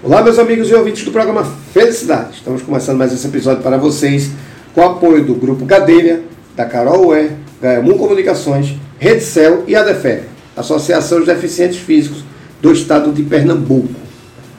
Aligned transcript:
Olá, 0.00 0.22
meus 0.22 0.38
amigos 0.38 0.70
e 0.70 0.74
ouvintes 0.74 1.04
do 1.04 1.10
programa 1.10 1.44
Felicidade. 1.72 2.36
Estamos 2.36 2.62
começando 2.62 2.96
mais 2.96 3.12
esse 3.12 3.26
episódio 3.26 3.64
para 3.64 3.76
vocês 3.76 4.30
com 4.72 4.80
o 4.80 4.84
apoio 4.84 5.24
do 5.24 5.34
Grupo 5.34 5.64
Gadelha, 5.64 6.22
da 6.54 6.64
Carol 6.64 7.08
Ué, 7.08 7.32
Gaiamum 7.60 7.98
Comunicações, 7.98 8.76
Rede 8.96 9.24
Cel 9.24 9.64
e 9.66 9.74
a 9.74 9.82
DEFEB, 9.82 10.22
Associação 10.56 11.18
dos 11.18 11.26
Deficientes 11.26 11.78
Físicos 11.78 12.22
do 12.62 12.72
Estado 12.72 13.10
de 13.10 13.24
Pernambuco. 13.24 13.88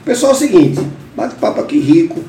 Pessoal, 0.04 0.34
é 0.34 0.36
o 0.36 0.38
seguinte, 0.38 0.82
bate-papo 1.16 1.62
aqui 1.62 1.80
rico. 1.80 2.20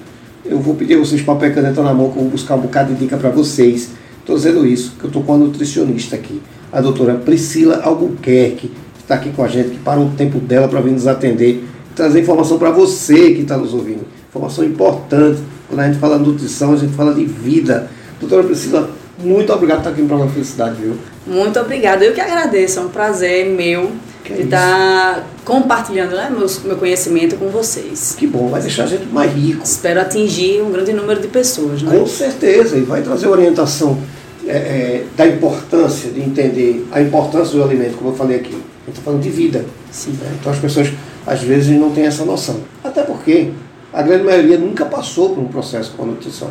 Eu 0.45 0.61
vou 0.61 0.77
pedir 0.77 0.95
a 0.95 0.99
vocês 1.01 1.21
papel 1.21 1.51
e 1.51 1.55
caneta 1.55 1.83
na 1.83 1.93
mão 1.93 2.13
que 2.13 2.17
eu 2.17 2.23
vou 2.23 2.31
buscar 2.31 2.55
um 2.55 2.61
bocado 2.61 2.95
de 2.95 3.01
dica 3.01 3.17
para 3.17 3.31
vocês. 3.31 3.91
Estou 4.21 4.37
dizendo 4.37 4.65
isso, 4.65 4.95
que 4.97 5.03
eu 5.03 5.09
estou 5.09 5.25
com 5.25 5.35
a 5.35 5.37
nutricionista 5.37 6.15
aqui, 6.15 6.41
a 6.73 6.81
doutora 6.81 7.15
Priscila 7.15 7.81
Albuquerque, 7.83 8.69
que 8.69 9.01
está 9.01 9.17
aqui 9.17 9.33
com 9.33 9.43
a 9.43 9.49
gente, 9.49 9.71
que 9.71 9.79
parou 9.79 10.07
o 10.07 10.11
tempo 10.11 10.39
dela 10.39 10.69
para 10.69 10.81
vir 10.81 10.93
nos 10.93 11.09
atender 11.09 11.65
trazer 12.01 12.21
informação 12.21 12.59
para 12.59 12.71
você 12.71 13.33
que 13.33 13.43
está 13.43 13.59
nos 13.59 13.75
ouvindo. 13.75 14.07
Informação 14.31 14.65
importante. 14.65 15.39
Quando 15.69 15.81
a 15.81 15.87
gente 15.87 15.99
fala 15.99 16.19
de 16.19 16.25
nutrição, 16.25 16.73
a 16.73 16.77
gente 16.77 16.95
fala 16.95 17.13
de 17.13 17.27
vida. 17.27 17.91
Doutora 18.19 18.43
Priscila, 18.43 18.89
muito 19.19 19.53
obrigado 19.53 19.77
por 19.77 19.81
estar 19.83 19.91
aqui 19.91 20.01
no 20.01 20.09
programa 20.09 20.33
Felicidade, 20.33 20.81
viu? 20.81 20.97
Muito 21.27 21.61
obrigada. 21.61 22.03
Eu 22.03 22.15
que 22.15 22.21
agradeço. 22.21 22.79
É 22.79 22.83
um 22.83 22.89
prazer 22.89 23.51
meu 23.51 23.91
que 24.25 24.33
de 24.33 24.41
é 24.41 24.45
estar 24.45 25.27
compartilhando 25.45 26.17
né, 26.17 26.33
meu, 26.35 26.49
meu 26.65 26.77
conhecimento 26.79 27.37
com 27.37 27.49
vocês. 27.49 28.15
Que 28.19 28.27
bom, 28.27 28.49
vai 28.49 28.63
deixar 28.63 28.85
a 28.85 28.87
gente 28.87 29.05
mais 29.07 29.31
rico. 29.35 29.63
Espero 29.63 30.01
atingir 30.01 30.63
um 30.63 30.73
grande 30.73 30.95
número 30.95 31.21
de 31.21 31.29
pessoas. 31.29 31.83
Né? 31.83 31.99
Com 31.99 32.07
certeza, 32.07 32.79
e 32.79 32.81
vai 32.81 33.03
trazer 33.03 33.29
orientação 33.29 33.99
é, 34.47 34.53
é, 34.53 35.05
da 35.15 35.27
importância 35.27 36.11
de 36.11 36.21
entender 36.21 36.87
a 36.93 37.03
importância 37.03 37.59
do 37.59 37.63
alimento, 37.63 37.99
como 37.99 38.11
eu 38.11 38.15
falei 38.15 38.39
aqui. 38.39 38.55
A 38.55 38.87
gente 38.87 38.99
está 38.99 39.03
falando 39.03 39.21
de 39.21 39.29
vida. 39.29 39.67
Sim. 39.91 40.13
Né? 40.13 40.35
Então 40.41 40.51
as 40.51 40.59
pessoas 40.59 40.91
às 41.27 41.43
vezes 41.43 41.79
não 41.79 41.91
tem 41.91 42.05
essa 42.05 42.25
noção. 42.25 42.61
Até 42.83 43.03
porque 43.03 43.51
a 43.93 44.03
grande 44.03 44.25
maioria 44.25 44.59
nunca 44.59 44.85
passou 44.85 45.31
por 45.31 45.41
um 45.43 45.49
processo 45.49 45.93
com 45.97 46.05
a 46.05 46.07
nutrição. 46.07 46.51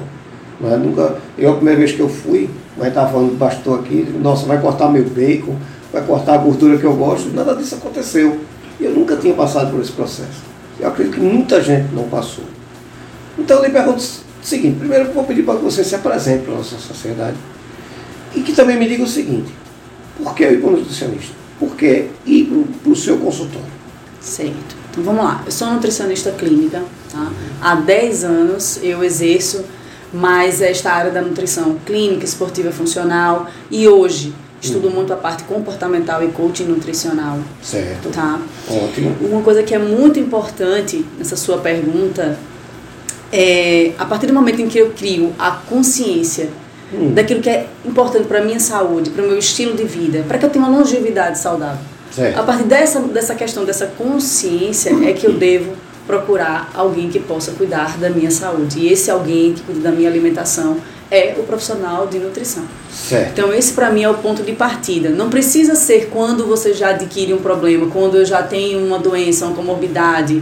Não 0.60 0.74
é? 0.74 0.78
nunca, 0.78 1.18
eu, 1.38 1.52
a 1.52 1.56
primeira 1.56 1.80
vez 1.80 1.94
que 1.94 2.00
eu 2.00 2.10
fui, 2.10 2.50
mas 2.78 2.90
estava 2.90 3.12
falando 3.12 3.32
do 3.32 3.38
pastor 3.38 3.80
aqui, 3.80 4.06
nossa, 4.22 4.46
vai 4.46 4.60
cortar 4.60 4.90
meu 4.90 5.04
bacon, 5.06 5.56
vai 5.92 6.06
cortar 6.06 6.34
a 6.34 6.38
gordura 6.38 6.78
que 6.78 6.84
eu 6.84 6.96
gosto, 6.96 7.30
nada 7.34 7.56
disso 7.56 7.76
aconteceu. 7.76 8.40
E 8.80 8.86
eu 8.86 8.92
nunca 8.92 9.16
tinha 9.16 9.34
passado 9.34 9.72
por 9.72 9.82
esse 9.82 9.92
processo. 9.92 10.44
Eu 10.80 10.90
acredito 10.90 11.16
que 11.16 11.22
muita 11.22 11.62
gente 11.62 11.94
não 11.94 12.04
passou. 12.04 12.44
Então 13.38 13.58
eu 13.58 13.66
lhe 13.66 13.72
pergunto 13.72 14.00
o 14.00 14.46
seguinte, 14.46 14.78
primeiro 14.80 15.06
eu 15.06 15.14
vou 15.14 15.24
pedir 15.24 15.44
para 15.44 15.56
que 15.56 15.64
você 15.64 15.84
se 15.84 15.96
apresente 15.96 16.44
para 16.44 16.54
a 16.54 16.58
nossa 16.58 16.78
sociedade 16.78 17.38
e 18.36 18.42
que 18.42 18.54
também 18.54 18.78
me 18.78 18.88
diga 18.88 19.04
o 19.04 19.08
seguinte, 19.08 19.52
por 20.18 20.36
que 20.36 20.44
eu 20.44 20.54
ir 20.54 20.60
para 20.60 20.70
o 20.70 20.72
nutricionista? 20.74 21.34
Por 21.58 21.76
que 21.76 22.08
ir 22.26 22.46
para 22.84 22.92
o 22.92 22.96
seu 22.96 23.18
consultório? 23.18 23.79
Certo. 24.22 24.76
Então 24.92 25.04
vamos 25.04 25.24
lá. 25.24 25.42
Eu 25.46 25.52
sou 25.52 25.70
nutricionista 25.70 26.32
clínica. 26.32 26.82
Tá? 27.12 27.32
Há 27.62 27.76
10 27.76 28.24
anos 28.24 28.80
eu 28.84 29.04
exerço 29.04 29.64
mais 30.14 30.62
esta 30.62 30.92
área 30.92 31.12
da 31.12 31.22
nutrição 31.22 31.78
clínica, 31.86 32.26
esportiva, 32.26 32.72
funcional 32.72 33.48
e 33.70 33.88
hoje 33.88 34.34
estudo 34.62 34.90
hum. 34.90 34.92
muito 34.92 35.14
a 35.14 35.16
parte 35.16 35.44
comportamental 35.44 36.24
e 36.24 36.28
coaching 36.30 36.66
nutricional. 36.66 37.40
Certo. 37.62 38.10
Tá? 38.10 38.40
Ótimo. 38.70 39.16
Uma 39.22 39.42
coisa 39.42 39.64
que 39.64 39.74
é 39.74 39.80
muito 39.80 40.20
importante 40.20 41.06
nessa 41.18 41.36
sua 41.36 41.60
pergunta 41.60 42.38
é 43.32 43.94
a 43.98 44.06
partir 44.06 44.26
do 44.26 44.34
momento 44.34 44.62
em 44.62 44.68
que 44.68 44.80
eu 44.80 44.92
crio 44.92 45.34
a 45.38 45.52
consciência 45.52 46.50
hum. 46.94 47.14
daquilo 47.14 47.42
que 47.42 47.50
é 47.50 47.68
importante 47.86 48.28
para 48.28 48.40
a 48.40 48.44
minha 48.44 48.60
saúde, 48.60 49.12
para 49.12 49.24
o 49.24 49.28
meu 49.28 49.38
estilo 49.38 49.76
de 49.76 49.84
vida, 49.84 50.26
para 50.28 50.38
que 50.38 50.46
eu 50.46 50.50
tenha 50.50 50.66
uma 50.66 50.78
longevidade 50.78 51.40
saudável 51.40 51.80
Certo. 52.12 52.40
A 52.40 52.44
partir 52.44 52.64
dessa, 52.64 53.00
dessa 53.02 53.36
questão, 53.36 53.66
dessa 53.66 53.88
consciência, 53.88 54.92
é 55.08 55.14
que 55.14 55.26
eu 55.26 55.34
devo 55.34 55.74
procurar 56.08 56.72
alguém 56.74 57.08
que 57.10 57.20
possa 57.20 57.52
cuidar 57.52 57.98
da 58.00 58.10
minha 58.10 58.32
saúde. 58.32 58.80
E 58.80 58.92
esse 58.92 59.12
alguém 59.12 59.54
que 59.54 59.62
cuida 59.62 59.82
da 59.82 59.92
minha 59.92 60.10
alimentação 60.10 60.78
é 61.12 61.36
o 61.38 61.44
profissional 61.44 62.08
de 62.08 62.20
nutrição. 62.20 62.64
Certo. 62.92 63.32
Então 63.32 63.54
esse 63.54 63.74
para 63.74 63.92
mim 63.92 64.04
é 64.04 64.10
o 64.10 64.16
ponto 64.16 64.42
de 64.44 64.54
partida. 64.54 65.10
Não 65.10 65.30
precisa 65.30 65.76
ser 65.76 66.10
quando 66.12 66.46
você 66.46 66.74
já 66.74 66.90
adquire 66.90 67.34
um 67.34 67.38
problema, 67.38 67.88
quando 67.92 68.18
eu 68.18 68.26
já 68.26 68.42
tenho 68.42 68.86
uma 68.86 68.98
doença, 69.00 69.46
uma 69.46 69.56
comorbidade, 69.56 70.42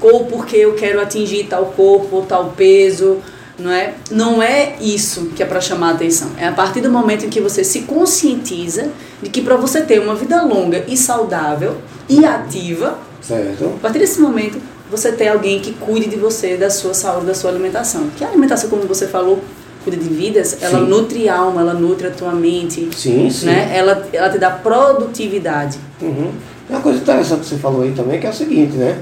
ou 0.00 0.26
porque 0.26 0.56
eu 0.56 0.74
quero 0.74 1.00
atingir 1.00 1.44
tal 1.44 1.66
corpo, 1.66 2.24
tal 2.28 2.52
peso, 2.56 3.18
não 3.58 3.72
é? 3.72 3.94
Não 4.10 4.42
é 4.42 4.76
isso 4.80 5.26
que 5.34 5.42
é 5.42 5.46
para 5.46 5.60
chamar 5.60 5.88
a 5.88 5.94
atenção. 5.94 6.30
É 6.38 6.46
a 6.46 6.52
partir 6.52 6.80
do 6.80 6.90
momento 6.90 7.26
em 7.26 7.28
que 7.28 7.40
você 7.40 7.64
se 7.64 7.80
conscientiza 7.82 8.90
de 9.22 9.28
que 9.28 9.40
para 9.40 9.56
você 9.56 9.82
ter 9.82 10.00
uma 10.00 10.14
vida 10.14 10.40
longa 10.42 10.84
e 10.86 10.96
saudável 10.96 11.76
e 12.08 12.24
ativa, 12.24 12.98
certo. 13.20 13.64
a 13.76 13.80
partir 13.80 13.98
desse 13.98 14.20
momento 14.20 14.58
você 14.90 15.12
tem 15.12 15.28
alguém 15.28 15.60
que 15.60 15.72
cuide 15.72 16.08
de 16.08 16.16
você, 16.16 16.56
da 16.56 16.70
sua 16.70 16.94
saúde, 16.94 17.26
da 17.26 17.34
sua 17.34 17.50
alimentação. 17.50 18.08
Que 18.16 18.24
a 18.24 18.28
alimentação, 18.28 18.70
como 18.70 18.84
você 18.84 19.06
falou, 19.06 19.42
cuida 19.84 19.98
de 19.98 20.08
vidas, 20.08 20.62
ela 20.62 20.78
sim. 20.78 20.86
nutre 20.86 21.28
a 21.28 21.36
alma, 21.36 21.60
ela 21.60 21.74
nutre 21.74 22.06
a 22.06 22.10
tua 22.10 22.32
mente. 22.32 22.88
Sim, 22.96 23.28
sim. 23.28 23.46
Né? 23.46 23.70
Ela, 23.76 24.08
ela 24.12 24.30
te 24.30 24.38
dá 24.38 24.50
produtividade. 24.50 25.78
Uhum. 26.00 26.32
Uma 26.70 26.80
coisa 26.80 27.00
interessante 27.00 27.40
que 27.40 27.46
você 27.46 27.56
falou 27.56 27.82
aí 27.82 27.92
também, 27.92 28.20
que 28.20 28.26
é 28.26 28.30
o 28.30 28.32
seguinte, 28.32 28.76
né? 28.76 28.98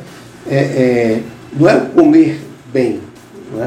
É, 0.48 0.56
é, 0.56 1.22
não 1.52 1.68
é 1.68 1.80
comer 1.94 2.40
bem, 2.72 3.00
não 3.52 3.62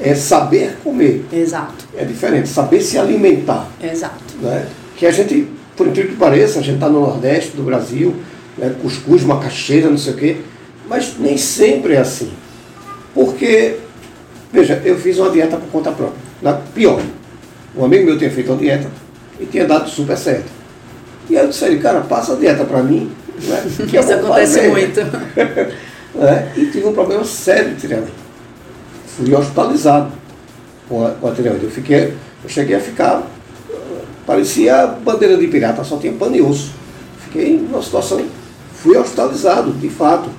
é? 0.00 0.10
é 0.10 0.14
saber 0.14 0.76
comer. 0.82 1.24
Exato. 1.32 1.86
É 1.96 2.04
diferente, 2.04 2.48
saber 2.48 2.80
se 2.80 2.98
alimentar. 2.98 3.68
Exato. 3.82 4.22
Né? 4.40 4.66
Que 4.96 5.06
a 5.06 5.10
gente, 5.10 5.48
por 5.76 5.86
incrível 5.86 6.12
que 6.12 6.16
pareça, 6.16 6.58
a 6.58 6.62
gente 6.62 6.76
está 6.76 6.88
no 6.88 7.00
Nordeste 7.00 7.56
do 7.56 7.62
Brasil, 7.62 8.14
né? 8.56 8.74
cuscuz, 8.80 9.22
macaxeira, 9.22 9.90
não 9.90 9.98
sei 9.98 10.12
o 10.12 10.16
quê, 10.16 10.36
mas 10.88 11.14
nem 11.18 11.36
sempre 11.36 11.94
é 11.94 11.98
assim. 11.98 12.30
Porque, 13.14 13.76
veja, 14.52 14.80
eu 14.84 14.96
fiz 14.96 15.18
uma 15.18 15.30
dieta 15.30 15.56
por 15.56 15.68
conta 15.70 15.90
própria. 15.90 16.18
Na, 16.40 16.52
pior, 16.54 17.02
um 17.76 17.84
amigo 17.84 18.04
meu 18.04 18.18
tinha 18.18 18.30
feito 18.30 18.52
uma 18.52 18.58
dieta 18.58 18.88
e 19.40 19.46
tinha 19.46 19.66
dado 19.66 19.88
super 19.88 20.16
certo. 20.16 20.58
E 21.28 21.36
aí 21.36 21.44
eu 21.44 21.48
disse 21.48 21.64
ele, 21.64 21.78
cara, 21.78 22.00
passa 22.00 22.32
a 22.32 22.36
dieta 22.36 22.64
para 22.64 22.82
mim. 22.82 23.10
Né? 23.42 23.62
Que 23.88 23.98
Isso 23.98 24.12
acontece 24.12 24.54
fazer. 24.54 24.68
muito. 24.68 25.00
né? 26.14 26.52
E 26.56 26.66
tive 26.66 26.86
um 26.86 26.92
problema 26.92 27.24
sério 27.24 27.74
de 27.74 27.80
tireoide 27.80 28.27
fui 29.18 29.34
hospitalizado 29.34 30.12
com 30.88 31.04
a, 31.04 31.10
com 31.10 31.28
a 31.28 31.34
tireoide. 31.34 31.64
Eu, 31.64 31.70
fiquei, 31.70 32.14
eu 32.42 32.48
cheguei 32.48 32.76
a 32.76 32.80
ficar, 32.80 33.26
parecia 34.24 34.86
bandeira 34.86 35.36
de 35.36 35.48
pirata, 35.48 35.82
só 35.82 35.96
tinha 35.96 36.12
pano 36.12 36.36
e 36.36 36.40
osso. 36.40 36.72
Fiquei 37.24 37.58
numa 37.58 37.82
situação, 37.82 38.24
fui 38.72 38.96
hospitalizado, 38.96 39.72
de 39.72 39.88
fato, 39.88 40.30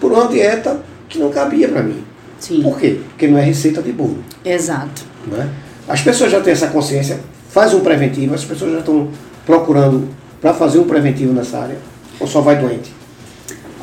por 0.00 0.10
uma 0.10 0.26
dieta 0.26 0.80
que 1.08 1.18
não 1.18 1.30
cabia 1.30 1.68
para 1.68 1.82
mim. 1.82 2.02
Sim. 2.40 2.62
Por 2.62 2.78
quê? 2.78 3.00
Porque 3.10 3.28
não 3.28 3.38
é 3.38 3.42
receita 3.42 3.82
de 3.82 3.92
bolo. 3.92 4.18
Exato. 4.44 5.02
Né? 5.26 5.48
As 5.86 6.00
pessoas 6.00 6.32
já 6.32 6.40
têm 6.40 6.52
essa 6.52 6.68
consciência, 6.68 7.20
faz 7.50 7.74
um 7.74 7.80
preventivo, 7.80 8.34
as 8.34 8.44
pessoas 8.44 8.72
já 8.72 8.78
estão 8.78 9.08
procurando 9.44 10.08
para 10.40 10.54
fazer 10.54 10.78
um 10.78 10.84
preventivo 10.84 11.32
nessa 11.32 11.58
área, 11.58 11.76
ou 12.18 12.26
só 12.26 12.40
vai 12.40 12.56
doente? 12.56 12.92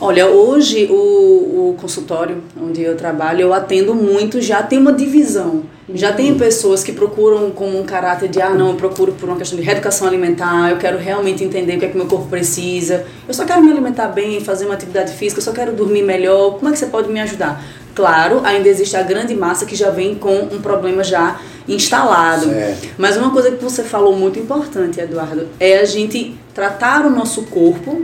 Olha, 0.04 0.26
hoje 0.26 0.88
o, 0.90 1.70
o 1.70 1.76
consultório 1.80 2.42
onde 2.60 2.82
eu 2.82 2.98
trabalho, 2.98 3.42
eu 3.42 3.54
atendo 3.54 3.94
muito, 3.94 4.42
já 4.42 4.64
tem 4.64 4.80
uma 4.80 4.92
divisão. 4.92 5.62
Já 5.94 6.12
tem 6.12 6.36
pessoas 6.36 6.84
que 6.84 6.92
procuram 6.92 7.52
com 7.52 7.80
um 7.80 7.84
caráter 7.84 8.28
de, 8.28 8.42
ah, 8.42 8.50
não, 8.50 8.70
eu 8.70 8.76
procuro 8.76 9.12
por 9.12 9.30
uma 9.30 9.38
questão 9.38 9.60
de 9.60 9.64
reeducação 9.64 10.08
alimentar, 10.08 10.72
eu 10.72 10.78
quero 10.78 10.98
realmente 10.98 11.44
entender 11.44 11.76
o 11.76 11.80
que 11.80 11.86
é 11.86 11.90
que 11.90 11.98
meu 11.98 12.08
corpo 12.08 12.28
precisa, 12.28 13.06
eu 13.28 13.34
só 13.34 13.46
quero 13.46 13.62
me 13.62 13.70
alimentar 13.70 14.08
bem, 14.08 14.40
fazer 14.40 14.66
uma 14.66 14.74
atividade 14.74 15.14
física, 15.14 15.40
eu 15.40 15.44
só 15.44 15.52
quero 15.52 15.74
dormir 15.74 16.02
melhor, 16.02 16.58
como 16.58 16.70
é 16.70 16.72
que 16.72 16.80
você 16.80 16.88
pode 16.88 17.08
me 17.08 17.20
ajudar? 17.20 17.64
Claro, 17.94 18.42
ainda 18.44 18.68
existe 18.70 18.98
a 18.98 19.04
grande 19.04 19.36
massa 19.36 19.68
que 19.68 19.76
já 19.76 19.92
vem 19.92 20.16
com 20.16 20.34
um 20.52 20.62
problema 20.62 21.04
já 21.04 21.40
instalado. 21.68 22.46
Certo. 22.50 22.88
Mas 22.98 23.18
uma 23.18 23.30
coisa 23.30 23.52
que 23.52 23.64
você 23.64 23.84
falou 23.84 24.16
muito 24.16 24.40
importante, 24.40 25.00
Eduardo, 25.00 25.48
é 25.60 25.78
a 25.78 25.86
gente 25.86 26.36
tratar 26.56 27.06
o 27.06 27.10
nosso 27.12 27.44
corpo 27.44 28.02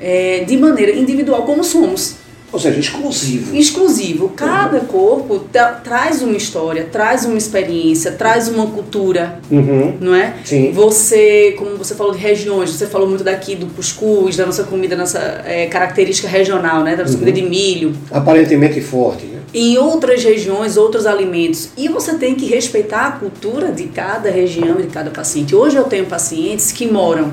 é, 0.00 0.44
de 0.46 0.56
maneira 0.56 0.92
individual 0.92 1.42
como 1.42 1.62
somos. 1.64 2.16
Ou 2.52 2.60
seja, 2.60 2.78
exclusivo. 2.78 3.56
Exclusivo. 3.56 4.28
Cada 4.30 4.78
uhum. 4.78 4.84
corpo 4.86 5.40
traz 5.82 6.22
uma 6.22 6.36
história, 6.36 6.88
traz 6.90 7.24
uma 7.24 7.36
experiência, 7.36 8.12
traz 8.12 8.48
uma 8.48 8.66
cultura, 8.68 9.40
uhum. 9.50 9.94
não 10.00 10.14
é? 10.14 10.34
Sim. 10.44 10.70
Você, 10.72 11.54
como 11.58 11.76
você 11.76 11.94
falou 11.94 12.12
de 12.12 12.18
regiões, 12.18 12.70
você 12.70 12.86
falou 12.86 13.08
muito 13.08 13.24
daqui 13.24 13.56
do 13.56 13.66
cuscuz, 13.66 14.36
da 14.36 14.46
nossa 14.46 14.64
comida, 14.64 14.96
nossa 14.96 15.42
é, 15.44 15.66
característica 15.66 16.28
regional, 16.28 16.82
né? 16.82 16.94
Da 16.94 17.02
nossa 17.02 17.14
uhum. 17.14 17.20
comida 17.20 17.40
de 17.40 17.46
milho. 17.46 17.94
Aparentemente 18.10 18.80
forte, 18.80 19.26
né? 19.26 19.40
Em 19.52 19.76
outras 19.76 20.22
regiões, 20.22 20.76
outros 20.76 21.04
alimentos. 21.04 21.70
E 21.76 21.88
você 21.88 22.14
tem 22.14 22.34
que 22.34 22.46
respeitar 22.46 23.06
a 23.06 23.12
cultura 23.12 23.72
de 23.72 23.84
cada 23.84 24.30
região 24.30 24.78
e 24.78 24.84
de 24.84 24.88
cada 24.88 25.10
paciente. 25.10 25.54
Hoje 25.54 25.76
eu 25.76 25.84
tenho 25.84 26.06
pacientes 26.06 26.72
que 26.72 26.86
moram 26.86 27.32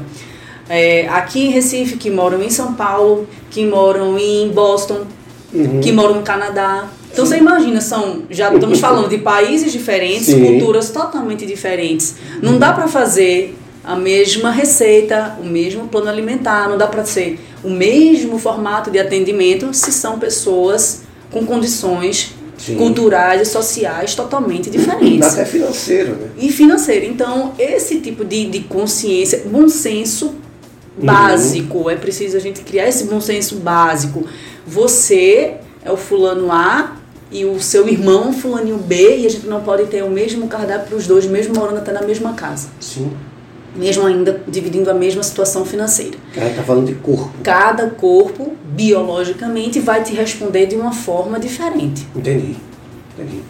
é, 0.70 1.08
aqui 1.10 1.48
em 1.48 1.50
Recife, 1.50 1.98
que 1.98 2.10
moram 2.10 2.42
em 2.42 2.50
São 2.50 2.74
Paulo, 2.74 3.28
que 3.50 3.66
moram 3.66 4.18
em 4.18 4.50
Boston, 4.50 5.02
uhum. 5.54 5.82
que 5.82 5.92
moram 5.92 6.16
no 6.16 6.22
Canadá. 6.22 6.88
Então 7.12 7.26
Sim. 7.26 7.32
você 7.32 7.38
imagina, 7.38 7.82
são 7.82 8.24
já 8.30 8.54
estamos 8.54 8.80
falando 8.82 9.10
de 9.10 9.18
países 9.18 9.72
diferentes, 9.72 10.26
Sim. 10.26 10.46
culturas 10.46 10.90
totalmente 10.90 11.46
diferentes. 11.46 12.16
Não 12.42 12.58
dá 12.58 12.74
para 12.74 12.88
fazer 12.88 13.56
a 13.84 13.96
mesma 13.96 14.50
receita, 14.50 15.38
o 15.42 15.46
mesmo 15.46 15.88
plano 15.88 16.10
alimentar, 16.10 16.70
não 16.70 16.78
dá 16.78 16.88
para 16.88 17.04
ser 17.04 17.40
o 17.64 17.70
mesmo 17.70 18.38
formato 18.38 18.90
de 18.90 19.00
atendimento 19.00 19.74
se 19.74 19.92
são 19.92 20.18
pessoas 20.18 21.04
com 21.30 21.46
condições 21.46 22.34
Sim. 22.58 22.76
culturais 22.76 23.42
e 23.42 23.46
sociais 23.46 24.16
totalmente 24.16 24.70
diferentes. 24.70 25.34
Até 25.34 25.46
financeiro, 25.46 26.16
né? 26.16 26.30
E 26.38 26.50
financeiro. 26.50 27.06
Então, 27.06 27.54
esse 27.60 28.00
tipo 28.00 28.24
de, 28.24 28.46
de 28.46 28.62
consciência, 28.62 29.44
bom 29.46 29.68
senso. 29.68 30.36
Básico, 30.98 31.80
uhum. 31.80 31.90
é 31.90 31.96
preciso 31.96 32.38
a 32.38 32.40
gente 32.40 32.62
criar 32.62 32.88
esse 32.88 33.06
bom 33.06 33.20
senso 33.20 33.58
básico. 33.58 34.26
Você 34.66 35.56
é 35.84 35.92
o 35.92 35.98
fulano 35.98 36.52
A 36.52 36.98
e 37.32 37.46
o 37.46 37.60
seu 37.60 37.88
irmão 37.88 38.32
fulaninho 38.32 38.78
B 38.78 39.18
e 39.18 39.26
a 39.26 39.30
gente 39.30 39.48
não 39.48 39.62
pode 39.62 39.86
ter 39.88 40.04
o 40.04 40.10
mesmo 40.10 40.48
cardápio 40.48 40.88
para 40.88 40.98
os 40.98 41.08
dois, 41.08 41.26
mesmo 41.26 41.56
morando 41.56 41.78
até 41.78 41.92
na 41.92 42.04
mesma 42.04 42.34
casa. 42.34 42.70
Sim. 42.80 43.12
Mesmo 43.76 44.06
ainda 44.06 44.40
dividindo 44.48 44.92
a 44.92 44.94
mesma 44.94 45.24
situação 45.24 45.66
financeira. 45.66 46.16
Cara, 46.34 46.50
está 46.50 46.62
falando 46.62 46.86
de 46.86 46.94
corpo. 46.94 47.32
Cada 47.42 47.90
corpo, 47.90 48.54
biologicamente, 48.66 49.80
vai 49.80 50.04
te 50.04 50.14
responder 50.14 50.68
de 50.68 50.76
uma 50.76 50.92
forma 50.94 51.40
diferente. 51.40 52.08
Entendi. 52.16 52.56
Entendi. 53.18 53.42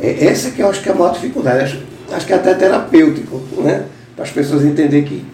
É, 0.00 0.26
essa 0.26 0.52
que 0.52 0.62
eu 0.62 0.68
acho 0.68 0.80
que 0.80 0.88
é 0.88 0.92
a 0.92 0.94
maior 0.94 1.12
dificuldade. 1.12 1.64
Acho, 1.64 1.80
acho 2.12 2.26
que 2.26 2.32
é 2.32 2.36
até 2.36 2.54
terapêutico, 2.54 3.40
né? 3.58 3.86
Para 4.14 4.24
as 4.24 4.30
pessoas 4.30 4.64
entenderem 4.64 5.04
que, 5.04 5.24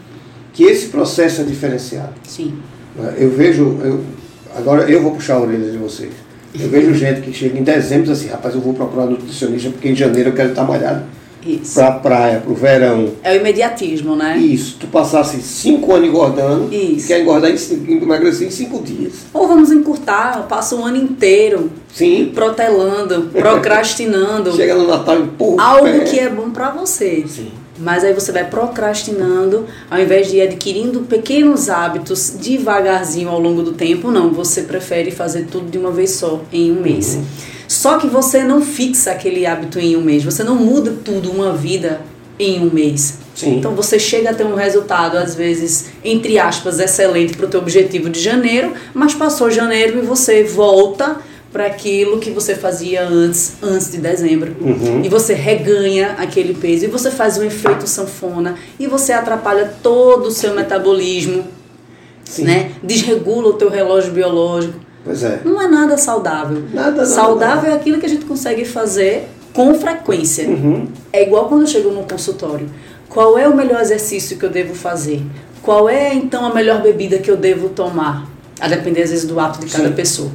que 0.59 0.65
esse 0.65 0.89
processo 0.89 1.43
é 1.43 1.45
diferenciado. 1.45 2.15
Sim. 2.25 2.55
Eu 3.17 3.31
vejo, 3.31 3.79
eu, 3.81 4.01
agora 4.57 4.91
eu 4.91 5.01
vou 5.01 5.13
puxar 5.13 5.35
a 5.35 5.41
orelha 5.43 5.71
de 5.71 5.79
vocês. 5.79 6.11
Eu 6.53 6.69
vejo 6.69 6.93
gente 6.95 7.21
que 7.21 7.33
chega 7.33 7.57
em 7.57 7.63
dezembro 7.63 8.07
e 8.07 8.11
diz 8.11 8.19
assim, 8.19 8.29
rapaz, 8.29 8.57
eu 8.57 8.61
vou 8.61 8.75
procurar 8.75 9.07
nutricionista 9.07 9.71
porque 9.71 9.89
em 9.89 9.95
janeiro 9.95 10.31
eu 10.31 10.35
quero 10.35 10.49
estar 10.49 10.65
malhado. 10.65 11.05
Isso. 11.47 11.75
Pra 11.75 11.93
praia, 11.93 12.41
pro 12.41 12.55
verão. 12.55 13.13
É 13.23 13.35
o 13.35 13.37
imediatismo, 13.37 14.17
né? 14.17 14.37
Isso. 14.37 14.79
Tu 14.81 14.89
passasse 14.89 15.41
cinco 15.41 15.95
anos 15.95 16.09
engordando 16.09 16.75
Isso. 16.75 17.07
quer 17.07 17.21
engordar 17.21 17.53
em 17.53 18.03
emagrecer 18.03 18.49
em 18.49 18.51
cinco 18.51 18.83
dias. 18.83 19.13
Ou 19.33 19.47
vamos 19.47 19.71
encurtar, 19.71 20.45
passa 20.49 20.75
o 20.75 20.85
ano 20.85 20.97
inteiro. 20.97 21.71
Sim. 21.95 22.33
Protelando, 22.35 23.31
procrastinando. 23.39 24.57
Chega 24.57 24.75
no 24.75 24.89
Natal 24.89 25.21
e 25.21 25.23
empurra 25.23 25.63
Algo 25.63 26.05
que 26.05 26.19
é 26.19 26.29
bom 26.29 26.51
para 26.51 26.71
você. 26.71 27.25
Sim. 27.29 27.53
Mas 27.79 28.03
aí 28.05 28.13
você 28.13 28.33
vai 28.33 28.45
procrastinando, 28.45 29.67
ao 29.91 30.01
invés 30.01 30.29
de 30.29 30.39
ir 30.39 30.43
adquirindo 30.43 31.01
pequenos 31.01 31.69
hábitos 31.69 32.31
devagarzinho 32.31 33.29
ao 33.29 33.41
longo 33.41 33.63
do 33.63 33.73
tempo, 33.73 34.11
não, 34.11 34.33
você 34.33 34.63
prefere 34.63 35.11
fazer 35.11 35.47
tudo 35.51 35.71
de 35.71 35.79
uma 35.79 35.91
vez 35.91 36.11
só, 36.11 36.43
em 36.53 36.73
um 36.73 36.81
mês. 36.81 37.15
Uhum. 37.15 37.25
Só 37.69 37.99
que 37.99 38.09
você 38.09 38.43
não 38.43 38.63
fixa 38.63 39.13
aquele 39.13 39.47
hábito 39.47 39.79
em 39.79 39.97
um 39.97 40.01
mês, 40.01 40.25
você 40.25 40.43
não 40.43 40.57
muda 40.57 40.95
tudo 41.05 41.31
uma 41.31 41.53
vida 41.53 42.01
em 42.39 42.61
um 42.61 42.71
mês. 42.71 43.19
Sim. 43.35 43.57
Então 43.57 43.75
você 43.75 43.99
chega 43.99 44.31
a 44.31 44.35
ter 44.35 44.45
um 44.45 44.55
resultado, 44.55 45.17
às 45.17 45.35
vezes, 45.35 45.87
entre 46.05 46.39
aspas, 46.39 46.81
excelente 46.81 47.37
para 47.37 47.47
o 47.47 47.49
teu 47.49 47.61
objetivo 47.61 48.11
de 48.11 48.21
janeiro, 48.21 48.73
mas 48.93 49.15
passou 49.15 49.51
janeiro 49.51 49.99
e 49.99 50.03
você 50.03 50.43
volta 50.43 51.19
para 51.53 51.67
aquilo 51.67 52.19
que 52.19 52.31
você 52.31 52.55
fazia 52.55 53.07
antes, 53.07 53.55
antes 53.63 53.91
de 53.91 53.99
dezembro. 53.99 54.55
Uhum. 54.61 55.03
E 55.03 55.09
você 55.09 55.33
reganha 55.33 56.13
aquele 56.19 56.55
peso 56.55 56.85
e 56.85 56.89
você 56.89 57.11
faz 57.11 57.39
um 57.39 57.45
efeito 57.45 57.87
sanfona 57.87 58.57
e 58.79 58.87
você 58.87 59.13
atrapalha 59.13 59.73
todo 59.83 60.27
o 60.27 60.31
seu 60.31 60.55
metabolismo, 60.55 61.45
Sim. 62.25 62.45
né? 62.45 62.73
Desregula 62.83 63.49
o 63.49 63.53
teu 63.55 63.71
relógio 63.71 64.13
biológico. 64.13 64.75
Pois 65.05 65.23
é. 65.23 65.41
Não 65.45 65.61
é 65.61 65.67
nada 65.67 65.97
saudável. 65.97 66.63
Nada, 66.73 67.07
saudável 67.07 67.63
nada. 67.63 67.69
é 67.69 67.75
aquilo 67.75 67.99
que 67.99 68.05
a 68.05 68.09
gente 68.09 68.27
consegue 68.27 68.65
fazer 68.65 69.27
com 69.55 69.75
frequência. 69.75 70.47
Uhum. 70.47 70.89
É 71.13 71.23
igual 71.23 71.49
quando 71.49 71.63
eu 71.63 71.67
chego 71.67 71.91
no 71.91 72.03
consultório. 72.03 72.69
Qual 73.09 73.39
é 73.39 73.49
o 73.49 73.57
melhor 73.57 73.81
exercício 73.81 74.37
que 74.37 74.45
eu 74.45 74.51
devo 74.51 74.75
fazer? 74.75 75.23
Qual 75.63 75.89
é 75.89 76.15
então 76.15 76.45
a 76.45 76.55
melhor 76.55 76.83
bebida 76.83 77.19
que 77.19 77.31
eu 77.31 77.37
devo 77.37 77.71
tomar? 77.71 78.29
A 78.61 78.69
depender 78.69 79.03
às 79.03 79.11
vezes 79.11 79.25
do 79.25 79.41
hábito 79.41 79.65
de 79.65 79.73
cada 79.73 79.89
Sim. 79.89 79.95
pessoa. 79.95 80.31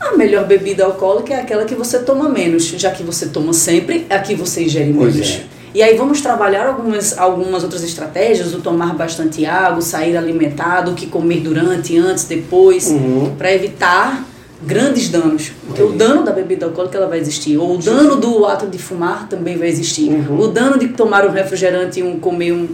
A 0.00 0.16
melhor 0.16 0.46
bebida 0.46 0.84
alcoólica 0.84 1.34
é 1.34 1.40
aquela 1.40 1.64
que 1.64 1.74
você 1.74 1.98
toma 1.98 2.28
menos, 2.28 2.64
já 2.64 2.90
que 2.90 3.02
você 3.02 3.26
toma 3.26 3.52
sempre, 3.52 4.06
é 4.08 4.16
a 4.16 4.20
que 4.20 4.34
você 4.34 4.64
ingere 4.64 4.92
menos. 4.92 5.30
É. 5.30 5.58
E 5.74 5.82
aí 5.82 5.96
vamos 5.96 6.20
trabalhar 6.20 6.66
algumas, 6.66 7.18
algumas 7.18 7.62
outras 7.62 7.82
estratégias, 7.84 8.54
o 8.54 8.60
tomar 8.60 8.94
bastante 8.94 9.44
água, 9.44 9.80
sair 9.82 10.16
alimentado, 10.16 10.92
o 10.92 10.94
que 10.94 11.06
comer 11.06 11.40
durante, 11.40 11.96
antes, 11.96 12.24
depois, 12.24 12.88
uhum. 12.88 13.34
para 13.36 13.52
evitar 13.52 14.24
grandes 14.62 15.08
danos. 15.08 15.52
Porque 15.66 15.82
o 15.82 15.92
dano 15.92 16.24
da 16.24 16.32
bebida 16.32 16.66
alcoólica 16.66 16.96
ela 16.96 17.06
vai 17.06 17.18
existir, 17.18 17.56
ou 17.58 17.74
o 17.74 17.78
dano 17.78 18.16
do 18.16 18.46
ato 18.46 18.66
de 18.66 18.78
fumar 18.78 19.28
também 19.28 19.56
vai 19.56 19.68
existir. 19.68 20.08
Uhum. 20.08 20.40
O 20.40 20.48
dano 20.48 20.78
de 20.78 20.88
tomar 20.88 21.26
um 21.26 21.30
refrigerante 21.30 22.00
e 22.00 22.02
um, 22.02 22.18
comer 22.18 22.52
um 22.52 22.68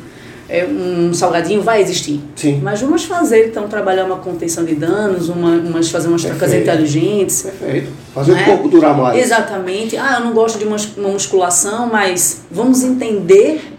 é, 0.48 0.64
um 0.66 1.12
salgadinho 1.14 1.62
vai 1.62 1.80
existir. 1.80 2.20
Sim. 2.36 2.60
Mas 2.62 2.80
vamos 2.80 3.04
fazer, 3.04 3.48
então, 3.48 3.68
trabalhar 3.68 4.04
uma 4.04 4.16
contenção 4.16 4.64
de 4.64 4.74
danos, 4.74 5.28
uma, 5.28 5.50
umas, 5.50 5.90
fazer 5.90 6.08
umas 6.08 6.22
trocas 6.22 6.52
inteligentes. 6.52 7.42
Perfeito. 7.42 7.90
Fazer 8.14 8.32
o 8.32 8.44
corpo 8.44 8.68
durar 8.68 8.96
mais. 8.96 9.22
Exatamente. 9.22 9.96
Ah, 9.96 10.16
eu 10.18 10.24
não 10.24 10.32
gosto 10.32 10.58
de 10.58 10.64
uma 10.64 10.76
musculação, 11.08 11.88
mas 11.90 12.42
vamos 12.50 12.82
entender 12.82 13.73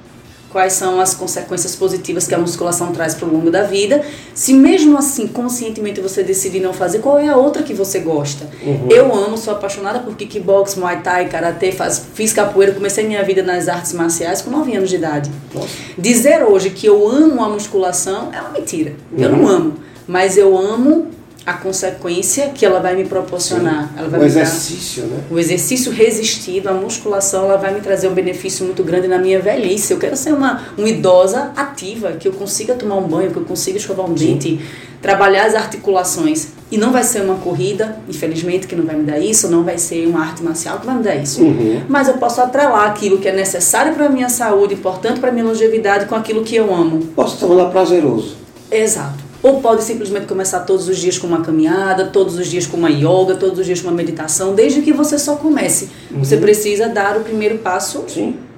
quais 0.55 0.71
são 0.71 1.01
as 1.01 1.13
consequências 1.13 1.75
positivas 1.75 2.25
que 2.25 2.33
a 2.33 2.37
musculação 2.37 2.93
traz 2.93 3.13
para 3.13 3.27
o 3.27 3.29
longo 3.29 3.51
da 3.51 3.63
vida. 3.63 4.01
Se 4.33 4.53
mesmo 4.53 4.97
assim, 4.97 5.27
conscientemente 5.27 5.99
você 5.99 6.23
decidir 6.23 6.61
não 6.61 6.71
fazer, 6.71 6.99
qual 6.99 7.19
é 7.19 7.27
a 7.27 7.35
outra 7.35 7.61
que 7.61 7.73
você 7.73 7.99
gosta? 7.99 8.47
Uhum. 8.63 8.87
Eu 8.89 9.13
amo, 9.13 9.37
sou 9.37 9.53
apaixonada 9.53 9.99
por 9.99 10.15
kickbox, 10.15 10.75
muay 10.75 11.01
thai, 11.01 11.27
karatê, 11.27 11.73
faz, 11.73 12.05
fiz 12.13 12.31
capoeira, 12.31 12.71
comecei 12.71 13.05
minha 13.05 13.21
vida 13.21 13.43
nas 13.43 13.67
artes 13.67 13.91
marciais 13.91 14.41
com 14.41 14.49
9 14.49 14.73
anos 14.77 14.89
de 14.89 14.95
idade. 14.95 15.29
Nossa. 15.53 15.67
Dizer 15.97 16.41
hoje 16.45 16.69
que 16.69 16.87
eu 16.87 17.05
amo 17.05 17.43
a 17.43 17.49
musculação 17.49 18.29
é 18.31 18.39
uma 18.39 18.51
mentira. 18.51 18.93
Uhum. 19.11 19.23
Eu 19.23 19.29
não 19.29 19.47
amo, 19.49 19.73
mas 20.07 20.37
eu 20.37 20.57
amo 20.57 21.07
a 21.45 21.53
consequência 21.53 22.49
que 22.49 22.65
ela 22.65 22.79
vai 22.79 22.95
me 22.95 23.05
proporcionar. 23.05 23.93
Ela 23.95 24.09
vai 24.09 24.19
o 24.19 24.23
exercício, 24.23 25.03
dar, 25.03 25.09
né? 25.09 25.23
O 25.29 25.37
exercício 25.37 25.91
resistido, 25.91 26.67
a 26.67 26.73
musculação, 26.73 27.45
ela 27.45 27.57
vai 27.57 27.71
me 27.71 27.81
trazer 27.81 28.07
um 28.07 28.13
benefício 28.13 28.65
muito 28.65 28.83
grande 28.83 29.07
na 29.07 29.19
minha 29.19 29.39
velhice. 29.39 29.93
Eu 29.93 29.99
quero 29.99 30.17
ser 30.17 30.33
uma, 30.33 30.63
uma 30.75 30.89
idosa 30.89 31.51
ativa, 31.55 32.13
que 32.13 32.27
eu 32.27 32.33
consiga 32.33 32.73
tomar 32.73 32.95
um 32.95 33.07
banho, 33.07 33.29
que 33.29 33.37
eu 33.37 33.45
consiga 33.45 33.77
escovar 33.77 34.09
um 34.09 34.17
Sim. 34.17 34.33
dente, 34.33 34.59
trabalhar 35.03 35.45
as 35.45 35.53
articulações. 35.53 36.47
E 36.71 36.79
não 36.79 36.91
vai 36.91 37.03
ser 37.03 37.21
uma 37.21 37.35
corrida, 37.35 37.95
infelizmente, 38.09 38.65
que 38.65 38.75
não 38.75 38.83
vai 38.83 38.95
me 38.95 39.03
dar 39.03 39.19
isso, 39.19 39.47
não 39.47 39.63
vai 39.63 39.77
ser 39.77 40.07
uma 40.07 40.21
arte 40.21 40.41
marcial 40.41 40.79
que 40.79 40.85
vai 40.87 40.95
me 40.95 41.03
dar 41.03 41.15
isso. 41.15 41.43
Uhum. 41.43 41.83
Mas 41.87 42.07
eu 42.07 42.15
posso 42.15 42.41
atrelar 42.41 42.89
aquilo 42.89 43.19
que 43.19 43.27
é 43.27 43.31
necessário 43.31 43.93
para 43.93 44.07
a 44.07 44.09
minha 44.09 44.29
saúde, 44.29 44.73
importante 44.73 45.19
para 45.19 45.29
a 45.29 45.31
minha 45.31 45.45
longevidade, 45.45 46.07
com 46.07 46.15
aquilo 46.15 46.43
que 46.43 46.55
eu 46.55 46.73
amo. 46.73 47.05
Posso 47.15 47.37
tornar 47.37 47.65
prazeroso. 47.65 48.35
Exato. 48.71 49.14
Ou 49.45 49.61
pode 49.61 49.83
simplesmente 49.83 50.25
começar 50.25 50.61
todos 50.61 50.89
os 50.89 50.97
dias 50.97 51.19
com 51.19 51.27
uma 51.27 51.43
caminhada, 51.43 52.05
todos 52.05 52.35
os 52.35 52.47
dias 52.47 52.65
com 52.65 52.77
uma 52.77 52.89
yoga, 52.89 53.35
todos 53.35 53.59
os 53.59 53.65
dias 53.67 53.79
com 53.79 53.89
uma 53.89 53.95
meditação, 53.95 54.55
desde 54.55 54.81
que 54.81 54.91
você 54.91 55.19
só 55.19 55.35
comece. 55.35 55.89
Uhum. 56.09 56.23
Você 56.23 56.37
precisa 56.37 56.89
dar 56.89 57.15
o 57.15 57.19
primeiro 57.19 57.59
passo 57.59 58.03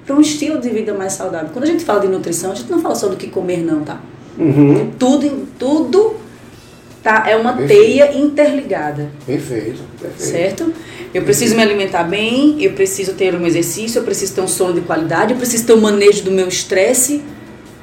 para 0.05 0.15
um 0.15 0.21
estilo 0.21 0.61
de 0.61 0.69
vida 0.69 0.93
mais 0.93 1.11
saudável. 1.11 1.49
Quando 1.51 1.65
a 1.65 1.67
gente 1.67 1.83
fala 1.83 1.99
de 1.99 2.07
nutrição, 2.07 2.53
a 2.53 2.55
gente 2.55 2.71
não 2.71 2.79
fala 2.79 2.95
só 2.95 3.09
do 3.09 3.17
que 3.17 3.27
comer, 3.27 3.65
não, 3.65 3.81
tá? 3.81 3.99
Uhum. 4.39 4.91
Tudo, 4.97 5.45
tudo 5.59 6.15
tá, 7.03 7.25
é 7.27 7.35
uma 7.35 7.51
perfeito. 7.51 7.83
teia 7.83 8.17
interligada. 8.17 9.11
Perfeito, 9.25 9.81
perfeito. 9.99 10.31
Certo? 10.31 10.73
Eu 11.13 11.21
preciso 11.23 11.53
me 11.53 11.63
alimentar 11.63 12.03
bem, 12.03 12.63
eu 12.63 12.71
preciso 12.71 13.11
ter 13.11 13.35
um 13.35 13.45
exercício, 13.45 13.99
eu 13.99 14.05
preciso 14.05 14.35
ter 14.35 14.39
um 14.41 14.47
sono 14.47 14.75
de 14.75 14.81
qualidade, 14.81 15.33
eu 15.33 15.37
preciso 15.37 15.65
ter 15.65 15.73
um 15.73 15.81
manejo 15.81 16.23
do 16.23 16.31
meu 16.31 16.47
estresse 16.47 17.21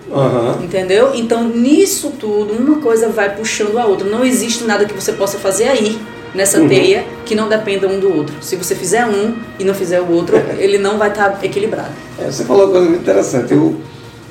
Uhum. 0.08 0.64
Entendeu? 0.64 1.14
Então, 1.14 1.48
nisso 1.48 2.12
tudo, 2.18 2.52
uma 2.52 2.80
coisa 2.80 3.08
vai 3.08 3.34
puxando 3.34 3.78
a 3.78 3.86
outra. 3.86 4.08
Não 4.08 4.24
existe 4.24 4.64
nada 4.64 4.84
que 4.84 4.94
você 4.94 5.12
possa 5.12 5.38
fazer 5.38 5.64
aí, 5.64 5.98
nessa 6.34 6.60
uhum. 6.60 6.68
teia, 6.68 7.06
que 7.24 7.34
não 7.34 7.48
dependa 7.48 7.88
um 7.88 7.98
do 7.98 8.14
outro. 8.14 8.34
Se 8.42 8.56
você 8.56 8.74
fizer 8.74 9.06
um 9.06 9.36
e 9.58 9.64
não 9.64 9.74
fizer 9.74 10.00
o 10.00 10.10
outro, 10.10 10.36
ele 10.58 10.78
não 10.78 10.98
vai 10.98 11.08
estar 11.08 11.30
tá 11.30 11.46
equilibrado. 11.46 11.92
É, 12.18 12.30
você 12.30 12.44
falou 12.44 12.64
uma 12.64 12.72
coisa 12.72 12.88
muito 12.88 13.02
interessante. 13.02 13.52
Eu 13.52 13.76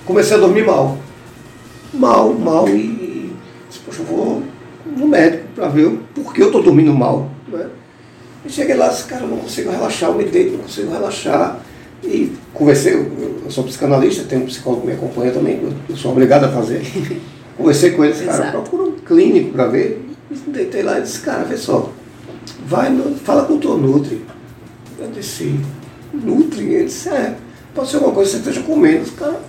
comecei 0.06 0.36
a 0.36 0.40
dormir 0.40 0.66
mal. 0.66 0.98
Mal, 1.94 2.34
mal. 2.34 2.68
E, 2.68 3.32
disse, 3.68 3.80
poxa, 3.86 4.02
eu 4.02 4.06
vou 4.06 4.44
no 4.86 5.08
médico 5.08 5.44
para 5.56 5.68
ver 5.70 5.86
o 5.86 5.98
porquê 6.14 6.44
eu 6.44 6.48
estou 6.48 6.62
dormindo 6.62 6.94
mal. 6.94 7.30
Né? 7.48 7.68
E 8.46 8.50
cheguei 8.50 8.76
lá 8.76 8.88
e 8.88 8.90
disse, 8.90 9.06
cara, 9.06 9.24
eu 9.24 9.30
não 9.30 9.38
consigo 9.38 9.72
relaxar, 9.72 10.10
eu 10.10 10.16
me 10.16 10.26
deito, 10.26 10.54
não 10.54 10.64
consigo 10.64 10.92
relaxar. 10.92 11.60
E 12.04 12.34
conversei, 12.54 12.94
eu 12.94 13.50
sou 13.50 13.64
psicanalista, 13.64 14.26
tenho 14.26 14.44
um 14.44 14.46
psicólogo 14.46 14.82
que 14.82 14.88
me 14.88 14.94
acompanha 14.94 15.32
também, 15.32 15.62
eu 15.90 15.96
sou 15.96 16.12
obrigado 16.12 16.46
a 16.46 16.50
fazer. 16.50 16.82
Conversei 17.56 17.92
com 17.92 18.04
ele, 18.04 18.14
disse, 18.14 18.26
cara, 18.26 18.52
procura 18.52 18.84
um 18.84 18.92
clínico 18.94 19.52
para 19.52 19.68
ver. 19.68 20.04
Deitei 20.48 20.82
lá 20.82 21.00
e 21.00 21.04
disse, 21.04 21.20
cara, 21.20 21.44
vê 21.44 21.56
só, 21.56 21.92
vai, 22.66 22.90
no, 22.90 23.16
fala 23.16 23.46
com 23.46 23.54
o 23.54 23.60
teu 23.60 23.78
Nutri. 23.78 24.26
Eu 25.00 25.10
disse, 25.12 25.60
Nutri? 26.12 26.74
Ele 26.74 26.86
disse, 26.86 27.10
é, 27.10 27.36
pode 27.74 27.90
ser 27.90 27.98
alguma 27.98 28.14
coisa 28.14 28.32
que 28.32 28.44
você 28.44 28.50
esteja 28.50 28.66
comendo. 28.66 29.10
Cara, 29.12 29.40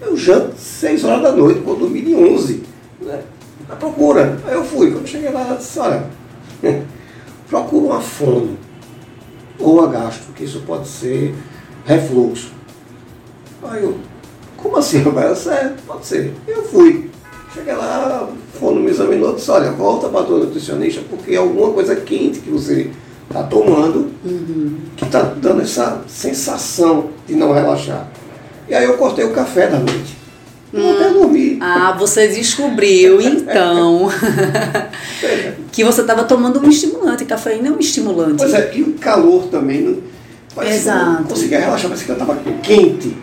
eu 0.00 0.16
janto 0.16 0.56
6 0.56 1.04
horas 1.04 1.22
da 1.22 1.32
noite, 1.32 1.60
quando 1.60 1.80
dormi 1.80 2.00
de 2.00 2.14
11. 2.14 2.62
Né? 3.00 3.22
A 3.68 3.76
procura. 3.76 4.38
Aí 4.46 4.54
eu 4.54 4.64
fui, 4.64 4.92
quando 4.92 5.06
cheguei 5.06 5.30
lá, 5.30 5.48
eu 5.50 5.56
disse, 5.56 5.78
olha, 5.80 6.06
procura 7.48 7.86
uma 7.86 8.00
fono 8.00 8.56
ou 9.58 9.78
uma 9.78 9.88
gastro, 9.88 10.32
que 10.32 10.44
isso 10.44 10.62
pode 10.64 10.86
ser 10.86 11.34
refluxo. 11.88 12.52
Aí 13.64 13.82
eu, 13.82 13.96
como 14.58 14.76
assim, 14.76 14.98
rapaz? 14.98 15.46
É, 15.46 15.72
pode 15.86 16.06
ser. 16.06 16.34
Eu 16.46 16.62
fui. 16.62 17.08
Cheguei 17.54 17.74
lá, 17.74 18.28
o 18.30 18.58
fono 18.58 18.80
me 18.80 18.90
examinou 18.90 19.32
e 19.32 19.36
disse, 19.36 19.50
olha, 19.50 19.72
volta 19.72 20.08
para 20.08 20.20
a 20.20 20.24
tua 20.24 20.38
nutricionista 20.40 21.00
porque 21.08 21.34
é 21.34 21.38
alguma 21.38 21.72
coisa 21.72 21.96
quente 21.96 22.40
que 22.40 22.50
você 22.50 22.90
está 23.26 23.42
tomando, 23.42 24.10
uhum. 24.24 24.76
que 24.96 25.04
está 25.04 25.22
dando 25.22 25.62
essa 25.62 26.02
sensação 26.06 27.08
de 27.26 27.34
não 27.34 27.52
relaxar. 27.52 28.06
E 28.68 28.74
aí 28.74 28.84
eu 28.84 28.98
cortei 28.98 29.24
o 29.24 29.32
café 29.32 29.66
da 29.66 29.78
noite. 29.78 30.18
Hum. 30.72 30.90
até 30.90 31.08
dormir. 31.08 31.56
Ah, 31.62 31.96
você 31.98 32.28
descobriu 32.28 33.18
então 33.22 34.10
que 35.72 35.82
você 35.82 36.02
estava 36.02 36.24
tomando 36.24 36.60
um 36.60 36.68
estimulante. 36.68 37.24
Cafeína 37.24 37.68
é 37.68 37.70
um 37.70 37.78
estimulante. 37.78 38.36
Pois 38.36 38.52
é, 38.52 38.72
e 38.74 38.82
o 38.82 38.92
calor 38.94 39.44
também. 39.44 39.80
Não, 39.82 40.17
Exato. 40.64 41.22
não 41.22 41.24
conseguia 41.24 41.60
relaxar, 41.60 41.88
parece 41.88 42.04
que 42.04 42.10
eu 42.10 42.14
estava 42.14 42.36
quente. 42.62 43.16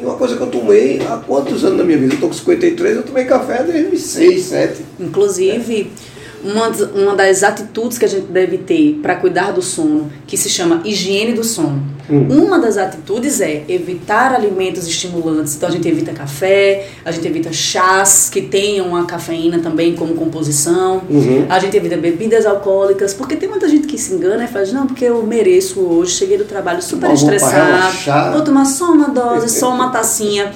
E 0.00 0.04
uma 0.04 0.14
coisa 0.14 0.36
que 0.36 0.42
eu 0.42 0.48
tomei 0.48 1.00
há 1.06 1.16
quantos 1.16 1.64
anos 1.64 1.78
na 1.78 1.84
minha 1.84 1.98
vida? 1.98 2.12
Eu 2.12 2.16
estou 2.16 2.28
com 2.28 2.34
53, 2.34 2.96
eu 2.96 3.02
tomei 3.02 3.24
café 3.24 3.62
desde 3.62 3.98
6, 3.98 4.42
7. 4.42 4.84
Inclusive. 5.00 5.90
É 5.92 6.16
uma, 6.46 6.68
uma 6.68 7.16
das 7.16 7.42
atitudes 7.42 7.98
que 7.98 8.04
a 8.04 8.08
gente 8.08 8.26
deve 8.26 8.58
ter 8.58 9.00
para 9.02 9.16
cuidar 9.16 9.52
do 9.52 9.62
sono, 9.62 10.12
que 10.26 10.36
se 10.36 10.48
chama 10.48 10.82
higiene 10.84 11.32
do 11.32 11.42
sono. 11.42 11.95
Hum. 12.08 12.44
Uma 12.44 12.58
das 12.58 12.76
atitudes 12.76 13.40
é 13.40 13.64
evitar 13.68 14.34
alimentos 14.34 14.86
estimulantes. 14.86 15.56
Então 15.56 15.68
a 15.68 15.72
gente 15.72 15.88
evita 15.88 16.12
café, 16.12 16.88
a 17.04 17.10
gente 17.10 17.26
evita 17.26 17.52
chás 17.52 18.28
que 18.30 18.42
tenham 18.42 18.94
a 18.94 19.04
cafeína 19.04 19.58
também 19.58 19.94
como 19.94 20.14
composição, 20.14 21.02
uhum. 21.08 21.46
a 21.48 21.58
gente 21.58 21.76
evita 21.76 21.96
bebidas 21.96 22.46
alcoólicas, 22.46 23.12
porque 23.12 23.36
tem 23.36 23.48
muita 23.48 23.68
gente 23.68 23.86
que 23.86 23.98
se 23.98 24.14
engana 24.14 24.44
e 24.44 24.48
faz, 24.48 24.72
não, 24.72 24.86
porque 24.86 25.04
eu 25.04 25.22
mereço 25.22 25.80
hoje, 25.80 26.12
cheguei 26.12 26.38
do 26.38 26.44
trabalho 26.44 26.82
super 26.82 27.10
estressado, 27.12 28.32
vou 28.32 28.42
tomar 28.42 28.64
só 28.64 28.92
uma 28.92 29.08
dose, 29.08 29.48
só 29.48 29.72
uma 29.72 29.90
tacinha. 29.90 30.52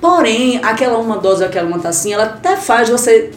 Porém, 0.00 0.58
aquela 0.64 0.98
uma 0.98 1.16
dose, 1.16 1.44
aquela 1.44 1.68
uma 1.68 1.78
tacinha, 1.78 2.16
ela 2.16 2.24
até 2.24 2.56
faz 2.56 2.88
você 2.88 3.30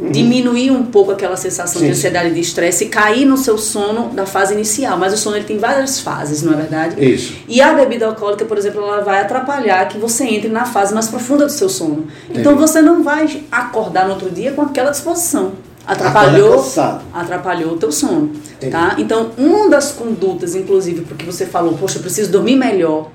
Uhum. 0.00 0.10
diminuir 0.10 0.70
um 0.70 0.84
pouco 0.84 1.12
aquela 1.12 1.36
sensação 1.36 1.78
Sim. 1.78 1.86
de 1.86 1.92
ansiedade 1.92 2.30
e 2.30 2.32
de 2.32 2.40
estresse 2.40 2.84
e 2.84 2.88
cair 2.88 3.26
no 3.26 3.36
seu 3.36 3.58
sono 3.58 4.08
da 4.14 4.24
fase 4.24 4.54
inicial. 4.54 4.96
Mas 4.96 5.12
o 5.12 5.16
sono 5.18 5.36
ele 5.36 5.44
tem 5.44 5.58
várias 5.58 6.00
fases, 6.00 6.42
não 6.42 6.54
é 6.54 6.56
verdade? 6.56 7.04
Isso. 7.04 7.34
E 7.46 7.60
a 7.60 7.74
bebida 7.74 8.06
alcoólica, 8.06 8.46
por 8.46 8.56
exemplo, 8.56 8.82
ela 8.82 9.02
vai 9.02 9.20
atrapalhar 9.20 9.86
que 9.88 9.98
você 9.98 10.24
entre 10.24 10.48
na 10.48 10.64
fase 10.64 10.94
mais 10.94 11.08
profunda 11.08 11.44
do 11.44 11.52
seu 11.52 11.68
sono. 11.68 12.06
Então 12.30 12.56
você 12.56 12.80
não 12.80 13.02
vai 13.02 13.42
acordar 13.52 14.06
no 14.06 14.14
outro 14.14 14.30
dia 14.30 14.52
com 14.52 14.62
aquela 14.62 14.90
disposição. 14.90 15.52
Atrapalhou, 15.86 16.64
atrapalhou 17.12 17.72
o 17.72 17.76
teu 17.76 17.90
sono, 17.90 18.32
tá? 18.70 18.94
Então, 18.98 19.32
uma 19.36 19.68
das 19.68 19.90
condutas, 19.90 20.54
inclusive, 20.54 21.00
porque 21.02 21.24
você 21.24 21.46
falou, 21.46 21.72
poxa, 21.72 21.98
eu 21.98 22.02
preciso 22.02 22.30
dormir 22.30 22.54
melhor, 22.54 23.10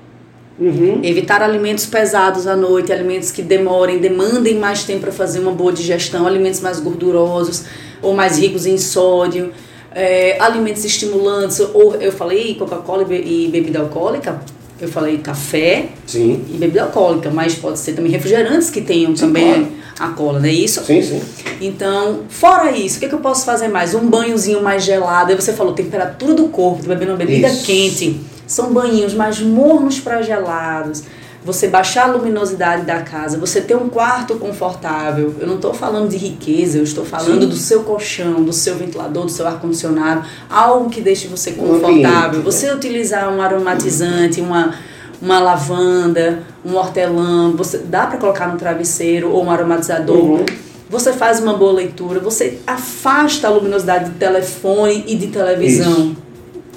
Uhum. 0.58 1.00
Evitar 1.02 1.42
alimentos 1.42 1.84
pesados 1.84 2.46
à 2.46 2.56
noite, 2.56 2.92
alimentos 2.92 3.30
que 3.30 3.42
demorem, 3.42 3.98
demandem 3.98 4.54
mais 4.54 4.84
tempo 4.84 5.00
para 5.00 5.12
fazer 5.12 5.38
uma 5.40 5.52
boa 5.52 5.72
digestão, 5.72 6.26
alimentos 6.26 6.60
mais 6.60 6.80
gordurosos 6.80 7.64
ou 8.00 8.14
mais 8.14 8.38
ricos 8.38 8.64
em 8.64 8.78
sódio, 8.78 9.52
é, 9.94 10.40
alimentos 10.40 10.84
estimulantes, 10.84 11.60
ou 11.60 11.96
eu 11.96 12.10
falei 12.10 12.54
Coca-Cola 12.54 13.06
e 13.12 13.48
bebida 13.52 13.80
alcoólica, 13.80 14.40
eu 14.80 14.88
falei 14.88 15.18
café 15.18 15.88
sim. 16.06 16.44
e 16.50 16.56
bebida 16.56 16.82
alcoólica, 16.82 17.30
mas 17.30 17.54
pode 17.54 17.78
ser 17.78 17.92
também 17.92 18.12
refrigerantes 18.12 18.70
que 18.70 18.80
tenham 18.80 19.14
sim, 19.14 19.26
também 19.26 19.44
claro. 19.44 19.68
a 19.98 20.08
cola, 20.08 20.38
não 20.38 20.46
é 20.46 20.52
isso? 20.52 20.84
Sim, 20.84 21.02
sim. 21.02 21.20
Então, 21.60 22.20
fora 22.28 22.70
isso, 22.70 22.96
o 22.96 23.00
que, 23.00 23.06
é 23.06 23.08
que 23.08 23.14
eu 23.14 23.20
posso 23.20 23.44
fazer 23.44 23.68
mais? 23.68 23.94
Um 23.94 24.06
banhozinho 24.08 24.62
mais 24.62 24.84
gelado. 24.84 25.30
Aí 25.30 25.36
você 25.36 25.54
falou 25.54 25.72
temperatura 25.72 26.34
do 26.34 26.48
corpo, 26.48 26.86
bebendo 26.86 27.12
uma 27.12 27.16
bebida 27.16 27.48
isso. 27.48 27.64
quente 27.64 28.20
são 28.46 28.72
banhinhos 28.72 29.12
mais 29.12 29.40
mornos 29.40 29.98
para 29.98 30.22
gelados. 30.22 31.02
Você 31.44 31.68
baixar 31.68 32.08
a 32.08 32.12
luminosidade 32.12 32.82
da 32.82 33.02
casa, 33.02 33.38
você 33.38 33.60
ter 33.60 33.76
um 33.76 33.88
quarto 33.88 34.34
confortável. 34.34 35.32
Eu 35.38 35.46
não 35.46 35.56
estou 35.56 35.72
falando 35.72 36.08
de 36.08 36.16
riqueza, 36.16 36.78
eu 36.78 36.82
estou 36.82 37.04
falando 37.04 37.42
Sim. 37.42 37.48
do 37.48 37.54
seu 37.54 37.84
colchão, 37.84 38.42
do 38.42 38.52
seu 38.52 38.74
ventilador, 38.74 39.26
do 39.26 39.30
seu 39.30 39.46
ar-condicionado, 39.46 40.26
algo 40.50 40.90
que 40.90 41.00
deixe 41.00 41.28
você 41.28 41.52
confortável. 41.52 42.42
você 42.42 42.72
utilizar 42.72 43.32
um 43.32 43.40
aromatizante, 43.40 44.40
uma, 44.40 44.74
uma 45.22 45.38
lavanda, 45.38 46.42
um 46.64 46.74
hortelã, 46.74 47.52
você 47.52 47.78
dá 47.78 48.06
para 48.06 48.18
colocar 48.18 48.48
no 48.48 48.58
travesseiro 48.58 49.30
ou 49.30 49.44
um 49.44 49.50
aromatizador. 49.50 50.16
Uhum. 50.16 50.46
Você 50.90 51.12
faz 51.12 51.38
uma 51.38 51.54
boa 51.54 51.72
leitura, 51.72 52.18
você 52.18 52.58
afasta 52.66 53.46
a 53.46 53.50
luminosidade 53.50 54.10
de 54.10 54.18
telefone 54.18 55.04
e 55.06 55.14
de 55.14 55.28
televisão. 55.28 55.92
Isso 55.92 56.25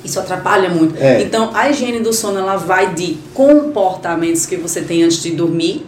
isso 0.04 0.20
atrapalha 0.20 0.70
muito. 0.70 0.96
É. 0.98 1.22
Então, 1.22 1.52
a 1.54 1.70
higiene 1.70 2.00
do 2.00 2.14
sono 2.14 2.40
ela 2.40 2.56
vai 2.56 2.94
de 2.94 3.18
comportamentos 3.34 4.46
que 4.46 4.56
você 4.56 4.82
tem 4.82 5.04
antes 5.04 5.22
de 5.22 5.32
dormir 5.32 5.86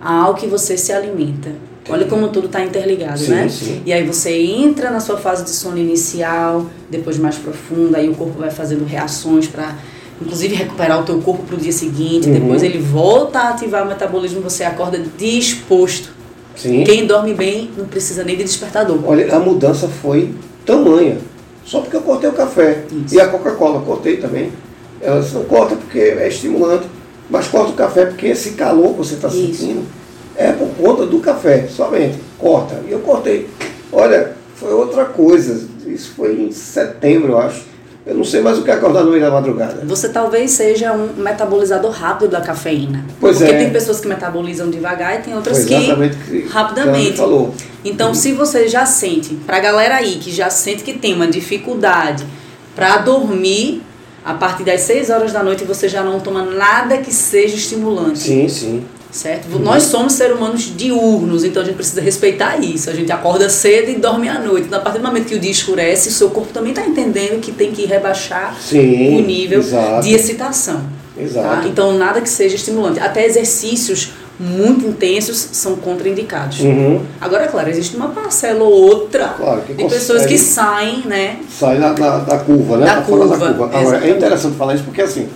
ao 0.00 0.34
que 0.34 0.46
você 0.46 0.76
se 0.76 0.92
alimenta. 0.92 1.50
Olha 1.88 2.06
como 2.06 2.28
tudo 2.28 2.46
está 2.46 2.64
interligado, 2.64 3.18
sim, 3.18 3.30
né? 3.30 3.48
Sim. 3.48 3.82
E 3.86 3.92
aí 3.92 4.04
você 4.04 4.36
entra 4.36 4.90
na 4.90 4.98
sua 4.98 5.16
fase 5.16 5.44
de 5.44 5.50
sono 5.50 5.78
inicial, 5.78 6.66
depois 6.90 7.16
mais 7.16 7.36
profunda, 7.36 7.98
aí 7.98 8.08
o 8.08 8.14
corpo 8.14 8.38
vai 8.38 8.50
fazendo 8.50 8.84
reações 8.84 9.46
para 9.46 9.76
inclusive 10.20 10.54
recuperar 10.54 11.00
o 11.00 11.04
teu 11.04 11.20
corpo 11.20 11.42
para 11.44 11.56
o 11.56 11.58
dia 11.58 11.72
seguinte, 11.72 12.26
uhum. 12.26 12.34
depois 12.34 12.62
ele 12.62 12.78
volta 12.78 13.38
a 13.38 13.48
ativar 13.50 13.84
o 13.84 13.88
metabolismo, 13.88 14.40
você 14.40 14.64
acorda 14.64 14.98
disposto. 15.16 16.10
Sim. 16.56 16.84
Quem 16.84 17.06
dorme 17.06 17.34
bem 17.34 17.70
não 17.76 17.84
precisa 17.84 18.24
nem 18.24 18.36
de 18.36 18.42
despertador. 18.42 18.98
Olha, 19.04 19.34
a 19.36 19.38
mudança 19.38 19.88
foi 19.88 20.34
tamanha. 20.64 21.18
Só 21.66 21.80
porque 21.80 21.96
eu 21.96 22.00
cortei 22.00 22.30
o 22.30 22.32
café. 22.32 22.84
Isso. 22.90 23.14
E 23.14 23.20
a 23.20 23.26
Coca-Cola, 23.26 23.82
cortei 23.82 24.16
também. 24.16 24.52
Elas 25.00 25.32
não 25.32 25.44
corta 25.44 25.74
porque 25.74 25.98
é 25.98 26.28
estimulante, 26.28 26.86
mas 27.28 27.48
corta 27.48 27.72
o 27.72 27.74
café 27.74 28.06
porque 28.06 28.28
esse 28.28 28.52
calor 28.52 28.92
que 28.92 28.98
você 28.98 29.14
está 29.14 29.28
sentindo 29.28 29.84
é 30.36 30.52
por 30.52 30.68
conta 30.68 31.04
do 31.04 31.18
café, 31.18 31.66
somente. 31.68 32.18
Corta. 32.38 32.80
E 32.88 32.92
eu 32.92 33.00
cortei. 33.00 33.48
Olha, 33.92 34.34
foi 34.54 34.72
outra 34.72 35.04
coisa. 35.06 35.68
Isso 35.86 36.12
foi 36.16 36.40
em 36.40 36.52
setembro, 36.52 37.32
eu 37.32 37.38
acho. 37.38 37.64
Eu 38.06 38.14
não 38.14 38.24
sei 38.24 38.40
mais 38.40 38.56
o 38.56 38.62
que 38.62 38.70
acordar 38.70 39.02
no 39.02 39.10
meio 39.10 39.22
da 39.22 39.32
madrugada. 39.32 39.84
Você 39.84 40.08
talvez 40.08 40.52
seja 40.52 40.92
um 40.92 41.08
metabolizador 41.16 41.90
rápido 41.90 42.30
da 42.30 42.40
cafeína. 42.40 43.04
Pois 43.20 43.38
Porque 43.38 43.52
é. 43.52 43.58
tem 43.58 43.70
pessoas 43.70 43.98
que 43.98 44.06
metabolizam 44.06 44.70
devagar 44.70 45.18
e 45.18 45.22
tem 45.24 45.34
outras 45.34 45.64
que, 45.64 45.74
que 45.74 46.46
rapidamente. 46.46 47.16
Falou. 47.16 47.52
Então, 47.84 48.14
se 48.14 48.32
você 48.32 48.68
já 48.68 48.86
sente, 48.86 49.34
pra 49.44 49.58
galera 49.58 49.96
aí 49.96 50.18
que 50.20 50.30
já 50.30 50.48
sente 50.48 50.84
que 50.84 50.92
tem 50.92 51.14
uma 51.14 51.26
dificuldade 51.26 52.24
para 52.76 52.98
dormir, 52.98 53.82
a 54.24 54.34
partir 54.34 54.62
das 54.62 54.82
6 54.82 55.10
horas 55.10 55.32
da 55.32 55.42
noite 55.42 55.64
você 55.64 55.88
já 55.88 56.04
não 56.04 56.20
toma 56.20 56.44
nada 56.44 56.98
que 56.98 57.12
seja 57.12 57.56
estimulante. 57.56 58.20
Sim, 58.20 58.48
sim 58.48 58.84
certo? 59.16 59.52
Uhum. 59.52 59.58
Nós 59.60 59.84
somos 59.84 60.12
seres 60.12 60.36
humanos 60.36 60.72
diurnos, 60.76 61.44
então 61.44 61.62
a 61.62 61.64
gente 61.64 61.74
precisa 61.74 62.00
respeitar 62.00 62.62
isso. 62.62 62.90
A 62.90 62.92
gente 62.92 63.10
acorda 63.10 63.48
cedo 63.48 63.90
e 63.90 63.96
dorme 63.96 64.28
à 64.28 64.38
noite. 64.38 64.66
Então, 64.66 64.78
a 64.78 64.82
partir 64.82 64.98
do 64.98 65.04
momento 65.04 65.26
que 65.26 65.34
o 65.34 65.38
dia 65.38 65.50
escurece, 65.50 66.08
o 66.08 66.12
seu 66.12 66.30
corpo 66.30 66.52
também 66.52 66.70
está 66.70 66.86
entendendo 66.86 67.40
que 67.40 67.50
tem 67.50 67.72
que 67.72 67.86
rebaixar 67.86 68.56
Sim, 68.60 69.18
o 69.18 69.22
nível 69.22 69.60
exato. 69.60 70.02
de 70.02 70.14
excitação. 70.14 70.76
Tá? 71.16 71.22
Exato. 71.22 71.62
Tá? 71.62 71.68
Então, 71.68 71.92
nada 71.96 72.20
que 72.20 72.28
seja 72.28 72.54
estimulante. 72.54 73.00
Até 73.00 73.24
exercícios 73.24 74.12
muito 74.38 74.86
intensos 74.86 75.48
são 75.52 75.76
contraindicados. 75.76 76.60
Uhum. 76.60 77.00
Agora, 77.20 77.48
claro, 77.48 77.70
existe 77.70 77.96
uma 77.96 78.08
parcela 78.08 78.62
ou 78.64 78.72
outra 78.72 79.28
claro, 79.28 79.62
de 79.62 79.84
pessoas 79.84 80.26
que 80.26 80.36
saem, 80.36 81.06
né? 81.06 81.38
Saem 81.48 81.80
da, 81.80 81.94
da, 81.94 82.18
da, 82.18 82.38
curva, 82.40 82.76
né? 82.76 82.84
Da, 82.84 83.00
curva. 83.00 83.36
da 83.36 83.54
curva. 83.54 83.78
Agora, 83.78 84.06
é 84.06 84.10
interessante 84.10 84.56
falar 84.56 84.74
isso 84.74 84.84
porque, 84.84 85.00
assim, 85.00 85.26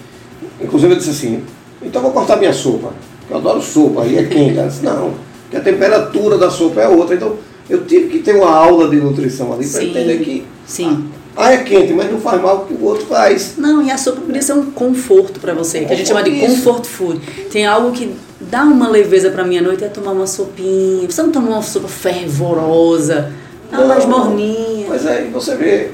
inclusive 0.60 0.92
eu 0.92 0.99
disse 0.99 1.10
assim, 1.10 1.42
então 1.82 2.02
vou 2.02 2.10
cortar 2.10 2.37
minha 2.37 2.52
sopa. 2.52 2.92
Eu 3.30 3.37
adoro 3.37 3.62
sopa, 3.62 4.02
aí 4.02 4.18
é 4.18 4.25
quente. 4.25 4.58
Ela 4.58 4.68
disse, 4.68 4.84
não, 4.84 5.14
que 5.50 5.56
a 5.56 5.60
temperatura 5.60 6.37
da 6.37 6.50
sopa 6.50 6.80
é 6.80 6.88
outra. 6.88 7.14
Então, 7.14 7.37
eu 7.68 7.84
tive 7.84 8.08
que 8.08 8.18
ter 8.18 8.34
uma 8.34 8.50
aula 8.50 8.88
de 8.88 8.96
nutrição 8.96 9.52
ali 9.52 9.66
para 9.66 9.84
entender 9.84 10.18
que. 10.18 10.44
Sim. 10.66 11.08
Ah, 11.37 11.52
é 11.52 11.58
quente, 11.58 11.92
mas 11.92 12.10
não 12.10 12.20
faz 12.20 12.42
mal 12.42 12.56
o 12.56 12.66
que 12.66 12.75
o 12.75 12.84
outro 12.84 13.06
faz. 13.06 13.54
Não, 13.56 13.80
e 13.80 13.90
a 13.90 13.96
sopa 13.96 14.20
poderia 14.20 14.42
ser 14.42 14.52
um 14.54 14.72
conforto 14.72 15.38
para 15.38 15.54
você, 15.54 15.84
que 15.84 15.92
a 15.92 15.96
gente 15.96 16.08
chama 16.08 16.25
de 16.25 16.40
comfort 16.40 16.84
food. 16.84 17.20
Tem 17.50 17.64
algo 17.64 17.92
que 17.92 18.12
dá 18.40 18.64
uma 18.64 18.88
leveza 18.88 19.30
para 19.30 19.44
minha 19.44 19.62
noite 19.62 19.84
é 19.84 19.88
tomar 19.88 20.10
uma 20.10 20.26
sopinha. 20.26 21.08
Você 21.08 21.22
não 21.22 21.30
toma 21.30 21.50
uma 21.50 21.62
sopa 21.62 21.87
fervorosa, 21.87 23.32
dá 23.70 23.84
mais 23.84 24.04
morninha. 24.04 24.87
Mas 24.88 25.06
aí 25.06 25.30
você 25.30 25.54
vê 25.54 25.90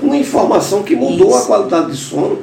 uma 0.00 0.16
informação 0.16 0.82
que 0.82 0.94
mudou 0.94 1.30
Isso. 1.30 1.38
a 1.38 1.46
qualidade 1.46 1.90
de 1.90 1.96
sono 1.96 2.38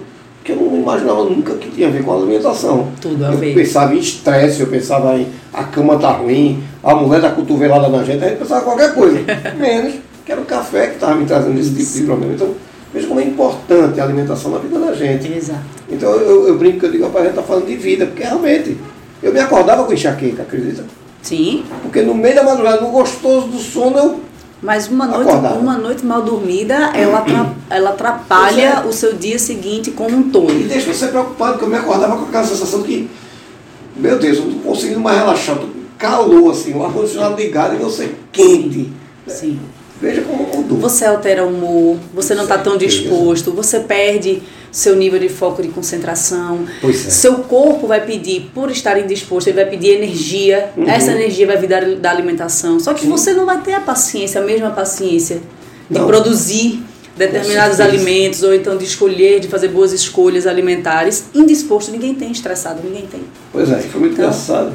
que 0.56 0.64
eu 0.64 0.70
não 0.70 0.80
imaginava 0.80 1.24
nunca 1.24 1.54
que 1.56 1.70
tinha 1.72 1.88
a 1.88 1.92
ver 1.92 2.04
com 2.04 2.12
a 2.12 2.16
alimentação. 2.16 2.88
Tudo 3.02 3.26
a 3.26 3.32
ver. 3.32 3.50
Eu 3.50 3.56
pensava 3.56 3.94
em 3.94 4.00
estresse, 4.00 4.62
eu 4.62 4.68
pensava 4.68 5.18
em 5.18 5.28
a 5.54 5.64
cama 5.64 5.98
tá 5.98 6.12
ruim, 6.12 6.64
a 6.84 6.96
mulher 6.96 7.22
tá 7.22 7.32
cotovelada 7.32 7.90
na 7.90 8.04
gente, 8.04 8.24
a 8.24 8.30
gente 8.30 8.40
pensava 8.40 8.62
em 8.62 8.64
qualquer 8.66 8.94
coisa. 8.94 9.20
Menos 9.58 9.96
que 10.26 10.32
era 10.32 10.42
o 10.42 10.46
café 10.46 10.88
que 10.88 10.94
estava 10.94 11.16
me 11.16 11.26
trazendo 11.26 11.60
esse 11.60 11.74
tipo 11.74 11.92
de 11.92 12.04
problema. 12.04 12.34
Então, 12.34 12.54
veja 12.94 13.08
como 13.08 13.20
é 13.20 13.24
importante 13.24 14.00
a 14.00 14.04
alimentação 14.04 14.52
na 14.52 14.60
vida 14.60 14.80
da 14.80 14.94
gente. 14.94 15.32
Exato. 15.32 15.62
Então 15.90 16.12
eu, 16.12 16.48
eu 16.48 16.58
brinco 16.58 16.80
que 16.80 16.86
eu 16.86 16.92
digo, 16.92 17.06
a 17.06 17.22
gente 17.22 17.30
está 17.32 17.42
falando 17.42 17.66
de 17.66 17.76
vida, 17.76 18.06
porque 18.06 18.24
realmente 18.24 18.78
eu 19.24 19.34
me 19.34 19.40
acordava 19.40 19.84
com 19.84 19.94
enxaqueca, 19.94 20.44
acredita? 20.44 20.84
Sim. 21.22 21.64
Porque 21.82 22.02
no 22.02 22.14
meio 22.14 22.36
da 22.36 22.44
madrugada, 22.44 22.82
no 22.82 22.90
gostoso 22.90 23.48
do 23.48 23.58
sono, 23.58 23.98
eu 23.98 24.20
mas 24.62 24.88
uma 24.88 25.08
noite, 25.08 25.32
uma 25.60 25.78
noite 25.78 26.06
mal 26.06 26.22
dormida, 26.22 26.92
ela, 26.94 27.26
ela 27.70 27.90
atrapalha 27.92 28.84
é. 28.84 28.86
o 28.86 28.92
seu 28.92 29.14
dia 29.14 29.40
seguinte 29.40 29.92
como 29.92 30.18
um 30.18 30.30
todo. 30.30 30.52
E 30.52 30.64
deixa 30.64 30.94
você 30.94 31.08
preocupado, 31.08 31.54
porque 31.54 31.66
eu 31.66 31.70
me 31.70 31.78
acordava 31.78 32.18
com 32.18 32.26
aquela 32.26 32.44
sensação 32.44 32.82
de 32.82 32.88
que, 32.88 33.10
meu 33.96 34.20
Deus, 34.20 34.38
eu 34.38 34.44
não 34.44 34.52
estou 34.52 34.72
conseguindo 34.72 35.00
mais 35.00 35.18
relaxar, 35.18 35.56
estou 35.56 35.70
calor, 35.98 36.52
assim, 36.52 36.74
o 36.74 36.84
ar-condicionado 36.84 37.36
ligado 37.36 37.76
e 37.76 37.78
você 37.78 38.16
quente. 38.32 38.92
Sim. 39.28 39.60
Veja 40.02 40.22
como 40.22 40.44
mudou. 40.44 40.78
Você 40.80 41.06
altera 41.06 41.46
o 41.46 41.50
humor, 41.50 41.98
você 42.14 42.34
não 42.34 42.44
está 42.44 42.58
tão 42.58 42.78
disposto, 42.78 43.52
você 43.52 43.82
perde 43.82 44.42
seu 44.72 44.96
nível 44.96 45.20
de 45.20 45.30
foco 45.30 45.62
de 45.62 45.70
concentração. 45.70 46.66
Pois 46.82 47.08
é. 47.08 47.10
Seu 47.10 47.36
corpo 47.40 47.88
vai 47.88 48.06
pedir, 48.06 48.52
por 48.54 48.70
estar 48.70 49.00
indisposto, 49.00 49.50
ele 49.50 49.56
vai 49.56 49.70
pedir 49.70 49.96
energia. 49.96 50.72
Uhum. 50.76 50.88
Essa 50.88 51.12
energia 51.12 51.48
vai 51.48 51.58
vir 51.58 51.68
da, 51.68 51.80
da 51.80 52.12
alimentação. 52.12 52.80
Só 52.80 52.94
que 52.94 53.02
Sim. 53.02 53.10
você 53.10 53.34
não 53.34 53.46
vai 53.46 53.62
ter 53.62 53.74
a 53.74 53.82
paciência, 53.82 54.42
a 54.42 54.44
mesma 54.44 54.72
paciência 54.72 55.42
de 55.90 56.00
não. 56.00 56.08
produzir 56.08 56.84
determinados 57.18 57.82
alimentos 57.82 58.44
ou 58.44 58.54
então 58.54 58.78
de 58.78 58.86
escolher, 58.86 59.42
de 59.42 59.48
fazer 59.50 59.68
boas 59.68 59.92
escolhas 59.92 60.48
alimentares. 60.48 61.26
Indisposto, 61.36 61.92
ninguém 61.92 62.16
tem, 62.16 62.32
estressado, 62.32 62.82
ninguém 62.84 63.06
tem. 63.08 63.22
Pois 63.52 63.70
é, 63.70 63.80
foi 63.80 64.00
muito 64.00 64.14
então, 64.14 64.26
engraçado 64.26 64.72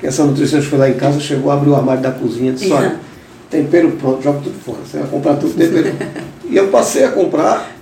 que 0.00 0.06
essa 0.06 0.24
nutricionista 0.24 0.68
foi 0.68 0.78
lá 0.78 0.90
em 0.90 0.94
casa, 0.94 1.20
chegou, 1.20 1.50
abriu 1.50 1.72
o 1.72 1.76
armário 1.76 2.02
da 2.02 2.10
cozinha 2.10 2.50
e 2.50 2.54
disse, 2.54 2.72
olha, 2.72 2.96
tempero 3.48 3.92
pronto, 3.92 4.22
joga 4.22 4.40
tudo 4.40 4.58
fora. 4.64 4.78
Você 4.84 4.98
vai 4.98 5.08
comprar 5.08 5.36
tudo 5.36 5.54
tempero. 5.54 5.94
e 6.50 6.56
eu 6.56 6.68
passei 6.68 7.04
a 7.04 7.12
comprar 7.12 7.72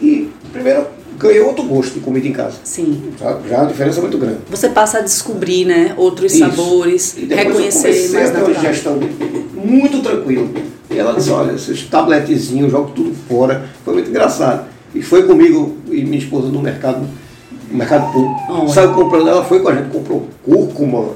e 0.00 0.28
primeiro 0.52 0.86
ganhei 1.22 1.40
outro 1.40 1.64
gosto 1.64 1.94
de 1.94 2.00
comida 2.00 2.26
em 2.26 2.32
casa. 2.32 2.56
Sim. 2.64 3.12
Já, 3.18 3.38
já 3.48 3.62
a 3.62 3.64
diferença 3.66 3.98
é 3.98 4.02
muito 4.02 4.18
grande. 4.18 4.38
Você 4.50 4.68
passa 4.68 4.98
a 4.98 5.00
descobrir, 5.00 5.64
né, 5.64 5.94
outros 5.96 6.34
Isso. 6.34 6.40
sabores, 6.40 7.16
e 7.16 7.26
reconhecer 7.26 7.88
eu 7.88 7.92
comecei 7.92 8.08
mais 8.10 8.30
a 8.30 8.32
ter 8.32 8.42
uma 8.42 8.54
digestão 8.54 8.98
muito 9.54 10.02
tranquila. 10.02 10.48
E 10.90 10.98
ela 10.98 11.14
disse, 11.14 11.30
olha, 11.30 11.52
esses 11.52 11.82
tabletezinhos, 11.84 12.70
jogo 12.70 12.90
tudo 12.94 13.14
fora. 13.28 13.64
Foi 13.84 13.94
muito 13.94 14.10
engraçado. 14.10 14.66
E 14.94 15.00
foi 15.00 15.22
comigo 15.22 15.76
e 15.90 16.04
minha 16.04 16.18
esposa 16.18 16.48
no 16.48 16.60
mercado, 16.60 17.06
no 17.70 17.78
mercado 17.78 18.12
público. 18.12 18.34
Oh, 18.50 18.68
Saiu 18.68 18.92
comprando, 18.92 19.28
ela 19.28 19.44
foi 19.44 19.60
com 19.60 19.68
a 19.68 19.74
gente, 19.74 19.88
comprou 19.88 20.28
cúrcuma, 20.44 21.14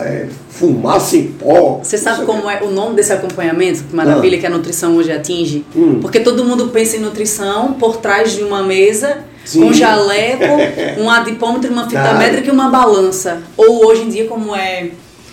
é, 0.00 0.28
fumaça 0.50 1.16
em 1.16 1.28
pó. 1.32 1.80
Você 1.82 1.98
sabe 1.98 2.24
como 2.24 2.48
é 2.48 2.62
o 2.62 2.70
nome 2.70 2.96
desse 2.96 3.12
acompanhamento? 3.12 3.84
Que 3.84 3.94
maravilha 3.94 4.36
ah. 4.36 4.40
que 4.40 4.46
a 4.46 4.50
nutrição 4.50 4.96
hoje 4.96 5.12
atinge? 5.12 5.64
Hum. 5.74 5.98
Porque 6.00 6.20
todo 6.20 6.44
mundo 6.44 6.68
pensa 6.68 6.96
em 6.96 7.00
nutrição 7.00 7.74
por 7.74 7.96
trás 7.98 8.32
de 8.32 8.42
uma 8.42 8.62
mesa, 8.62 9.18
Sim. 9.44 9.62
com 9.62 9.72
jaleco, 9.72 10.44
um 11.00 11.10
adipômetro, 11.10 11.72
uma 11.72 11.88
fita 11.88 12.10
ah. 12.10 12.14
métrica 12.14 12.48
e 12.48 12.50
uma 12.50 12.68
balança. 12.68 13.42
Ou 13.56 13.86
hoje 13.86 14.02
em 14.02 14.08
dia, 14.08 14.26
como 14.26 14.54
é 14.54 14.90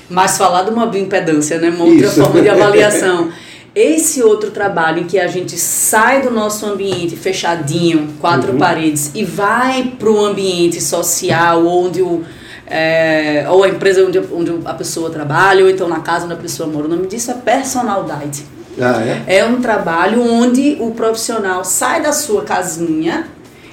mais 0.09 0.37
falado, 0.37 0.69
uma 0.69 0.85
bioimpedância, 0.85 1.57
né? 1.57 1.69
uma 1.69 1.85
outra 1.85 2.07
Isso. 2.07 2.21
forma 2.21 2.41
de 2.41 2.49
avaliação. 2.49 3.29
Esse 3.75 4.23
outro 4.23 4.51
trabalho 4.51 5.01
em 5.01 5.03
que 5.03 5.19
a 5.19 5.27
gente 5.27 5.57
sai 5.57 6.21
do 6.21 6.31
nosso 6.31 6.65
ambiente 6.65 7.17
fechadinho, 7.17 8.07
quatro 8.21 8.53
uhum. 8.53 8.57
paredes, 8.57 9.11
e 9.13 9.25
vai 9.25 9.91
para 9.99 10.09
o 10.09 10.25
ambiente 10.25 10.79
social, 10.79 11.67
onde 11.67 12.01
o 12.01 12.23
é, 12.67 13.45
ou 13.49 13.63
a 13.63 13.69
empresa 13.69 14.03
onde, 14.05 14.19
onde 14.19 14.59
a 14.65 14.73
pessoa 14.73 15.09
trabalha, 15.09 15.63
ou 15.63 15.69
então 15.69 15.87
na 15.87 15.99
casa 15.99 16.25
onde 16.25 16.33
a 16.33 16.37
pessoa 16.37 16.67
mora. 16.67 16.85
O 16.85 16.89
nome 16.89 17.07
disso 17.07 17.31
é 17.31 17.33
personal 17.35 18.03
diet. 18.03 18.43
Ah, 18.79 19.01
é? 19.27 19.37
é 19.37 19.45
um 19.45 19.61
trabalho 19.61 20.21
onde 20.21 20.77
o 20.81 20.91
profissional 20.91 21.63
sai 21.63 22.01
da 22.01 22.11
sua 22.11 22.43
casinha 22.43 23.27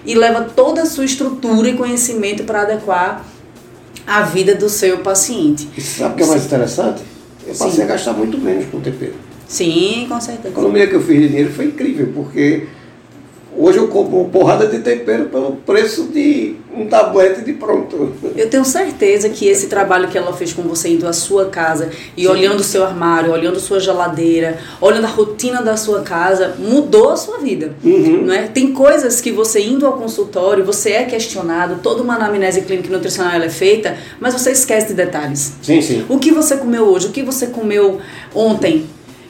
e 0.05 0.15
leva 0.15 0.43
toda 0.43 0.83
a 0.83 0.87
sua 0.87 1.05
estrutura 1.05 1.69
e 1.69 1.77
conhecimento 1.77 2.45
para 2.45 2.63
adequar 2.63 3.25
a 4.07 4.23
vida 4.23 4.55
do 4.55 4.69
seu 4.69 4.99
paciente. 4.99 5.69
E 5.77 5.81
sabe 5.81 6.15
o 6.15 6.17
que 6.17 6.23
é 6.23 6.27
mais 6.27 6.45
interessante? 6.45 7.03
Eu 7.47 7.55
passei 7.55 7.71
Sim. 7.71 7.83
a 7.83 7.87
gastar 7.87 8.13
muito 8.13 8.39
menos 8.39 8.67
com 8.67 8.81
tempero. 8.81 9.15
Sim, 9.49 10.07
com 10.09 10.21
certeza. 10.21 10.49
A 10.49 10.51
economia 10.51 10.87
que 10.87 10.95
eu 10.95 11.03
fiz 11.03 11.21
de 11.21 11.29
dinheiro 11.29 11.53
foi 11.53 11.67
incrível, 11.67 12.11
porque 12.15 12.67
Hoje 13.57 13.79
eu 13.79 13.89
compro 13.89 14.17
uma 14.17 14.29
porrada 14.29 14.67
de 14.67 14.79
tempero 14.79 15.27
pelo 15.27 15.53
preço 15.57 16.05
de 16.05 16.57
um 16.75 16.87
tablete 16.87 17.43
de 17.43 17.53
pronto. 17.53 18.13
Eu 18.35 18.49
tenho 18.49 18.65
certeza 18.65 19.29
que 19.29 19.47
esse 19.47 19.67
trabalho 19.67 20.09
que 20.09 20.17
ela 20.17 20.33
fez 20.33 20.53
com 20.53 20.63
você 20.63 20.89
indo 20.89 21.07
à 21.07 21.13
sua 21.13 21.47
casa 21.47 21.91
e 22.17 22.23
Sim. 22.23 22.29
olhando 22.29 22.61
o 22.61 22.65
seu 22.65 22.83
armário, 22.83 23.31
olhando 23.31 23.61
sua 23.61 23.79
geladeira, 23.79 24.59
olhando 24.81 25.05
a 25.05 25.09
rotina 25.09 25.61
da 25.61 25.77
sua 25.77 26.01
casa, 26.01 26.55
mudou 26.59 27.11
a 27.11 27.17
sua 27.17 27.39
vida. 27.39 27.75
Uhum. 27.85 28.23
Não 28.25 28.35
é? 28.35 28.49
Tem 28.49 28.73
coisas 28.73 29.21
que 29.21 29.31
você 29.31 29.61
indo 29.61 29.87
ao 29.87 29.95
consultório, 29.95 30.65
você 30.65 30.93
é 30.93 31.05
questionado, 31.05 31.81
toda 31.83 32.03
uma 32.03 32.15
anamnese 32.15 32.63
clínica 32.63 32.89
e 32.89 32.93
nutricional 32.93 33.41
é 33.41 33.51
feita, 33.51 33.97
mas 34.19 34.33
você 34.33 34.51
esquece 34.53 34.89
de 34.89 34.95
detalhes. 34.95 35.53
Sim, 35.63 35.83
sim. 35.83 36.05
O 36.09 36.19
que 36.19 36.33
você 36.33 36.57
comeu 36.57 36.85
hoje, 36.85 37.09
o 37.09 37.11
que 37.11 37.23
você 37.23 37.49
comeu 37.49 38.01
ontem, 38.35 38.87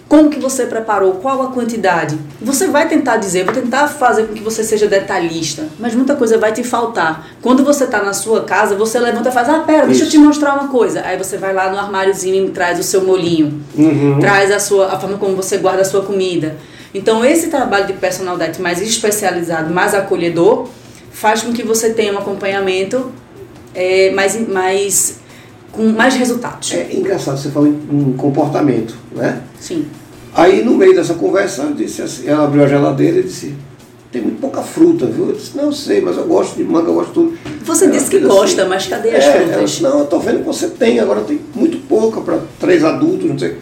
como 0.08 0.28
que 0.28 0.38
você 0.38 0.66
preparou? 0.66 1.14
Qual 1.14 1.42
a 1.42 1.46
quantidade? 1.52 2.18
Você 2.40 2.66
vai 2.66 2.86
tentar 2.86 3.16
dizer, 3.16 3.44
vou 3.44 3.54
tentar 3.54 3.88
fazer 3.88 4.24
com 4.24 4.34
que 4.34 4.42
você 4.42 4.62
seja 4.62 4.86
detalhista, 4.86 5.66
mas 5.78 5.94
muita 5.94 6.14
coisa 6.14 6.36
vai 6.36 6.52
te 6.52 6.62
faltar. 6.62 7.28
Quando 7.40 7.64
você 7.64 7.84
está 7.84 8.02
na 8.02 8.12
sua 8.12 8.42
casa, 8.42 8.74
você 8.74 8.98
levanta 8.98 9.30
e 9.30 9.32
faz, 9.32 9.48
ah, 9.48 9.60
pera, 9.60 9.86
deixa 9.86 10.04
eu 10.04 10.10
te 10.10 10.18
mostrar 10.18 10.54
uma 10.54 10.68
coisa. 10.68 11.02
Aí 11.02 11.16
você 11.16 11.38
vai 11.38 11.54
lá 11.54 11.70
no 11.70 11.78
armáriozinho 11.78 12.46
e 12.46 12.50
traz 12.50 12.78
o 12.78 12.82
seu 12.82 13.02
molinho, 13.02 13.62
uhum. 13.74 14.18
traz 14.20 14.50
a 14.50 14.60
sua 14.60 14.92
a 14.92 15.00
forma 15.00 15.16
como 15.16 15.34
você 15.34 15.56
guarda 15.56 15.80
a 15.80 15.84
sua 15.84 16.02
comida. 16.02 16.56
Então 16.92 17.24
esse 17.24 17.48
trabalho 17.48 17.86
de 17.86 17.94
personalidade 17.94 18.60
mais 18.60 18.82
especializado, 18.82 19.72
mais 19.72 19.94
acolhedor, 19.94 20.68
faz 21.10 21.42
com 21.42 21.52
que 21.52 21.62
você 21.62 21.90
tenha 21.90 22.12
um 22.12 22.18
acompanhamento 22.18 23.10
é, 23.74 24.10
mais, 24.10 24.48
mais 24.48 25.21
com 25.72 25.87
mais 25.88 26.14
resultados. 26.14 26.72
É 26.72 26.94
engraçado, 26.94 27.38
você 27.38 27.50
falou 27.50 27.68
em 27.68 28.12
comportamento, 28.12 28.94
né? 29.11 29.42
Sim. 29.58 29.87
Aí 30.35 30.62
no 30.62 30.74
meio 30.74 30.94
dessa 30.94 31.14
conversa, 31.14 31.62
eu 31.62 31.74
disse 31.74 32.02
assim, 32.02 32.28
ela 32.28 32.44
abriu 32.44 32.62
a 32.62 32.68
geladeira 32.68 33.18
e 33.18 33.22
disse, 33.22 33.54
tem 34.11 34.20
muito 34.20 34.40
pouca 34.40 34.62
fruta, 34.62 35.06
viu? 35.06 35.28
Eu 35.28 35.32
disse, 35.35 35.56
não 35.56 35.72
sei, 35.72 36.00
mas 36.00 36.16
eu 36.18 36.26
gosto 36.26 36.56
de 36.56 36.64
manga, 36.64 36.88
eu 36.88 36.94
gosto 36.94 37.08
de 37.08 37.14
tudo. 37.14 37.38
Você 37.64 37.85
ela 37.85 37.94
disse 37.94 38.11
que 38.11 38.18
gosta, 38.20 38.62
assim, 38.62 38.70
mas 38.70 38.87
cadê 38.87 39.16
as 39.16 39.24
é, 39.24 39.32
frutas? 39.32 39.70
Disse, 39.70 39.82
não, 39.82 40.00
eu 40.00 40.06
tô 40.06 40.18
vendo 40.18 40.40
que 40.40 40.44
você 40.44 40.68
tem, 40.68 41.00
agora 41.00 41.22
tem 41.22 41.40
muito 41.54 41.78
pouca 41.88 42.20
para 42.20 42.38
três 42.61 42.85
adultos, 42.85 43.28
não 43.28 43.38
sei. 43.38 43.58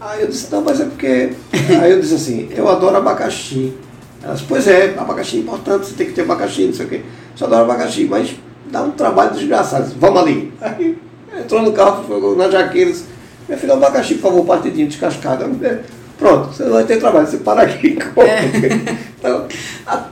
Aí 0.00 0.20
eu 0.20 0.28
disse, 0.28 0.52
não, 0.52 0.60
mas 0.60 0.80
é 0.80 0.84
porque. 0.84 1.32
Aí 1.80 1.90
eu 1.90 2.00
disse 2.00 2.14
assim, 2.14 2.48
eu 2.54 2.68
adoro 2.68 2.96
abacaxi. 2.96 3.72
Ela 4.22 4.34
disse, 4.34 4.46
pois 4.46 4.66
é, 4.68 4.94
abacaxi 4.98 5.38
é 5.38 5.40
importante, 5.40 5.86
você 5.86 5.94
tem 5.94 6.06
que 6.06 6.12
ter 6.12 6.22
abacaxi, 6.22 6.66
não 6.66 6.74
sei 6.74 6.86
o 6.86 6.88
quê. 6.90 7.02
Você 7.34 7.44
adora 7.44 7.62
abacaxi, 7.62 8.04
mas 8.04 8.34
dá 8.70 8.82
um 8.82 8.90
trabalho 8.90 9.32
desgraçado. 9.32 9.94
Vamos 9.98 10.20
ali. 10.20 10.52
Aí 10.60 10.98
entrou 11.40 11.62
no 11.62 11.72
carro, 11.72 12.04
foi 12.04 12.36
na 12.36 12.50
jaqueira, 12.50 12.90
disse, 12.90 13.04
minha 13.48 13.58
filha, 13.58 13.74
abacaxi, 13.74 14.14
por 14.14 14.30
favor, 14.30 14.46
partidinho 14.46 14.88
descascado. 14.88 15.44
Pronto, 16.18 16.52
você 16.52 16.64
vai 16.64 16.84
ter 16.84 16.98
trabalho, 16.98 17.26
você 17.26 17.38
para 17.38 17.62
aqui 17.62 17.88
e 17.88 17.96
come. 17.96 18.28
É. 18.28 19.04
Então, 19.24 19.46
a, 19.86 20.04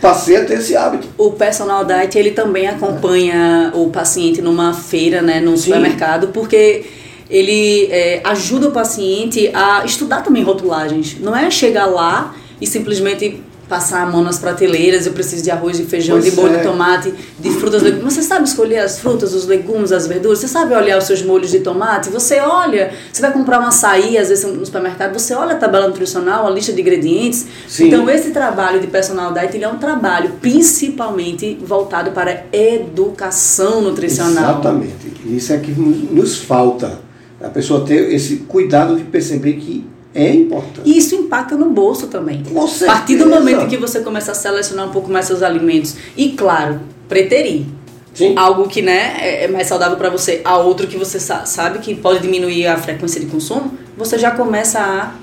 passei 0.00 0.36
a 0.36 0.44
ter 0.44 0.58
esse 0.58 0.76
hábito. 0.76 1.08
O 1.18 1.32
personal 1.32 1.84
diet, 1.84 2.16
ele 2.16 2.30
também 2.30 2.68
acompanha 2.68 3.72
é. 3.74 3.76
o 3.76 3.90
paciente 3.90 4.40
numa 4.40 4.72
feira, 4.72 5.20
né, 5.20 5.40
num 5.40 5.56
Sim. 5.56 5.64
supermercado, 5.64 6.28
porque 6.28 6.84
ele 7.28 7.88
é, 7.90 8.20
ajuda 8.24 8.68
o 8.68 8.70
paciente 8.70 9.50
a 9.54 9.84
estudar 9.84 10.22
também 10.22 10.42
rotulagens. 10.42 11.18
Não 11.18 11.34
é 11.34 11.50
chegar 11.50 11.86
lá 11.86 12.34
e 12.60 12.66
simplesmente 12.66 13.42
passar 13.72 14.02
a 14.02 14.06
mão 14.06 14.22
nas 14.22 14.38
prateleiras, 14.38 15.06
eu 15.06 15.14
preciso 15.14 15.42
de 15.42 15.50
arroz, 15.50 15.78
de 15.78 15.84
feijão, 15.84 16.20
pois 16.20 16.30
de 16.30 16.38
molho 16.38 16.56
é. 16.56 16.58
de 16.58 16.62
tomate, 16.62 17.14
de 17.40 17.50
frutas, 17.52 17.80
legumes. 17.80 18.12
Você 18.12 18.22
sabe 18.22 18.46
escolher 18.46 18.80
as 18.80 18.98
frutas, 18.98 19.32
os 19.32 19.46
legumes, 19.46 19.92
as 19.92 20.06
verduras? 20.06 20.40
Você 20.40 20.48
sabe 20.48 20.74
olhar 20.74 20.98
os 20.98 21.04
seus 21.04 21.22
molhos 21.22 21.50
de 21.50 21.60
tomate? 21.60 22.10
Você 22.10 22.38
olha, 22.38 22.92
você 23.10 23.22
vai 23.22 23.32
comprar 23.32 23.60
um 23.60 23.64
açaí, 23.64 24.18
às 24.18 24.28
vezes 24.28 24.44
no 24.44 24.66
supermercado, 24.66 25.18
você 25.18 25.32
olha 25.32 25.54
a 25.54 25.56
tabela 25.56 25.88
nutricional, 25.88 26.46
a 26.46 26.50
lista 26.50 26.70
de 26.70 26.82
ingredientes. 26.82 27.46
Sim. 27.66 27.86
Então, 27.86 28.10
esse 28.10 28.30
trabalho 28.30 28.78
de 28.78 28.88
personal 28.88 29.32
diet, 29.32 29.56
ele 29.56 29.64
é 29.64 29.68
um 29.68 29.78
trabalho 29.78 30.32
principalmente 30.38 31.58
voltado 31.64 32.10
para 32.10 32.44
educação 32.52 33.80
nutricional. 33.80 34.50
Exatamente. 34.50 35.14
Isso 35.24 35.50
é 35.50 35.56
que 35.56 35.70
nos 35.70 36.36
falta. 36.36 37.00
A 37.42 37.48
pessoa 37.48 37.86
ter 37.86 38.12
esse 38.12 38.36
cuidado 38.36 38.96
de 38.96 39.04
perceber 39.04 39.54
que 39.54 39.86
é 40.14 40.34
importante. 40.34 40.82
E 40.84 40.98
isso 40.98 41.14
impacta 41.14 41.56
no 41.56 41.70
bolso 41.70 42.06
também. 42.06 42.42
Com 42.42 42.66
certeza. 42.66 42.92
A 42.92 42.94
partir 42.94 43.16
do 43.16 43.26
momento 43.28 43.66
que 43.66 43.76
você 43.76 44.00
começa 44.00 44.32
a 44.32 44.34
selecionar 44.34 44.88
um 44.88 44.92
pouco 44.92 45.10
mais 45.10 45.26
seus 45.26 45.42
alimentos 45.42 45.96
e, 46.16 46.30
claro, 46.30 46.80
preterir. 47.08 47.66
Sim. 48.14 48.34
Algo 48.36 48.68
que 48.68 48.82
né, 48.82 49.16
é, 49.20 49.44
é 49.44 49.48
mais 49.48 49.66
saudável 49.66 49.96
para 49.96 50.10
você, 50.10 50.42
a 50.44 50.58
outro 50.58 50.86
que 50.86 50.98
você 50.98 51.18
sabe 51.18 51.78
que 51.78 51.94
pode 51.94 52.20
diminuir 52.20 52.66
a 52.66 52.76
frequência 52.76 53.18
de 53.18 53.26
consumo, 53.26 53.72
você 53.96 54.18
já 54.18 54.30
começa 54.32 54.78
a 54.78 55.14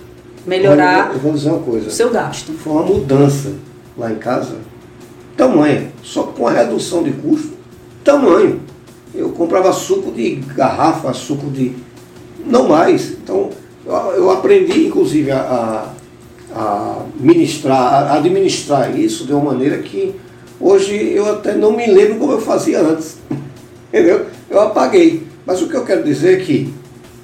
melhorar 0.45 1.11
eu 1.13 1.19
vou 1.19 1.33
dizer 1.33 1.49
uma 1.49 1.59
coisa. 1.59 1.87
o 1.87 1.91
seu 1.91 2.09
gasto. 2.09 2.51
Foi 2.53 2.73
uma 2.73 2.83
mudança 2.83 3.53
lá 3.95 4.11
em 4.11 4.15
casa, 4.15 4.55
tamanho, 5.37 5.91
só 6.01 6.23
com 6.23 6.47
a 6.47 6.51
redução 6.51 7.03
de 7.03 7.11
custo, 7.11 7.51
tamanho. 8.03 8.59
Eu 9.13 9.29
comprava 9.29 9.71
suco 9.71 10.11
de 10.11 10.35
garrafa, 10.35 11.13
suco 11.13 11.49
de. 11.51 11.75
não 12.45 12.67
mais. 12.67 13.11
Então, 13.11 13.49
eu 13.89 14.29
aprendi, 14.29 14.87
inclusive, 14.87 15.31
a, 15.31 15.91
a 16.53 17.05
ministrar, 17.19 18.11
a 18.11 18.13
administrar 18.15 18.97
isso 18.97 19.25
de 19.25 19.33
uma 19.33 19.51
maneira 19.51 19.77
que 19.79 20.15
hoje 20.59 20.93
eu 21.13 21.29
até 21.29 21.55
não 21.55 21.75
me 21.75 21.87
lembro 21.87 22.19
como 22.19 22.31
eu 22.33 22.41
fazia 22.41 22.79
antes. 22.81 23.17
Entendeu? 23.89 24.25
Eu 24.49 24.61
apaguei. 24.61 25.23
Mas 25.45 25.61
o 25.61 25.67
que 25.67 25.75
eu 25.75 25.83
quero 25.83 26.03
dizer 26.03 26.39
é 26.39 26.43
que 26.43 26.73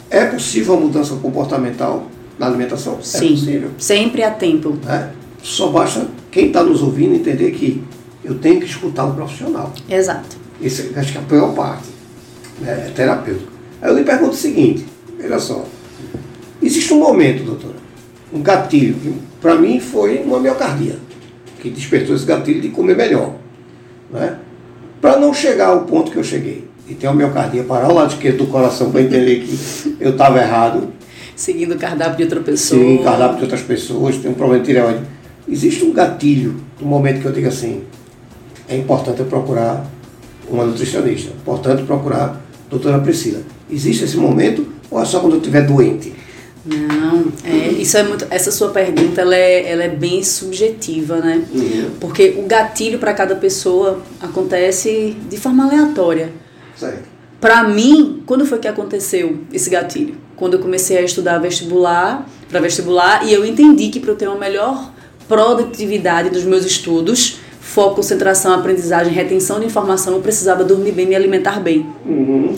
é 0.10 0.26
possível 0.26 0.76
a 0.76 0.80
mudança 0.80 1.16
comportamental 1.16 2.08
na 2.40 2.48
alimentação? 2.48 2.98
Sim, 3.02 3.28
é 3.28 3.30
possível. 3.30 3.70
Sempre 3.78 4.24
há 4.24 4.32
tempo. 4.32 4.78
É? 4.88 5.10
Só 5.44 5.70
basta 5.70 6.08
quem 6.32 6.48
está 6.48 6.64
nos 6.64 6.82
ouvindo 6.82 7.14
entender 7.14 7.52
que 7.52 7.84
eu 8.24 8.36
tenho 8.40 8.60
que 8.60 8.66
escutar 8.66 9.06
o 9.06 9.14
profissional. 9.14 9.72
Exato. 9.88 10.38
Isso 10.60 10.92
acho 10.96 11.12
que 11.12 11.18
é 11.18 11.22
a 11.22 11.24
pior 11.24 11.54
parte. 11.54 11.90
Né? 12.60 12.86
É 12.88 12.92
terapêutico. 12.92 13.52
Aí 13.82 13.92
eu 13.92 13.96
lhe 13.96 14.04
pergunto 14.04 14.32
o 14.32 14.38
seguinte, 14.38 14.86
veja 15.20 15.38
só, 15.38 15.66
Existe 16.66 16.96
um 16.96 17.00
momento, 17.00 17.44
doutora, 17.44 17.76
um 18.34 18.42
gatilho, 18.42 18.96
que 18.96 19.14
para 19.40 19.54
mim 19.54 19.80
foi 19.80 20.24
uma 20.24 20.40
miocardia, 20.40 20.96
que 21.62 21.70
despertou 21.70 22.16
esse 22.16 22.26
gatilho 22.26 22.60
de 22.60 22.70
comer 22.70 22.98
melhor. 22.98 23.36
Né? 24.12 24.40
Para 25.00 25.20
não 25.20 25.32
chegar 25.32 25.68
ao 25.68 25.82
ponto 25.82 26.12
que 26.12 26.18
eu 26.18 26.24
cheguei, 26.24 26.68
e 26.88 26.96
ter 26.96 27.06
uma 27.08 27.16
miocardia 27.16 27.64
parar 27.64 27.92
o 27.92 27.94
lado 27.94 28.14
esquerdo 28.14 28.40
do 28.40 28.48
coração 28.48 28.92
para 28.92 29.02
entender 29.02 29.42
que 29.42 29.98
eu 30.00 30.12
estava 30.12 30.40
errado. 30.40 30.90
Seguindo 31.36 31.76
o 31.76 31.78
cardápio 31.78 32.18
de 32.18 32.24
outra 32.24 32.40
pessoa. 32.40 32.82
Seguindo 32.82 33.02
o 33.02 33.04
cardápio 33.04 33.38
de 33.38 33.44
outras 33.44 33.62
pessoas, 33.62 34.18
tem 34.18 34.32
um 34.32 34.34
problema 34.34 34.64
de 34.64 34.68
tireoide. 34.68 35.02
Existe 35.48 35.86
um 35.86 35.94
gatilho 35.94 36.56
no 36.82 36.88
momento 36.88 37.22
que 37.22 37.26
eu 37.28 37.32
digo 37.32 37.48
assim, 37.48 37.84
é 38.68 38.76
importante 38.76 39.20
eu 39.20 39.28
procurar 39.28 39.86
uma 40.50 40.66
nutricionista, 40.66 41.32
importante 41.32 41.84
procurar 41.84 42.24
a 42.24 42.36
doutora 42.72 42.98
Priscila. 43.00 43.42
Existe 43.70 44.06
esse 44.06 44.18
momento 44.18 44.68
ou 44.90 45.00
é 45.00 45.06
só 45.06 45.20
quando 45.20 45.34
eu 45.34 45.40
estiver 45.40 45.62
doente? 45.62 46.25
Não, 46.66 47.32
é, 47.44 47.68
isso 47.74 47.96
é 47.96 48.02
muito. 48.02 48.26
Essa 48.32 48.52
sua 48.52 48.70
pergunta 48.70 49.22
ela 49.22 49.36
é, 49.36 49.72
ela 49.72 49.84
é 49.84 49.90
bem 49.90 50.24
subjetiva, 50.24 51.18
né? 51.18 51.46
Uhum. 51.54 51.92
Porque 52.00 52.36
o 52.38 52.44
gatilho 52.44 52.98
para 52.98 53.14
cada 53.14 53.36
pessoa 53.36 54.02
acontece 54.20 55.16
de 55.30 55.38
forma 55.38 55.66
aleatória. 55.66 56.32
Para 57.40 57.64
mim, 57.66 58.24
quando 58.26 58.46
foi 58.46 58.58
que 58.58 58.68
aconteceu 58.68 59.42
esse 59.54 59.70
gatilho? 59.70 60.18
Quando 60.36 60.56
eu 60.56 60.60
comecei 60.60 60.98
a 60.98 61.02
estudar 61.02 61.38
vestibular, 61.38 62.28
para 62.50 62.60
vestibular, 62.60 63.24
e 63.28 63.32
eu 63.32 63.46
entendi 63.46 63.90
que 63.90 64.00
para 64.00 64.12
eu 64.12 64.16
ter 64.16 64.28
uma 64.28 64.38
melhor 64.38 64.92
produtividade 65.28 66.32
dos 66.32 66.44
meus 66.44 66.66
estudos, 66.66 67.38
foco, 67.60 67.98
concentração, 67.98 68.54
aprendizagem, 68.54 69.14
retenção 69.14 69.60
de 69.60 69.68
informação, 69.68 70.14
eu 70.14 70.22
precisava 70.22 70.64
dormir 70.64 70.94
bem, 70.94 71.06
me 71.06 71.16
alimentar 71.16 71.60
bem. 71.60 71.86
Uhum. 72.04 72.56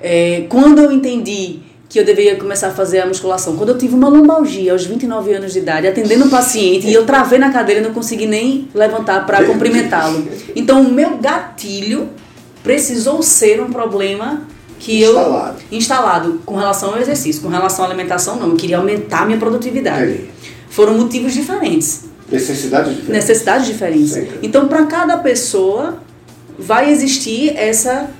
É, 0.00 0.46
quando 0.48 0.78
eu 0.78 0.92
entendi 0.92 1.65
que 1.88 2.00
eu 2.00 2.04
deveria 2.04 2.36
começar 2.36 2.68
a 2.68 2.70
fazer 2.72 3.00
a 3.00 3.06
musculação, 3.06 3.56
quando 3.56 3.70
eu 3.70 3.78
tive 3.78 3.94
uma 3.94 4.08
lombalgia 4.08 4.72
aos 4.72 4.84
29 4.84 5.32
anos 5.34 5.52
de 5.52 5.60
idade, 5.60 5.86
atendendo 5.86 6.24
um 6.24 6.30
paciente, 6.30 6.86
e 6.86 6.92
eu 6.92 7.06
travei 7.06 7.38
na 7.38 7.50
cadeira 7.52 7.80
e 7.80 7.84
não 7.84 7.92
consegui 7.92 8.26
nem 8.26 8.68
levantar 8.74 9.24
para 9.24 9.44
cumprimentá-lo. 9.44 10.26
Então, 10.54 10.82
o 10.82 10.92
meu 10.92 11.18
gatilho 11.18 12.08
precisou 12.62 13.22
ser 13.22 13.60
um 13.60 13.70
problema 13.70 14.42
que 14.78 15.04
instalado. 15.04 15.58
eu 15.70 15.78
instalado 15.78 16.40
com 16.44 16.56
relação 16.56 16.94
ao 16.94 17.00
exercício, 17.00 17.40
com 17.40 17.48
relação 17.48 17.84
à 17.84 17.88
alimentação 17.88 18.36
não, 18.36 18.50
eu 18.50 18.56
queria 18.56 18.78
aumentar 18.78 19.22
a 19.22 19.26
minha 19.26 19.38
produtividade. 19.38 20.28
Foram 20.68 20.94
motivos 20.94 21.32
diferentes. 21.32 22.04
Necessidades 22.30 22.96
diferentes. 22.96 23.08
Necessidades 23.08 23.66
diferentes. 23.66 24.16
Então, 24.42 24.66
para 24.66 24.84
cada 24.86 25.16
pessoa 25.18 26.02
vai 26.58 26.90
existir 26.90 27.56
essa 27.56 28.10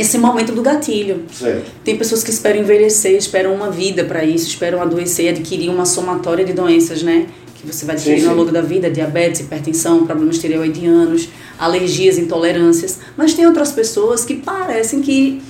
esse 0.00 0.16
momento 0.16 0.52
do 0.52 0.62
gatilho. 0.62 1.24
Certo. 1.30 1.70
Tem 1.84 1.96
pessoas 1.96 2.24
que 2.24 2.30
esperam 2.30 2.60
envelhecer, 2.60 3.16
esperam 3.16 3.54
uma 3.54 3.70
vida 3.70 4.02
para 4.04 4.24
isso, 4.24 4.48
esperam 4.48 4.80
adoecer, 4.80 5.28
adquirir 5.28 5.68
uma 5.68 5.84
somatória 5.84 6.44
de 6.44 6.54
doenças, 6.54 7.02
né? 7.02 7.26
Que 7.54 7.66
você 7.66 7.84
vai 7.84 7.96
adquirir 7.96 8.26
ao 8.26 8.34
longo 8.34 8.50
da 8.50 8.62
vida, 8.62 8.90
diabetes, 8.90 9.40
hipertensão, 9.40 10.06
problemas 10.06 10.38
tireoidianos, 10.38 11.28
alergias, 11.58 12.16
intolerâncias. 12.16 12.98
Mas 13.14 13.34
tem 13.34 13.46
outras 13.46 13.72
pessoas 13.72 14.24
que 14.24 14.36
parecem 14.36 15.02
que 15.02 15.42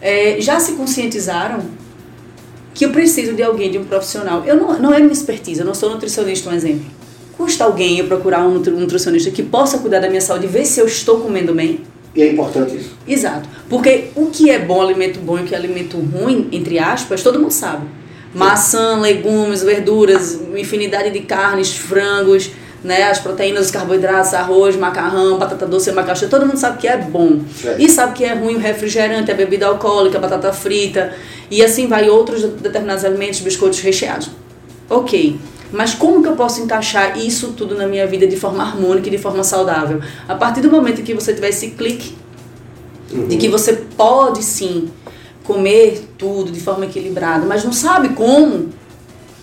é, 0.00 0.40
já 0.40 0.58
se 0.58 0.72
conscientizaram 0.72 1.60
que 2.72 2.86
eu 2.86 2.90
preciso 2.90 3.34
de 3.34 3.42
alguém, 3.42 3.70
de 3.70 3.76
um 3.76 3.84
profissional. 3.84 4.42
Eu 4.46 4.56
não, 4.56 4.78
não 4.78 4.94
é 4.94 5.00
minha 5.00 5.12
expertise, 5.12 5.60
eu 5.60 5.66
não 5.66 5.74
sou 5.74 5.90
nutricionista, 5.90 6.48
um 6.48 6.54
exemplo. 6.54 6.86
Custa 7.36 7.64
alguém 7.64 7.98
eu 7.98 8.06
procurar 8.06 8.46
um 8.46 8.54
nutricionista 8.54 9.30
que 9.30 9.42
possa 9.42 9.78
cuidar 9.78 10.00
da 10.00 10.08
minha 10.08 10.20
saúde 10.20 10.46
e 10.46 10.48
ver 10.48 10.64
se 10.64 10.80
eu 10.80 10.86
estou 10.86 11.20
comendo 11.20 11.52
bem? 11.52 11.80
E 12.18 12.22
é 12.22 12.32
importante 12.32 12.76
isso. 12.76 12.96
Exato. 13.06 13.48
Porque 13.70 14.06
o 14.16 14.26
que 14.26 14.50
é 14.50 14.58
bom, 14.58 14.82
alimento 14.82 15.20
bom 15.20 15.38
e 15.38 15.42
o 15.42 15.44
que 15.44 15.54
é 15.54 15.56
alimento 15.56 15.96
ruim, 15.98 16.48
entre 16.50 16.76
aspas, 16.76 17.22
todo 17.22 17.38
mundo 17.38 17.52
sabe. 17.52 17.86
Maçã, 18.34 18.98
legumes, 18.98 19.62
verduras, 19.62 20.40
infinidade 20.56 21.10
de 21.10 21.20
carnes, 21.20 21.76
frangos, 21.76 22.50
né, 22.82 23.04
as 23.04 23.20
proteínas, 23.20 23.66
os 23.66 23.70
carboidratos, 23.70 24.34
arroz, 24.34 24.74
macarrão, 24.74 25.38
batata 25.38 25.64
doce, 25.64 25.92
macaxeira, 25.92 26.28
todo 26.28 26.44
mundo 26.44 26.58
sabe 26.58 26.78
que 26.78 26.88
é 26.88 26.96
bom. 26.96 27.40
Certo. 27.54 27.80
E 27.80 27.88
sabe 27.88 28.14
que 28.14 28.24
é 28.24 28.34
ruim 28.34 28.56
o 28.56 28.58
refrigerante, 28.58 29.30
a 29.30 29.34
bebida 29.34 29.66
alcoólica, 29.66 30.18
a 30.18 30.20
batata 30.20 30.52
frita, 30.52 31.14
e 31.48 31.64
assim 31.64 31.86
vai 31.86 32.10
outros 32.10 32.42
determinados 32.42 33.04
alimentos, 33.04 33.38
biscoitos 33.38 33.78
recheados. 33.78 34.28
Ok. 34.90 35.38
Mas 35.72 35.94
como 35.94 36.22
que 36.22 36.28
eu 36.28 36.36
posso 36.36 36.60
encaixar 36.62 37.18
isso 37.18 37.52
tudo 37.52 37.74
na 37.74 37.86
minha 37.86 38.06
vida 38.06 38.26
de 38.26 38.36
forma 38.36 38.62
harmônica 38.62 39.08
e 39.08 39.10
de 39.10 39.18
forma 39.18 39.44
saudável? 39.44 40.00
A 40.26 40.34
partir 40.34 40.60
do 40.60 40.70
momento 40.70 41.02
que 41.02 41.14
você 41.14 41.34
tiver 41.34 41.50
esse 41.50 41.70
clique 41.70 42.16
uhum. 43.12 43.28
de 43.28 43.36
que 43.36 43.48
você 43.48 43.74
pode 43.74 44.42
sim 44.42 44.90
comer 45.44 46.08
tudo 46.18 46.50
de 46.50 46.60
forma 46.60 46.86
equilibrada, 46.86 47.46
mas 47.46 47.64
não 47.64 47.72
sabe 47.72 48.10
como, 48.10 48.68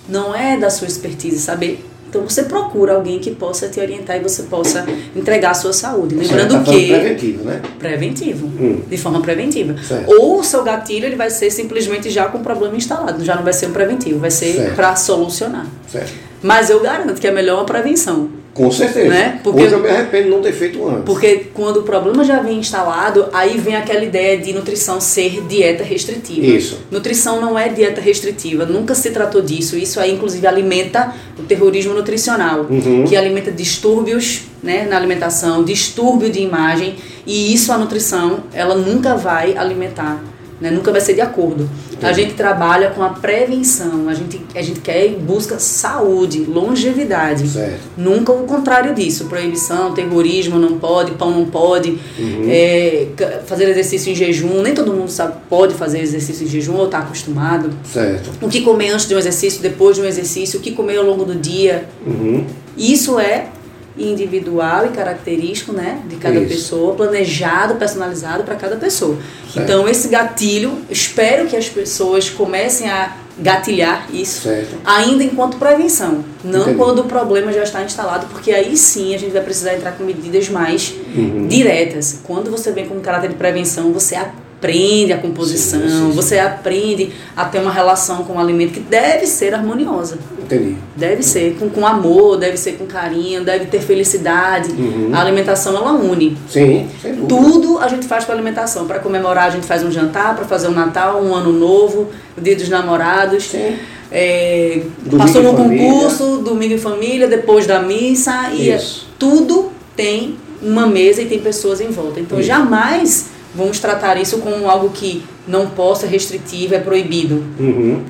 não 0.08 0.36
é 0.36 0.58
da 0.58 0.70
sua 0.70 0.88
expertise 0.88 1.40
saber 1.40 1.84
então 2.08 2.24
você 2.24 2.44
procura 2.44 2.94
alguém 2.94 3.20
que 3.20 3.32
possa 3.32 3.68
te 3.68 3.80
orientar 3.80 4.18
e 4.18 4.20
você 4.20 4.44
possa 4.44 4.86
entregar 5.16 5.52
a 5.52 5.54
sua 5.54 5.74
saúde. 5.74 6.16
Lembrando 6.16 6.64
tá 6.64 6.72
que. 6.72 6.88
Preventivo, 6.88 7.44
né? 7.44 7.62
Preventivo. 7.78 8.48
Hum. 8.48 8.82
De 8.88 8.98
forma 8.98 9.22
preventiva. 9.22 9.76
Certo. 9.82 10.10
Ou 10.10 10.40
o 10.40 10.44
seu 10.44 10.64
gatilho 10.64 11.06
ele 11.06 11.16
vai 11.16 11.30
ser 11.30 11.52
simplesmente 11.52 12.10
já 12.10 12.26
com 12.26 12.38
o 12.38 12.42
problema 12.42 12.76
instalado. 12.76 13.24
Já 13.24 13.36
não 13.36 13.44
vai 13.44 13.54
ser 13.54 13.68
um 13.68 13.74
preventivo, 13.74 14.20
vai 14.20 14.32
ser 14.32 14.74
para 14.76 14.96
solucionar. 14.96 15.68
Certo. 15.88 16.14
Mas 16.42 16.70
eu 16.70 16.80
garanto 16.80 17.20
que 17.20 17.28
é 17.28 17.32
melhor 17.32 17.58
uma 17.58 17.66
prevenção. 17.66 18.30
Com 18.56 18.72
certeza. 18.72 19.10
Né? 19.10 19.40
Porque, 19.44 19.64
Hoje 19.64 19.74
eu 19.74 19.82
me 19.82 19.90
arrependo 19.90 20.24
de 20.24 20.30
não 20.30 20.42
ter 20.42 20.54
feito 20.54 20.88
antes. 20.88 21.04
Porque 21.04 21.48
quando 21.54 21.82
o 21.82 21.84
problema 21.84 22.24
já 22.24 22.40
vem 22.40 22.58
instalado, 22.58 23.28
aí 23.34 23.58
vem 23.58 23.76
aquela 23.76 24.02
ideia 24.02 24.38
de 24.38 24.54
nutrição 24.54 25.02
ser 25.02 25.42
dieta 25.46 25.84
restritiva. 25.84 26.48
Isso. 26.48 26.80
Nutrição 26.90 27.42
não 27.42 27.60
é 27.60 27.68
dieta 27.68 28.00
restritiva, 28.00 28.66
nunca 28.66 28.96
se 28.96 29.12
tratou 29.12 29.42
disso. 29.42 29.78
Isso 29.78 30.00
aí, 30.00 30.14
inclusive, 30.14 30.48
alimenta 30.48 31.14
o 31.38 31.44
terrorismo 31.44 31.94
nutricional, 31.94 32.66
uhum. 32.70 33.04
que 33.04 33.18
alimenta 33.18 33.52
distúrbios 33.52 34.44
né, 34.64 34.88
na 34.90 34.96
alimentação, 34.96 35.62
distúrbio 35.62 36.30
de 36.30 36.40
imagem, 36.40 36.96
e 37.28 37.54
isso 37.54 37.74
a 37.74 37.78
nutrição, 37.78 38.46
ela 38.54 38.76
nunca 38.76 39.18
vai 39.18 39.58
alimentar 39.58 40.24
né? 40.60 40.72
Nunca 40.72 40.92
vai 40.92 41.02
ser 41.02 41.14
de 41.14 41.22
acordo. 41.22 41.70
A 42.02 42.14
gente 42.14 42.34
trabalha 42.34 42.92
com 42.92 43.02
a 43.04 43.10
prevenção, 43.10 44.08
a 44.08 44.14
gente, 44.14 44.42
a 44.54 44.62
gente 44.62 44.80
quer 44.80 45.06
e 45.08 45.16
busca 45.16 45.58
saúde, 45.60 46.46
longevidade. 46.46 47.48
Certo. 47.48 47.82
Nunca 47.98 48.32
o 48.32 48.44
contrário 48.44 48.94
disso. 48.94 49.26
Proibição, 49.26 49.94
terrorismo, 49.94 50.60
não 50.60 50.78
pode, 50.78 51.12
pão 51.14 51.32
não 51.32 51.46
pode, 51.46 51.98
uhum. 52.20 52.48
é, 52.48 53.08
fazer 53.46 53.70
exercício 53.70 54.12
em 54.12 54.16
jejum. 54.16 54.62
Nem 54.62 54.74
todo 54.74 54.94
mundo 54.94 55.10
sabe, 55.10 55.36
pode 55.50 55.74
fazer 55.74 56.00
exercício 56.00 56.46
em 56.46 56.50
jejum 56.50 56.76
ou 56.76 56.86
está 56.86 57.00
acostumado. 57.00 57.70
Certo. 57.92 58.32
O 58.42 58.48
que 58.48 58.62
comer 58.62 58.90
antes 58.90 59.08
de 59.08 59.16
um 59.16 59.18
exercício, 59.18 59.62
depois 59.62 59.96
de 59.96 60.02
um 60.02 60.06
exercício, 60.06 60.60
o 60.60 60.62
que 60.62 60.72
comer 60.72 60.98
ao 60.98 61.06
longo 61.06 61.26
do 61.26 61.36
dia. 61.36 61.86
Uhum. 62.06 62.46
Isso 62.78 63.20
é 63.20 63.48
individual 63.98 64.86
e 64.88 64.90
característico, 64.90 65.72
né, 65.72 66.02
de 66.08 66.16
cada 66.18 66.40
Isso. 66.40 66.48
pessoa, 66.50 66.96
planejado, 66.96 67.76
personalizado 67.76 68.44
para 68.44 68.56
cada 68.56 68.76
pessoa. 68.76 69.18
Certo. 69.54 69.64
Então 69.64 69.88
esse 69.88 70.08
gatilho, 70.10 70.78
espero 70.90 71.48
que 71.48 71.56
as 71.56 71.70
pessoas 71.70 72.30
comecem 72.30 72.90
a 72.90 73.18
gatilhar 73.38 74.08
isso 74.14 74.44
certo. 74.44 74.78
ainda 74.86 75.22
enquanto 75.22 75.58
prevenção, 75.58 76.24
não 76.44 76.62
Entendi. 76.62 76.78
quando 76.78 77.00
o 77.00 77.04
problema 77.04 77.52
já 77.52 77.64
está 77.64 77.84
instalado, 77.84 78.28
porque 78.28 78.50
aí 78.52 78.78
sim 78.78 79.14
a 79.14 79.18
gente 79.20 79.34
vai 79.34 79.42
precisar 79.42 79.76
entrar 79.76 79.92
com 79.92 80.04
medidas 80.06 80.48
mais 80.50 80.94
Uhum. 81.16 81.48
diretas. 81.48 82.20
Quando 82.24 82.50
você 82.50 82.72
vem 82.72 82.86
com 82.88 82.98
caráter 83.02 83.30
de 83.30 83.36
prevenção, 83.36 83.92
você 83.92 84.16
aprende 84.58 85.14
a 85.14 85.18
composição, 85.18 85.82
Sim, 85.82 85.90
sim, 85.90 86.06
sim. 86.08 86.12
você 86.12 86.40
aprende 86.40 87.12
a 87.36 87.46
ter 87.46 87.60
uma 87.60 87.72
relação 87.72 88.24
com 88.24 88.34
o 88.34 88.40
alimento 88.40 88.74
que 88.74 88.80
deve 88.80 89.28
ser 89.28 89.54
harmoniosa. 89.54 90.18
Entendi. 90.42 90.76
Deve 90.96 91.22
ser 91.24 91.56
com, 91.60 91.70
com 91.70 91.86
amor, 91.86 92.38
deve 92.38 92.56
ser 92.58 92.74
com 92.74 92.86
carinho, 92.86 93.44
deve 93.44 93.66
ter 93.66 93.80
felicidade. 93.82 94.72
Uhum. 94.72 95.10
A 95.14 95.22
alimentação 95.22 95.76
ela 95.76 95.92
une. 95.92 96.38
Sim, 96.50 96.88
sem 97.02 97.16
dúvida. 97.16 97.28
Tudo 97.28 97.80
a 97.80 97.88
gente 97.88 98.08
faz 98.08 98.26
com 98.26 98.32
a 98.32 98.36
alimentação. 98.36 98.88
Para 98.88 99.00
comemorar, 99.00 99.48
a 99.48 99.50
gente 99.50 99.66
faz 99.66 99.84
um 99.84 99.92
jantar, 99.92 100.36
para 100.36 100.46
fazer 100.46 100.68
um 100.68 100.74
Natal, 100.74 101.22
um 101.24 101.34
ano 101.36 101.52
novo, 101.52 102.08
o 102.38 102.42
dia 102.42 102.56
dos 102.56 102.70
namorados. 102.70 103.46
Sim. 103.46 103.76
É, 104.12 104.82
passou 105.18 105.42
no 105.44 105.54
concurso, 105.56 106.38
domingo 106.38 106.76
em 106.76 106.78
família, 106.78 107.28
depois 107.28 107.66
da 107.68 107.80
missa. 107.80 108.50
E 108.54 108.70
é- 108.70 108.76
Isso. 108.78 109.08
tudo 109.20 109.72
tem 109.96 110.38
uma 110.62 110.88
mesa 110.88 111.22
e 111.22 111.26
tem 111.26 111.40
pessoas 111.40 111.82
em 111.82 111.90
volta. 111.90 112.20
Então 112.20 112.40
Isso. 112.40 112.48
jamais 112.48 113.35
vamos 113.56 113.80
tratar 113.80 114.18
isso 114.22 114.40
como 114.40 114.70
algo 114.70 114.90
que 114.90 115.24
não 115.48 115.68
possa, 115.68 116.06
restritivo, 116.08 116.76
é 116.76 116.80
proibido. 116.80 117.44
Uhum. 117.60 118.02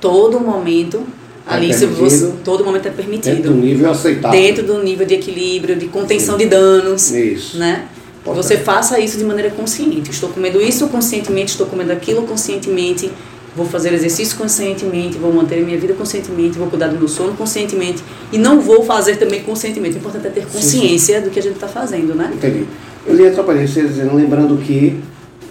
Todo 0.00 0.38
momento, 0.40 1.02
É 1.48 1.54
ali, 1.54 1.72
se 1.72 1.80
permitido. 1.86 2.08
você, 2.08 2.32
todo 2.44 2.64
momento 2.64 2.86
é 2.86 2.90
Dentro 2.90 3.02
permitido 3.02 3.42
do 3.42 3.54
nível 3.54 3.90
aceitável. 3.90 4.40
dentro 4.40 4.64
do 4.64 4.82
nível 4.82 5.06
de 5.06 5.14
equilíbrio, 5.14 5.76
de 5.76 5.86
contenção 5.88 6.36
de 6.36 6.46
danos, 6.46 7.10
Isso. 7.10 7.58
né? 7.58 7.86
Você 8.24 8.58
faça 8.58 9.00
isso 9.00 9.16
de 9.16 9.24
maneira 9.24 9.50
consciente. 9.50 10.10
Estou 10.10 10.28
comendo 10.28 10.60
isso 10.60 10.86
conscientemente, 10.88 11.52
estou 11.52 11.66
comendo 11.66 11.92
aquilo 11.92 12.22
conscientemente, 12.24 13.10
vou 13.56 13.64
fazer 13.64 13.94
exercício 13.94 14.36
conscientemente, 14.36 15.16
vou 15.16 15.32
manter 15.32 15.62
a 15.62 15.64
minha 15.64 15.78
vida 15.78 15.94
conscientemente, 15.94 16.58
vou 16.58 16.68
cuidar 16.68 16.88
do 16.88 16.98
meu 16.98 17.08
sono 17.08 17.32
conscientemente 17.32 18.02
e 18.30 18.36
não 18.36 18.60
vou 18.60 18.84
fazer 18.84 19.16
também 19.16 19.42
conscientemente. 19.42 19.94
O 19.96 19.98
importante 19.98 20.26
é 20.26 20.30
ter 20.30 20.46
consciência 20.46 21.22
do 21.22 21.30
que 21.30 21.38
a 21.38 21.42
gente 21.42 21.54
está 21.54 21.68
fazendo, 21.68 22.14
né? 22.14 22.30
Entendi. 22.34 22.66
Eu 23.08 23.16
lhe 23.16 23.26
atrapalhei, 23.26 23.66
você 23.66 23.82
dizendo, 23.82 24.14
lembrando 24.14 24.58
que 24.58 25.00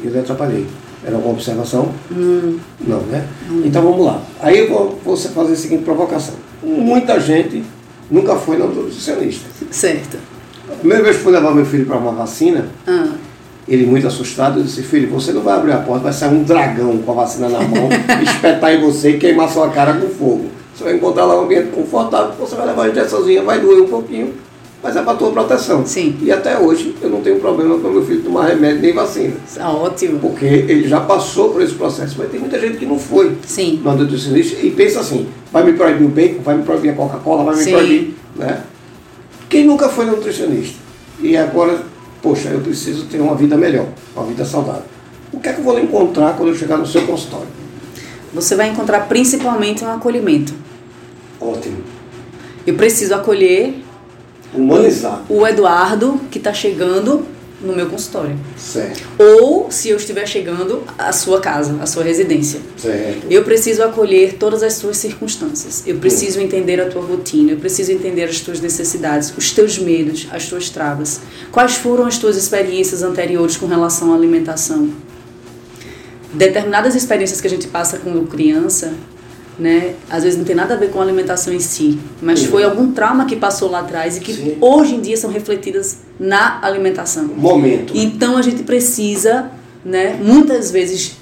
eu 0.04 0.12
lhe 0.12 0.20
atrapalhei. 0.20 0.68
Era 1.04 1.16
alguma 1.16 1.34
observação? 1.34 1.92
Hum. 2.12 2.60
Não, 2.86 3.00
né? 3.02 3.26
Hum. 3.50 3.64
Então 3.66 3.82
vamos 3.82 4.06
lá. 4.06 4.22
Aí 4.40 4.60
eu 4.60 4.70
vou, 4.70 5.00
vou 5.04 5.18
fazer 5.18 5.54
a 5.54 5.56
seguinte 5.56 5.84
provocação. 5.84 6.36
Muita 6.62 7.20
gente 7.20 7.64
nunca 8.12 8.36
foi 8.36 8.58
na 8.58 8.66
nutricionista. 8.66 9.50
Certo. 9.72 10.18
A 10.70 10.76
primeira 10.76 11.04
vez 11.04 11.18
que 11.18 11.24
fui 11.24 11.32
levar 11.32 11.56
meu 11.56 11.66
filho 11.66 11.86
para 11.88 11.98
uma 11.98 12.12
vacina, 12.12 12.68
ah. 12.86 13.14
ele 13.68 13.88
muito 13.88 14.06
assustado, 14.06 14.60
eu 14.60 14.64
disse, 14.64 14.84
filho, 14.84 15.10
você 15.10 15.32
não 15.32 15.42
vai 15.42 15.56
abrir 15.56 15.72
a 15.72 15.78
porta, 15.78 16.04
vai 16.04 16.14
sair 16.14 16.34
um 16.34 16.44
dragão 16.44 16.98
com 17.00 17.12
a 17.12 17.16
vacina 17.16 17.50
na 17.50 17.62
mão, 17.62 17.90
espetar 18.22 18.74
em 18.74 18.82
você 18.82 19.12
e 19.12 19.18
queimar 19.18 19.50
sua 19.50 19.70
cara 19.70 19.94
com 19.94 20.10
fogo. 20.10 20.46
Você 20.76 20.84
vai 20.84 20.96
encontrar 20.96 21.26
lá 21.26 21.40
um 21.40 21.46
ambiente 21.46 21.72
confortável, 21.72 22.34
você 22.40 22.56
vai 22.56 22.68
levar 22.68 22.84
a 22.84 22.90
injeçãozinha, 22.90 23.42
vai 23.42 23.60
doer 23.60 23.82
um 23.82 23.88
pouquinho, 23.88 24.34
mas 24.88 24.96
é 24.96 25.02
para 25.02 25.18
tua 25.18 25.32
proteção. 25.34 25.86
Sim. 25.86 26.16
E 26.22 26.32
até 26.32 26.58
hoje 26.58 26.96
eu 27.02 27.10
não 27.10 27.20
tenho 27.20 27.42
problema 27.42 27.78
com 27.78 27.90
meu 27.90 28.06
filho 28.06 28.22
tomar 28.22 28.46
remédio 28.46 28.82
nem 28.82 28.94
vacina. 28.94 29.34
Ah, 29.60 29.74
ótimo. 29.74 30.18
Porque 30.18 30.46
ele 30.46 30.88
já 30.88 31.02
passou 31.02 31.52
por 31.52 31.62
esse 31.62 31.74
processo, 31.74 32.16
mas 32.18 32.32
tem 32.32 32.40
muita 32.40 32.58
gente 32.58 32.78
que 32.78 32.86
não 32.86 32.98
foi 32.98 33.36
Sim. 33.46 33.82
no 33.84 33.94
nutricionista 33.98 34.66
e 34.66 34.72
pensa 34.72 35.02
assim, 35.02 35.28
vai 35.52 35.66
me 35.66 35.74
proibir 35.74 36.06
o 36.06 36.08
bacon, 36.08 36.42
vai 36.42 36.56
me 36.56 36.64
proibir 36.64 36.92
a 36.92 36.94
Coca-Cola, 36.94 37.44
vai 37.44 37.58
me 37.58 37.64
Sim. 37.66 37.72
proibir. 37.72 38.16
Né? 38.38 38.64
Quem 39.50 39.66
nunca 39.66 39.90
foi 39.90 40.06
no 40.06 40.16
nutricionista? 40.16 40.78
E 41.20 41.36
agora, 41.36 41.84
poxa, 42.22 42.48
eu 42.48 42.62
preciso 42.62 43.08
ter 43.08 43.20
uma 43.20 43.36
vida 43.36 43.58
melhor, 43.58 43.88
uma 44.16 44.26
vida 44.26 44.46
saudável. 44.46 44.84
O 45.34 45.40
que 45.42 45.50
é 45.50 45.52
que 45.52 45.60
eu 45.60 45.66
vou 45.66 45.78
encontrar 45.78 46.38
quando 46.38 46.48
eu 46.48 46.56
chegar 46.56 46.78
no 46.78 46.88
seu 46.88 47.02
consultório? 47.06 47.48
Você 48.34 48.56
vai 48.56 48.70
encontrar 48.70 49.02
principalmente 49.10 49.84
um 49.84 49.92
acolhimento. 49.92 50.54
Ótimo. 51.42 51.80
Eu 52.66 52.76
preciso 52.76 53.14
acolher 53.14 53.84
Humanizar. 54.58 55.24
O, 55.30 55.46
Eduardo 55.46 56.20
que 56.32 56.38
está 56.38 56.54
chegando 56.54 57.26
no 57.62 57.74
meu 57.76 57.88
consultório. 57.88 58.38
Certo. 58.56 59.08
Ou, 59.18 59.72
se 59.72 59.90
eu 59.90 59.98
estiver 59.98 60.28
chegando, 60.28 60.84
à 60.98 61.12
sua 61.12 61.40
casa, 61.40 61.76
à 61.82 61.86
sua 61.86 62.04
residência. 62.04 62.60
Certo. 62.78 63.28
Eu 63.30 63.44
preciso 63.44 63.84
acolher 63.84 64.34
todas 64.34 64.62
as 64.62 64.74
suas 64.74 64.98
circunstâncias. 64.98 65.84
Eu 65.88 65.98
preciso 65.98 66.40
entender 66.40 66.80
a 66.80 66.88
tua 66.88 67.02
rotina. 67.02 67.52
Eu 67.52 67.58
preciso 67.58 67.92
entender 67.92 68.26
as 68.26 68.40
tuas 68.42 68.60
necessidades, 68.60 69.34
os 69.36 69.52
teus 69.52 69.80
medos, 69.80 70.28
as 70.32 70.48
tuas 70.48 70.70
travas. 70.70 71.22
Quais 71.52 71.76
foram 71.76 72.06
as 72.06 72.18
tuas 72.18 72.38
experiências 72.38 73.02
anteriores 73.02 73.58
com 73.58 73.66
relação 73.66 74.14
à 74.14 74.16
alimentação? 74.16 74.90
Determinadas 76.34 76.94
experiências 76.94 77.42
que 77.42 77.48
a 77.48 77.50
gente 77.50 77.68
passa 77.68 77.98
com 77.98 78.26
criança 78.28 78.94
né? 79.60 79.96
Às 80.10 80.24
vezes 80.24 80.38
não 80.38 80.46
tem 80.46 80.56
nada 80.56 80.76
a 80.76 80.78
ver 80.78 80.92
com 80.92 81.00
a 81.00 81.04
alimentação 81.04 81.54
em 81.54 81.60
si, 81.60 82.00
mas 82.22 82.40
Sim. 82.40 82.48
foi 82.48 82.64
algum 82.64 82.92
trauma 82.92 83.26
que 83.26 83.36
passou 83.36 83.70
lá 83.70 83.80
atrás 83.80 84.18
e 84.18 84.20
que 84.20 84.34
Sim. 84.34 84.58
hoje 84.62 84.96
em 84.96 85.02
dia 85.02 85.18
são 85.18 85.32
refletidas 85.32 86.00
na 86.20 86.60
alimentação. 86.62 87.26
Momento. 87.26 87.94
Então 87.96 88.38
a 88.38 88.42
gente 88.42 88.64
precisa, 88.64 89.50
né, 89.84 90.18
muitas 90.22 90.72
vezes 90.72 91.18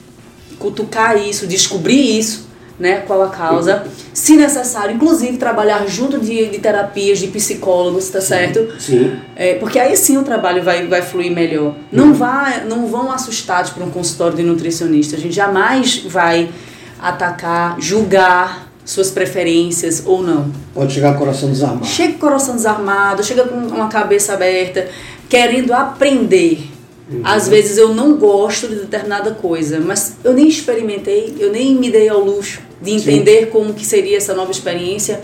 cutucar 0.59 1.17
isso, 1.17 1.47
descobrir 1.47 2.19
isso, 2.19 2.45
né, 2.77 3.03
qual 3.07 3.23
a 3.23 3.29
causa, 3.29 3.83
Sim. 3.85 4.05
se 4.13 4.35
necessário, 4.35 4.95
inclusive 4.95 5.37
trabalhar 5.37 5.87
junto 5.87 6.19
de, 6.19 6.47
de 6.47 6.59
terapias, 6.59 7.19
de 7.19 7.27
psicólogos, 7.27 8.09
tá 8.09 8.19
certo? 8.19 8.67
Sim. 8.77 9.13
É, 9.33 9.53
porque 9.53 9.79
aí 9.79 9.95
sim 9.95 10.17
o 10.17 10.23
trabalho 10.23 10.61
vai, 10.61 10.85
vai 10.87 11.01
fluir 11.01 11.31
melhor. 11.31 11.73
Não, 11.89 12.13
vai, 12.13 12.65
não 12.65 12.87
vão 12.87 13.09
assustados 13.13 13.71
para 13.71 13.83
um 13.85 13.89
consultório 13.89 14.35
de 14.35 14.43
nutricionista. 14.43 15.15
A 15.15 15.19
gente 15.19 15.33
jamais 15.33 15.99
vai 15.99 16.49
atacar, 16.99 17.79
julgar 17.79 18.69
suas 18.85 19.09
preferências 19.09 20.03
ou 20.05 20.21
não. 20.21 20.51
Pode 20.73 20.93
chegar 20.93 21.09
com 21.11 21.15
o 21.15 21.19
coração 21.19 21.49
desarmado. 21.49 21.85
Chega 21.85 22.13
com 22.13 22.17
o 22.17 22.19
coração 22.19 22.55
desarmado, 22.55 23.23
chega 23.23 23.43
com 23.45 23.55
uma 23.55 23.87
cabeça 23.87 24.33
aberta, 24.33 24.87
querendo 25.27 25.73
aprender. 25.73 26.69
Uhum. 27.09 27.21
Às 27.23 27.47
vezes 27.47 27.77
eu 27.77 27.93
não 27.93 28.17
gosto 28.17 28.67
de 28.67 28.75
determinada 28.75 29.31
coisa, 29.31 29.79
mas 29.79 30.17
eu 30.23 30.33
nem 30.33 30.47
experimentei, 30.47 31.35
eu 31.39 31.51
nem 31.51 31.75
me 31.75 31.89
dei 31.89 32.09
ao 32.09 32.19
luxo 32.19 32.61
de 32.81 32.91
entender 32.91 33.45
Sim. 33.45 33.51
como 33.51 33.73
que 33.73 33.85
seria 33.85 34.17
essa 34.17 34.33
nova 34.33 34.51
experiência, 34.51 35.21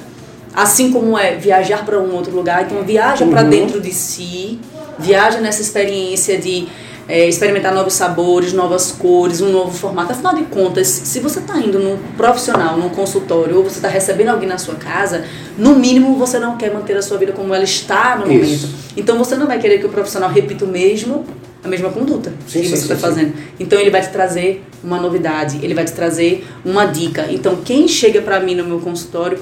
assim 0.54 0.92
como 0.92 1.18
é 1.18 1.36
viajar 1.36 1.86
para 1.86 2.00
um 2.00 2.14
outro 2.16 2.36
lugar. 2.36 2.64
Então 2.66 2.84
viaja 2.84 3.26
uhum. 3.26 3.32
para 3.32 3.44
dentro 3.44 3.80
de 3.80 3.92
si, 3.94 4.60
viaja 4.98 5.40
nessa 5.40 5.62
experiência 5.62 6.38
de 6.38 6.68
é, 7.12 7.28
experimentar 7.28 7.74
novos 7.74 7.94
sabores, 7.94 8.54
novas 8.54 8.94
cores, 8.94 9.42
um 9.42 9.52
novo 9.52 9.78
formato. 9.78 10.14
Afinal 10.14 10.34
de 10.34 10.44
contas, 10.44 10.88
se 10.88 11.20
você 11.20 11.40
está 11.40 11.58
indo 11.58 11.78
num 11.78 11.98
profissional, 12.16 12.78
num 12.78 12.88
consultório, 12.88 13.58
ou 13.58 13.64
você 13.66 13.76
está 13.76 13.90
recebendo 13.90 14.30
alguém 14.30 14.48
na 14.48 14.58
sua 14.58 14.76
casa, 14.76 15.26
no 15.58 15.76
mínimo 15.76 16.16
você 16.16 16.40
não 16.40 16.56
quer 16.56 16.74
manter 16.74 16.96
a 16.96 17.02
sua 17.02 17.18
vida 17.18 17.34
como 17.34 17.54
ela 17.54 17.66
está 17.66 18.16
no 18.16 18.32
Isso. 18.32 18.66
momento. 18.66 18.70
Então 18.96 19.18
você 19.18 19.36
não 19.36 19.46
vai 19.46 19.60
querer 19.60 19.80
que 19.80 19.86
o 19.86 19.90
profissional 19.90 20.30
repita 20.30 20.64
o 20.64 20.68
mesmo 20.70 21.26
a 21.64 21.68
mesma 21.68 21.92
conduta 21.92 22.34
sim, 22.48 22.62
que 22.62 22.70
sim, 22.70 22.76
você 22.76 22.82
está 22.84 22.96
fazendo. 22.96 23.34
Então 23.60 23.78
ele 23.78 23.90
vai 23.92 24.02
te 24.02 24.10
trazer 24.10 24.64
uma 24.82 25.00
novidade, 25.00 25.60
ele 25.62 25.74
vai 25.74 25.84
te 25.84 25.92
trazer 25.92 26.48
uma 26.64 26.86
dica. 26.86 27.28
Então 27.30 27.58
quem 27.58 27.90
chega 27.90 28.22
para 28.22 28.40
mim 28.40 28.56
no 28.56 28.64
meu 28.64 28.80
consultório 28.80 29.38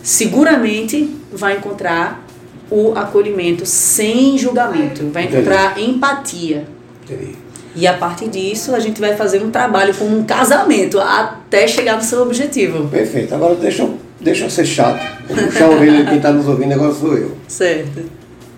seguramente 0.00 1.10
vai 1.32 1.56
encontrar 1.56 2.24
o 2.70 2.92
acolhimento 2.92 3.66
sem 3.66 4.38
julgamento, 4.38 5.10
vai 5.10 5.24
encontrar 5.24 5.72
Entendi. 5.72 5.90
empatia. 5.90 6.73
Entendi. 7.04 7.36
E 7.76 7.86
a 7.86 7.94
partir 7.94 8.28
disso 8.28 8.74
a 8.74 8.78
gente 8.78 9.00
vai 9.00 9.16
fazer 9.16 9.42
um 9.42 9.50
trabalho 9.50 9.94
como 9.94 10.16
um 10.16 10.24
casamento 10.24 10.98
até 11.00 11.66
chegar 11.66 11.96
no 11.96 12.02
seu 12.02 12.22
objetivo. 12.22 12.88
Perfeito. 12.88 13.34
Agora 13.34 13.56
deixa 13.56 13.82
eu, 13.82 13.98
deixa 14.20 14.44
eu 14.44 14.50
ser 14.50 14.64
chato. 14.64 15.04
Vou 15.28 15.36
puxar 15.36 15.64
a 15.64 15.70
orelha 15.70 16.04
de 16.04 16.08
quem 16.08 16.16
está 16.16 16.32
nos 16.32 16.46
ouvindo, 16.46 16.72
agora 16.72 16.92
sou 16.92 17.16
eu. 17.16 17.36
Certo. 17.48 18.02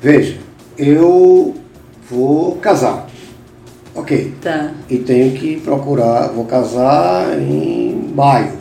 Veja, 0.03 0.37
eu 0.77 1.55
vou 2.11 2.57
casar. 2.57 3.07
Ok. 3.95 4.35
Tá. 4.43 4.73
E 4.91 4.99
tenho 4.99 5.33
que 5.33 5.57
procurar, 5.61 6.29
vou 6.29 6.45
casar 6.45 7.39
em 7.41 8.13
maio. 8.15 8.53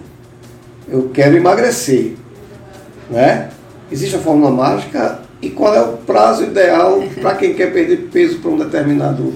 Eu 0.88 1.10
quero 1.13 1.36
emagrecer. 1.36 2.13
Né? 3.10 3.50
Existe 3.91 4.15
a 4.15 4.19
fórmula 4.19 4.50
mágica 4.50 5.19
e 5.41 5.50
qual 5.50 5.76
é 5.76 5.82
o 5.82 5.98
prazo 5.98 6.43
ideal 6.45 7.04
para 7.21 7.36
quem 7.36 7.54
quer 7.54 7.74
perder 7.74 8.08
peso 8.12 8.39
para 8.39 8.50
um 8.50 8.58
determinado 8.58 9.34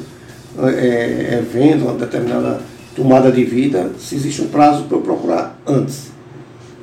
é, 0.57 1.39
evento, 1.39 1.83
uma 1.83 1.93
determinada 1.93 2.61
tomada 2.95 3.31
de 3.31 3.43
vida, 3.43 3.91
se 3.99 4.15
existe 4.15 4.41
um 4.41 4.47
prazo 4.47 4.83
para 4.83 4.97
eu 4.97 5.01
procurar 5.01 5.57
antes? 5.65 6.11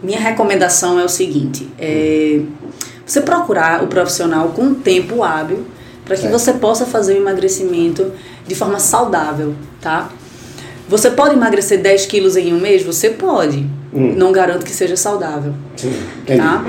Minha 0.02 0.20
recomendação 0.20 0.98
é 0.98 1.05
o 1.05 1.09
seguinte: 1.09 1.68
é, 1.79 2.40
você 3.05 3.20
procurar 3.20 3.83
o 3.83 3.87
profissional 3.87 4.48
com 4.50 4.74
tempo 4.74 5.22
hábil 5.22 5.66
para 6.05 6.14
que 6.14 6.22
certo. 6.22 6.38
você 6.38 6.52
possa 6.52 6.87
fazer 6.87 7.14
o 7.14 7.16
emagrecimento 7.16 8.12
de 8.46 8.55
forma 8.55 8.79
saudável, 8.79 9.55
tá? 9.81 10.09
Você 10.88 11.11
pode 11.11 11.35
emagrecer 11.35 11.83
10 11.83 12.07
quilos 12.07 12.37
em 12.37 12.55
um 12.55 12.61
mês? 12.61 12.85
Você 12.85 13.11
pode. 13.11 13.66
Hum. 13.92 14.14
Não 14.16 14.31
garanto 14.31 14.64
que 14.64 14.70
seja 14.70 14.96
saudável. 14.96 15.52
Sim, 15.76 15.92
tá? 16.37 16.64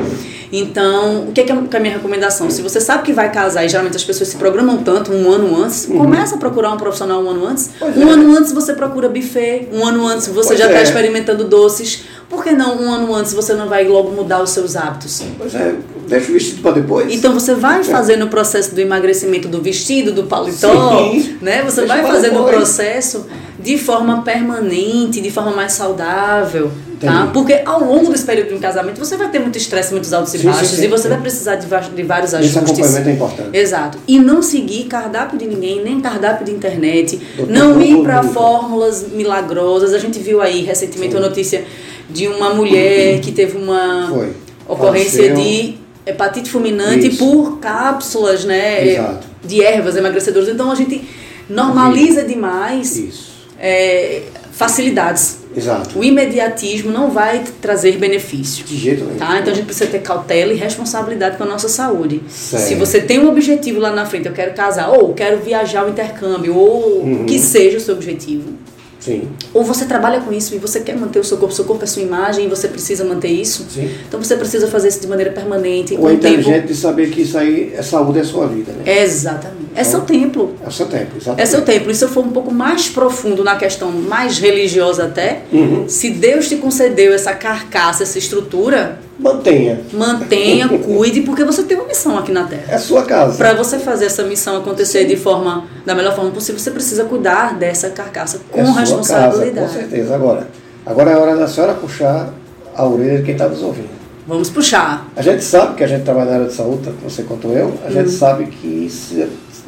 Então, 0.51 1.27
o 1.27 1.31
que 1.31 1.41
é, 1.41 1.43
que 1.43 1.51
é 1.51 1.55
a 1.55 1.79
minha 1.79 1.93
recomendação? 1.93 2.49
Se 2.49 2.61
você 2.61 2.79
sabe 2.79 3.03
que 3.03 3.13
vai 3.13 3.31
casar 3.31 3.65
e 3.65 3.69
geralmente 3.69 3.97
as 3.97 4.03
pessoas 4.03 4.29
se 4.29 4.37
programam 4.37 4.77
tanto 4.77 5.11
um 5.11 5.29
ano 5.29 5.55
antes, 5.63 5.87
uhum. 5.87 5.97
começa 5.97 6.35
a 6.35 6.37
procurar 6.37 6.71
um 6.71 6.77
profissional 6.77 7.21
um 7.21 7.29
ano 7.29 7.45
antes. 7.45 7.71
Pois 7.77 7.97
um 7.97 8.07
é. 8.07 8.11
ano 8.11 8.37
antes 8.37 8.51
você 8.51 8.73
procura 8.73 9.09
buffet, 9.09 9.67
um 9.71 9.85
ano 9.85 10.07
antes 10.07 10.27
você 10.27 10.49
pois 10.49 10.59
já 10.59 10.67
está 10.67 10.79
é. 10.79 10.83
experimentando 10.83 11.43
doces. 11.43 12.03
Por 12.29 12.43
que 12.43 12.51
não 12.51 12.81
um 12.81 12.91
ano 12.91 13.13
antes 13.13 13.33
você 13.33 13.53
não 13.53 13.67
vai 13.67 13.87
logo 13.87 14.11
mudar 14.11 14.41
os 14.41 14.49
seus 14.51 14.75
hábitos? 14.75 15.21
Pois 15.37 15.53
é, 15.55 15.75
deixa 16.07 16.29
o 16.29 16.33
vestido 16.33 16.61
para 16.61 16.71
depois. 16.71 17.13
Então 17.13 17.33
você 17.33 17.53
vai 17.53 17.81
é. 17.81 17.83
fazendo 17.83 18.25
o 18.25 18.29
processo 18.29 18.73
do 18.73 18.79
emagrecimento 18.79 19.47
do 19.47 19.61
vestido, 19.61 20.11
do 20.11 20.23
paletó, 20.23 21.11
Sim. 21.11 21.37
né? 21.41 21.61
Você 21.63 21.81
deixa 21.81 21.87
vai 21.87 22.03
fazendo 22.05 22.41
o 22.41 22.45
processo 22.45 23.25
de 23.59 23.77
forma 23.77 24.21
permanente, 24.21 25.19
de 25.19 25.31
forma 25.31 25.51
mais 25.51 25.73
saudável. 25.73 26.71
Tá? 26.99 27.29
Porque 27.31 27.61
ao 27.63 27.83
longo 27.83 28.11
desse 28.11 28.25
período 28.25 28.49
de 28.49 28.55
um 28.55 28.59
casamento 28.59 28.97
você 28.97 29.15
vai 29.15 29.29
ter 29.29 29.39
muito 29.39 29.57
estresse, 29.57 29.91
muitos 29.91 30.11
altos 30.13 30.33
e 30.33 30.39
baixos, 30.39 30.69
sim, 30.69 30.75
sim, 30.77 30.85
e 30.85 30.87
você 30.87 31.03
sim. 31.03 31.09
vai 31.09 31.19
precisar 31.19 31.55
de, 31.55 31.67
de 31.67 32.03
vários 32.03 32.33
ajustes. 32.33 32.55
Esse 32.55 32.71
acompanhamento 32.71 33.09
é 33.09 33.11
importante. 33.13 33.57
Exato. 33.57 33.97
E 34.07 34.19
não 34.19 34.41
seguir 34.41 34.85
cardápio 34.85 35.37
de 35.37 35.45
ninguém, 35.45 35.83
nem 35.83 36.01
cardápio 36.01 36.45
de 36.45 36.51
internet, 36.51 37.21
Doutor, 37.35 37.53
não 37.53 37.81
ir 37.81 38.01
para 38.01 38.23
fórmulas 38.23 39.07
milagrosas. 39.11 39.93
A 39.93 39.99
gente 39.99 40.17
viu 40.17 40.41
aí 40.41 40.63
recentemente 40.63 41.15
uma 41.15 41.27
notícia 41.27 41.65
de 42.09 42.27
uma 42.27 42.53
mulher 42.53 43.19
que 43.19 43.31
teve 43.31 43.57
uma 43.57 44.09
Foi. 44.09 44.33
ocorrência 44.67 45.35
de 45.35 45.75
hepatite 46.05 46.49
fulminante 46.49 47.09
Isso. 47.09 47.17
por 47.17 47.59
cápsulas 47.59 48.43
né, 48.43 48.87
Exato. 48.87 49.27
de 49.45 49.63
ervas 49.63 49.95
emagrecedoras. 49.95 50.49
Então 50.49 50.71
a 50.71 50.75
gente 50.75 51.07
normaliza 51.47 52.23
demais 52.23 53.27
é, 53.59 54.23
facilidades 54.51 55.36
Exato. 55.55 55.97
O 55.97 56.03
imediatismo 56.03 56.91
não 56.91 57.09
vai 57.09 57.43
trazer 57.61 57.97
benefício. 57.97 58.65
De 58.65 58.77
jeito 58.77 59.03
nenhum. 59.03 59.17
Tá? 59.17 59.39
Então 59.39 59.51
a 59.51 59.55
gente 59.55 59.65
precisa 59.65 59.89
ter 59.89 59.99
cautela 59.99 60.53
e 60.53 60.55
responsabilidade 60.55 61.37
com 61.37 61.43
a 61.43 61.47
nossa 61.47 61.69
saúde. 61.69 62.21
Certo. 62.29 62.63
Se 62.63 62.75
você 62.75 63.01
tem 63.01 63.19
um 63.19 63.29
objetivo 63.29 63.79
lá 63.79 63.91
na 63.91 64.05
frente, 64.05 64.27
eu 64.27 64.33
quero 64.33 64.53
casar, 64.53 64.89
ou 64.89 65.13
quero 65.13 65.39
viajar 65.39 65.85
o 65.85 65.89
intercâmbio, 65.89 66.55
ou 66.55 67.01
uhum. 67.01 67.25
que 67.25 67.39
seja 67.39 67.77
o 67.77 67.81
seu 67.81 67.95
objetivo, 67.95 68.53
Sim. 68.99 69.29
Ou 69.53 69.63
você 69.63 69.85
trabalha 69.85 70.21
com 70.21 70.33
isso 70.33 70.55
e 70.55 70.57
você 70.57 70.79
quer 70.79 70.95
manter 70.95 71.19
o 71.19 71.23
seu 71.23 71.37
corpo, 71.37 71.53
seu 71.53 71.65
corpo 71.65 71.83
é 71.83 71.87
sua 71.87 72.01
imagem 72.01 72.45
e 72.45 72.47
você 72.47 72.67
precisa 72.67 73.03
manter 73.03 73.29
isso. 73.29 73.65
Sim. 73.69 73.89
Então 74.07 74.21
você 74.21 74.35
precisa 74.35 74.67
fazer 74.67 74.89
isso 74.89 75.01
de 75.01 75.07
maneira 75.07 75.31
permanente. 75.31 75.95
Ou 75.97 76.09
é 76.09 76.13
inteligente 76.13 76.53
tempo... 76.53 76.67
de 76.67 76.75
saber 76.75 77.09
que 77.09 77.21
isso 77.21 77.37
aí 77.37 77.73
é 77.75 77.81
saúde, 77.81 78.19
é 78.19 78.23
sua 78.23 78.47
vida, 78.47 78.71
né? 78.71 79.01
Exatamente. 79.01 79.67
É 79.75 79.83
seu 79.83 80.01
templo. 80.01 80.55
É 80.65 80.69
seu 80.69 80.87
templo, 80.87 81.17
exatamente. 81.17 81.41
É 81.41 81.45
seu 81.45 81.61
templo. 81.61 81.91
E 81.91 81.95
se 81.95 82.03
eu 82.03 82.09
for 82.09 82.25
um 82.25 82.31
pouco 82.31 82.53
mais 82.53 82.89
profundo 82.89 83.43
na 83.43 83.55
questão 83.55 83.91
mais 83.91 84.39
religiosa 84.39 85.05
até, 85.05 85.43
uhum. 85.51 85.87
se 85.87 86.09
Deus 86.09 86.49
te 86.49 86.55
concedeu 86.55 87.13
essa 87.13 87.33
carcaça, 87.33 88.03
essa 88.03 88.17
estrutura, 88.17 88.99
mantenha. 89.19 89.81
Mantenha, 89.93 90.67
cuide, 90.79 91.21
porque 91.21 91.43
você 91.43 91.63
tem 91.63 91.77
uma 91.77 91.87
missão 91.87 92.17
aqui 92.17 92.31
na 92.31 92.43
Terra. 92.43 92.63
É 92.67 92.75
a 92.75 92.79
sua 92.79 93.03
casa. 93.03 93.37
Para 93.37 93.53
você 93.53 93.79
fazer 93.79 94.05
essa 94.05 94.23
missão 94.23 94.57
acontecer 94.57 95.05
de 95.05 95.15
forma 95.15 95.65
da 95.85 95.95
melhor 95.95 96.15
forma 96.15 96.31
possível, 96.31 96.59
você 96.59 96.71
precisa 96.71 97.05
cuidar 97.05 97.57
dessa 97.57 97.89
carcaça 97.89 98.39
com 98.51 98.59
é 98.59 98.63
responsabilidade. 98.63 99.55
Casa, 99.55 99.67
com 99.67 99.73
certeza. 99.73 100.15
Agora, 100.15 100.47
agora 100.85 101.11
é 101.11 101.17
hora 101.17 101.35
da 101.35 101.47
senhora 101.47 101.73
puxar 101.73 102.33
a 102.75 102.85
orelha 102.85 103.17
de 103.17 103.23
quem 103.23 103.33
está 103.33 103.47
nos 103.47 103.61
ouvindo. 103.61 103.97
Vamos 104.27 104.49
puxar. 104.49 105.07
A 105.15 105.21
gente 105.21 105.43
sabe 105.43 105.75
que 105.75 105.83
a 105.83 105.87
gente 105.87 106.03
trabalha 106.03 106.29
na 106.29 106.35
área 106.35 106.47
de 106.47 106.53
saúde, 106.53 106.89
você 107.01 107.23
quanto 107.23 107.47
eu, 107.47 107.73
a 107.85 107.89
gente 107.89 108.09
uhum. 108.09 108.17
sabe 108.17 108.47
que 108.47 108.91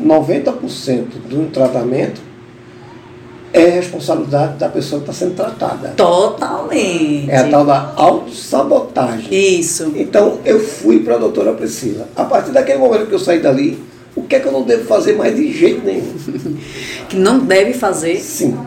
90% 0.01 1.05
do 1.29 1.49
tratamento 1.51 2.28
é 3.51 3.65
responsabilidade 3.65 4.57
da 4.57 4.69
pessoa 4.69 5.01
que 5.01 5.09
está 5.09 5.25
sendo 5.25 5.35
tratada. 5.35 5.89
Totalmente. 5.89 7.29
É 7.29 7.37
a 7.37 7.49
tal 7.49 7.65
da 7.65 7.93
autossabotagem. 7.95 9.27
Isso. 9.59 9.91
Então, 9.95 10.39
eu 10.45 10.59
fui 10.59 10.99
para 10.99 11.15
a 11.15 11.17
doutora 11.17 11.53
Priscila. 11.53 12.07
A 12.15 12.25
partir 12.25 12.51
daquele 12.51 12.77
momento 12.77 13.07
que 13.07 13.13
eu 13.13 13.19
saí 13.19 13.39
dali, 13.39 13.81
o 14.15 14.23
que 14.23 14.35
é 14.35 14.39
que 14.39 14.47
eu 14.47 14.51
não 14.51 14.63
devo 14.63 14.85
fazer 14.85 15.13
mais 15.13 15.35
de 15.35 15.51
jeito 15.51 15.83
nenhum? 15.83 16.13
que 17.09 17.17
não 17.17 17.39
deve 17.39 17.73
fazer? 17.73 18.17
Sim. 18.17 18.57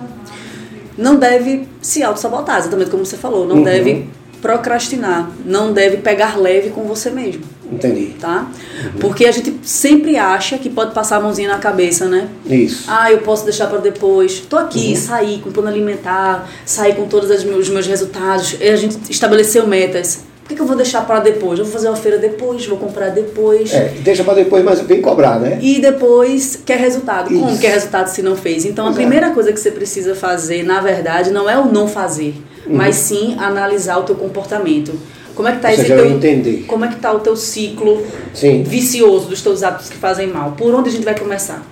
Não 0.96 1.16
deve 1.16 1.66
se 1.80 2.02
autossabotar, 2.02 2.58
exatamente 2.58 2.90
como 2.90 3.04
você 3.04 3.16
falou. 3.16 3.46
Não 3.46 3.56
uhum. 3.56 3.62
deve 3.64 4.08
procrastinar. 4.40 5.30
Não 5.44 5.72
deve 5.72 5.98
pegar 5.98 6.36
leve 6.36 6.70
com 6.70 6.82
você 6.82 7.10
mesmo. 7.10 7.42
Entendi. 7.72 8.14
Tá? 8.20 8.50
Uhum. 8.84 9.00
Porque 9.00 9.26
a 9.26 9.32
gente 9.32 9.58
sempre 9.62 10.16
acha 10.16 10.58
que 10.58 10.68
pode 10.68 10.92
passar 10.92 11.16
a 11.16 11.20
mãozinha 11.20 11.48
na 11.48 11.58
cabeça, 11.58 12.06
né? 12.06 12.28
Isso. 12.46 12.84
Ah, 12.86 13.10
eu 13.10 13.18
posso 13.18 13.44
deixar 13.44 13.66
para 13.68 13.78
depois. 13.78 14.40
Tô 14.40 14.56
aqui, 14.56 14.90
uhum. 14.90 14.96
saí 14.96 15.38
com 15.38 15.50
plano 15.50 15.68
alimentar, 15.68 16.48
saí 16.64 16.94
com 16.94 17.06
todos 17.06 17.30
os 17.30 17.44
meus, 17.44 17.86
resultados. 17.86 18.56
E 18.60 18.68
a 18.68 18.76
gente 18.76 19.10
estabeleceu 19.10 19.66
metas. 19.66 20.24
Por 20.42 20.48
que, 20.48 20.54
que 20.56 20.60
eu 20.60 20.66
vou 20.66 20.76
deixar 20.76 21.06
para 21.06 21.20
depois? 21.20 21.58
Eu 21.58 21.64
vou 21.64 21.72
fazer 21.72 21.88
uma 21.88 21.96
feira 21.96 22.18
depois, 22.18 22.66
vou 22.66 22.76
comprar 22.76 23.10
depois. 23.10 23.72
É, 23.72 23.94
deixa 24.00 24.24
para 24.24 24.34
depois, 24.34 24.64
mas 24.64 24.80
vem 24.80 25.00
cobrar, 25.00 25.38
né? 25.38 25.58
E 25.62 25.80
depois 25.80 26.60
quer 26.66 26.78
resultado. 26.78 27.32
Isso. 27.32 27.40
Como 27.40 27.58
quer 27.58 27.74
resultado 27.74 28.08
se 28.08 28.22
não 28.22 28.36
fez? 28.36 28.64
Então, 28.64 28.86
Exato. 28.86 28.98
a 28.98 29.00
primeira 29.00 29.30
coisa 29.30 29.52
que 29.52 29.60
você 29.60 29.70
precisa 29.70 30.14
fazer, 30.16 30.64
na 30.64 30.80
verdade, 30.80 31.30
não 31.30 31.48
é 31.48 31.56
o 31.56 31.66
não 31.66 31.86
fazer, 31.86 32.34
uhum. 32.66 32.74
mas 32.74 32.96
sim 32.96 33.36
analisar 33.38 33.98
o 33.98 34.02
teu 34.02 34.16
comportamento. 34.16 34.92
Como 35.34 35.48
é 35.48 35.52
que 35.52 35.58
está 35.58 35.72
esse 35.72 35.84
teu, 35.84 36.06
entender. 36.06 36.64
Como 36.66 36.84
é 36.84 36.88
que 36.88 36.94
está 36.94 37.12
o 37.12 37.20
teu 37.20 37.36
ciclo 37.36 38.04
Sim. 38.34 38.62
vicioso 38.62 39.28
dos 39.28 39.42
teus 39.42 39.62
hábitos 39.62 39.88
que 39.88 39.96
fazem 39.96 40.28
mal? 40.28 40.52
Por 40.52 40.74
onde 40.74 40.88
a 40.88 40.92
gente 40.92 41.04
vai 41.04 41.18
começar? 41.18 41.64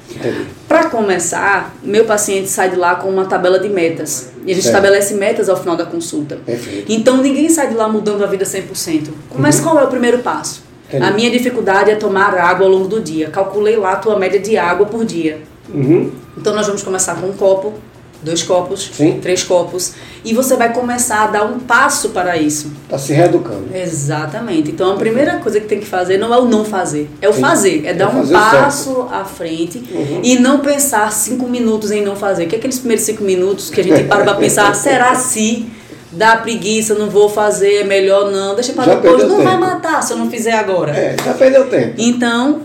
Para 0.66 0.88
começar, 0.88 1.74
meu 1.82 2.04
paciente 2.04 2.48
sai 2.48 2.70
de 2.70 2.76
lá 2.76 2.96
com 2.96 3.08
uma 3.08 3.26
tabela 3.26 3.58
de 3.58 3.68
metas. 3.68 4.30
E 4.46 4.52
a 4.52 4.54
gente 4.54 4.64
certo. 4.64 4.76
estabelece 4.76 5.14
metas 5.14 5.48
ao 5.48 5.56
final 5.56 5.76
da 5.76 5.84
consulta. 5.84 6.38
Perfeito. 6.44 6.90
Então 6.90 7.18
ninguém 7.18 7.48
sai 7.48 7.68
de 7.68 7.74
lá 7.74 7.88
mudando 7.88 8.24
a 8.24 8.26
vida 8.26 8.44
100%. 8.44 9.08
Mas 9.36 9.58
uhum. 9.58 9.64
qual 9.64 9.78
é 9.78 9.84
o 9.84 9.88
primeiro 9.88 10.18
passo? 10.18 10.62
Entendi. 10.88 11.04
A 11.04 11.10
minha 11.12 11.30
dificuldade 11.30 11.90
é 11.90 11.94
tomar 11.94 12.36
água 12.36 12.66
ao 12.66 12.72
longo 12.72 12.88
do 12.88 13.00
dia. 13.00 13.28
Calculei 13.28 13.76
lá 13.76 13.92
a 13.92 13.96
tua 13.96 14.18
média 14.18 14.40
de 14.40 14.56
água 14.56 14.86
por 14.86 15.04
dia. 15.04 15.38
Uhum. 15.72 16.10
Então 16.36 16.54
nós 16.54 16.66
vamos 16.66 16.82
começar 16.82 17.14
com 17.14 17.28
um 17.28 17.32
copo 17.32 17.74
dois 18.22 18.42
copos, 18.42 18.90
Sim. 18.92 19.18
três 19.20 19.42
copos, 19.42 19.92
e 20.24 20.34
você 20.34 20.56
vai 20.56 20.72
começar 20.72 21.24
a 21.24 21.26
dar 21.28 21.44
um 21.44 21.58
passo 21.58 22.10
para 22.10 22.36
isso. 22.36 22.70
Está 22.84 22.98
se 22.98 23.12
reeducando. 23.12 23.74
Exatamente. 23.74 24.70
Então 24.70 24.92
a 24.92 24.96
primeira 24.96 25.38
coisa 25.38 25.60
que 25.60 25.66
tem 25.66 25.80
que 25.80 25.86
fazer 25.86 26.18
não 26.18 26.32
é 26.32 26.38
o 26.38 26.44
não 26.44 26.64
fazer, 26.64 27.08
é 27.20 27.28
o 27.28 27.32
Sim. 27.32 27.40
fazer, 27.40 27.86
é, 27.86 27.90
é 27.90 27.94
dar 27.94 28.08
um 28.14 28.26
passo 28.26 28.94
certo. 28.94 29.08
à 29.12 29.24
frente 29.24 29.78
uhum. 29.90 30.20
e 30.22 30.38
não 30.38 30.60
pensar 30.60 31.10
cinco 31.12 31.48
minutos 31.48 31.90
em 31.90 32.02
não 32.02 32.16
fazer. 32.16 32.46
Que 32.46 32.56
aqueles 32.56 32.78
primeiros 32.78 33.04
cinco 33.04 33.24
minutos 33.24 33.70
que 33.70 33.80
a 33.80 33.84
gente 33.84 34.04
para 34.04 34.24
para 34.24 34.34
pensar, 34.34 34.74
será 34.76 35.14
se 35.14 35.66
dá 36.12 36.36
preguiça, 36.36 36.94
não 36.94 37.08
vou 37.08 37.28
fazer, 37.28 37.76
é 37.76 37.84
melhor 37.84 38.30
não, 38.30 38.54
deixa 38.54 38.72
para 38.72 38.94
depois, 38.96 39.22
não 39.22 39.36
tempo. 39.36 39.42
vai 39.42 39.58
matar 39.58 40.02
se 40.02 40.12
eu 40.12 40.16
não 40.16 40.30
fizer 40.30 40.52
agora. 40.52 40.92
É, 40.92 41.16
já 41.24 41.34
perdeu 41.34 41.68
tempo. 41.68 41.94
Então, 41.96 42.62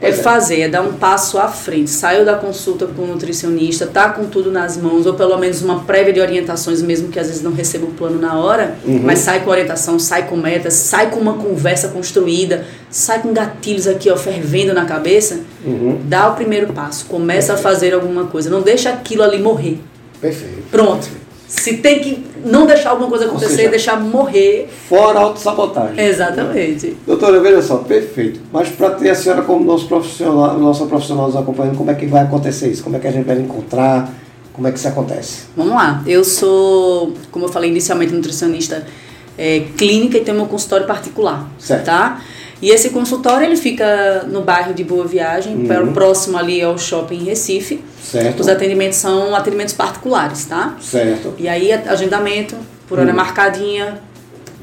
é 0.00 0.12
fazer, 0.12 0.60
é 0.60 0.68
dar 0.68 0.82
um 0.82 0.94
passo 0.94 1.38
à 1.38 1.48
frente. 1.48 1.90
Saiu 1.90 2.24
da 2.24 2.34
consulta 2.34 2.86
com 2.86 3.02
o 3.02 3.06
nutricionista, 3.06 3.86
tá 3.86 4.08
com 4.08 4.24
tudo 4.24 4.50
nas 4.50 4.76
mãos, 4.76 5.04
ou 5.04 5.14
pelo 5.14 5.36
menos 5.36 5.60
uma 5.62 5.80
prévia 5.80 6.12
de 6.12 6.20
orientações, 6.20 6.80
mesmo 6.80 7.08
que 7.08 7.18
às 7.18 7.26
vezes 7.26 7.42
não 7.42 7.52
receba 7.52 7.84
o 7.84 7.90
plano 7.90 8.18
na 8.18 8.38
hora, 8.38 8.76
uhum. 8.84 9.00
mas 9.02 9.18
sai 9.18 9.40
com 9.40 9.50
orientação, 9.50 9.98
sai 9.98 10.26
com 10.26 10.36
metas, 10.36 10.72
sai 10.74 11.10
com 11.10 11.20
uma 11.20 11.34
conversa 11.34 11.88
construída, 11.88 12.64
sai 12.88 13.20
com 13.20 13.32
gatilhos 13.32 13.86
aqui, 13.86 14.10
ó, 14.10 14.16
fervendo 14.16 14.72
na 14.72 14.86
cabeça. 14.86 15.40
Uhum. 15.64 16.00
Dá 16.04 16.30
o 16.30 16.34
primeiro 16.34 16.72
passo, 16.72 17.04
começa 17.04 17.52
Perfeito. 17.52 17.68
a 17.68 17.70
fazer 17.70 17.94
alguma 17.94 18.24
coisa. 18.26 18.48
Não 18.48 18.62
deixa 18.62 18.90
aquilo 18.90 19.22
ali 19.22 19.38
morrer. 19.38 19.78
Perfeito. 20.20 20.62
Pronto. 20.70 21.08
Se 21.50 21.78
tem 21.78 21.98
que 21.98 22.24
não 22.44 22.64
deixar 22.64 22.90
alguma 22.90 23.08
coisa 23.08 23.24
acontecer, 23.24 23.56
seja, 23.56 23.70
deixar 23.70 24.00
morrer. 24.00 24.68
Fora 24.88 25.18
autossabotagem. 25.18 25.98
Exatamente. 25.98 26.96
Doutora, 27.04 27.40
veja 27.40 27.60
só, 27.60 27.78
perfeito. 27.78 28.40
Mas 28.52 28.68
para 28.68 28.90
ter 28.90 29.10
a 29.10 29.16
senhora 29.16 29.42
como 29.42 29.64
nosso 29.64 29.88
profissional, 29.88 30.56
nossa 30.56 30.86
profissional 30.86 31.26
nos 31.26 31.34
acompanhando, 31.34 31.76
como 31.76 31.90
é 31.90 31.94
que 31.94 32.06
vai 32.06 32.22
acontecer 32.22 32.68
isso? 32.68 32.84
Como 32.84 32.94
é 32.94 33.00
que 33.00 33.08
a 33.08 33.10
gente 33.10 33.26
vai 33.26 33.36
encontrar? 33.36 34.14
Como 34.52 34.68
é 34.68 34.70
que 34.70 34.78
isso 34.78 34.86
acontece? 34.86 35.46
Vamos 35.56 35.74
lá. 35.74 36.04
Eu 36.06 36.22
sou, 36.22 37.14
como 37.32 37.46
eu 37.46 37.48
falei 37.48 37.68
inicialmente, 37.68 38.12
nutricionista 38.12 38.86
é, 39.36 39.64
clínica 39.76 40.18
e 40.18 40.20
tenho 40.20 40.36
meu 40.36 40.46
consultório 40.46 40.86
particular. 40.86 41.50
Certo. 41.58 41.86
Tá? 41.86 42.22
E 42.62 42.70
esse 42.70 42.90
consultório 42.90 43.44
ele 43.44 43.56
fica 43.56 44.24
no 44.28 44.42
bairro 44.42 44.72
de 44.72 44.84
Boa 44.84 45.04
Viagem, 45.04 45.56
uhum. 45.56 45.92
próximo 45.92 46.38
ali 46.38 46.62
ao 46.62 46.78
shopping 46.78 47.24
Recife. 47.24 47.82
Certo. 48.02 48.40
Os 48.40 48.48
atendimentos 48.48 48.98
são 48.98 49.34
atendimentos 49.34 49.74
particulares, 49.74 50.44
tá? 50.44 50.76
Certo. 50.80 51.34
E 51.38 51.48
aí 51.48 51.72
agendamento 51.72 52.56
por 52.88 52.98
hora 52.98 53.10
uhum. 53.10 53.16
marcadinha. 53.16 54.00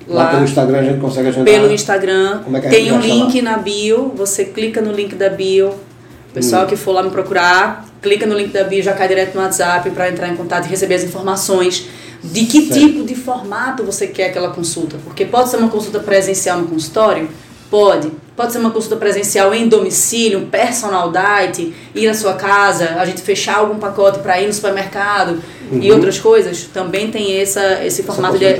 Lá, 0.08 0.24
lá, 0.24 0.30
pelo 0.32 0.44
Instagram 0.44 0.80
a 0.80 0.84
gente 0.84 1.00
consegue 1.00 1.28
agendar. 1.30 1.46
Pelo 1.46 1.72
Instagram. 1.72 2.40
Como 2.44 2.58
é 2.58 2.62
que 2.62 2.68
a 2.68 2.70
Tem 2.70 2.92
um 2.92 3.00
link 3.00 3.42
lá? 3.42 3.52
na 3.52 3.58
bio, 3.58 4.14
você 4.16 4.46
clica 4.46 4.82
no 4.82 4.92
link 4.92 5.16
da 5.16 5.30
bio. 5.30 5.70
O 5.70 6.34
pessoal 6.34 6.64
uhum. 6.64 6.68
que 6.68 6.76
for 6.76 6.92
lá 6.92 7.04
me 7.04 7.10
procurar, 7.10 7.86
clica 8.02 8.26
no 8.26 8.38
link 8.38 8.52
da 8.52 8.64
bio, 8.64 8.84
já 8.84 8.94
cai 8.94 9.08
direto 9.08 9.36
no 9.36 9.42
WhatsApp 9.42 9.90
para 9.92 10.10
entrar 10.10 10.30
em 10.30 10.36
contato 10.36 10.66
e 10.66 10.70
receber 10.70 10.96
as 10.96 11.04
informações 11.04 11.88
de 12.24 12.46
que 12.46 12.68
certo. 12.68 12.80
tipo 12.80 13.04
de 13.04 13.16
formato 13.16 13.84
você 13.84 14.08
quer 14.08 14.28
aquela 14.28 14.50
consulta. 14.50 14.98
Porque 15.04 15.26
pode 15.26 15.50
ser 15.50 15.58
uma 15.58 15.70
consulta 15.70 16.00
presencial 16.00 16.60
no 16.60 16.68
consultório, 16.68 17.30
Pode. 17.70 18.12
Pode 18.36 18.52
ser 18.52 18.60
uma 18.60 18.70
consulta 18.70 18.96
presencial 18.96 19.54
em 19.54 19.68
domicílio, 19.68 20.40
um 20.40 20.46
personal 20.48 21.12
diet, 21.12 21.74
ir 21.96 22.08
à 22.08 22.14
sua 22.14 22.34
casa, 22.34 22.96
a 23.00 23.06
gente 23.06 23.22
fechar 23.22 23.58
algum 23.58 23.80
pacote 23.80 24.20
para 24.20 24.40
ir 24.42 24.48
no 24.48 24.54
supermercado 24.54 25.42
uhum. 25.72 25.80
e 25.82 25.92
outras 25.92 26.20
coisas. 26.20 26.64
Também 26.74 27.10
tem 27.10 27.40
essa, 27.40 27.84
esse 27.84 28.04
formato 28.04 28.38
de, 28.38 28.54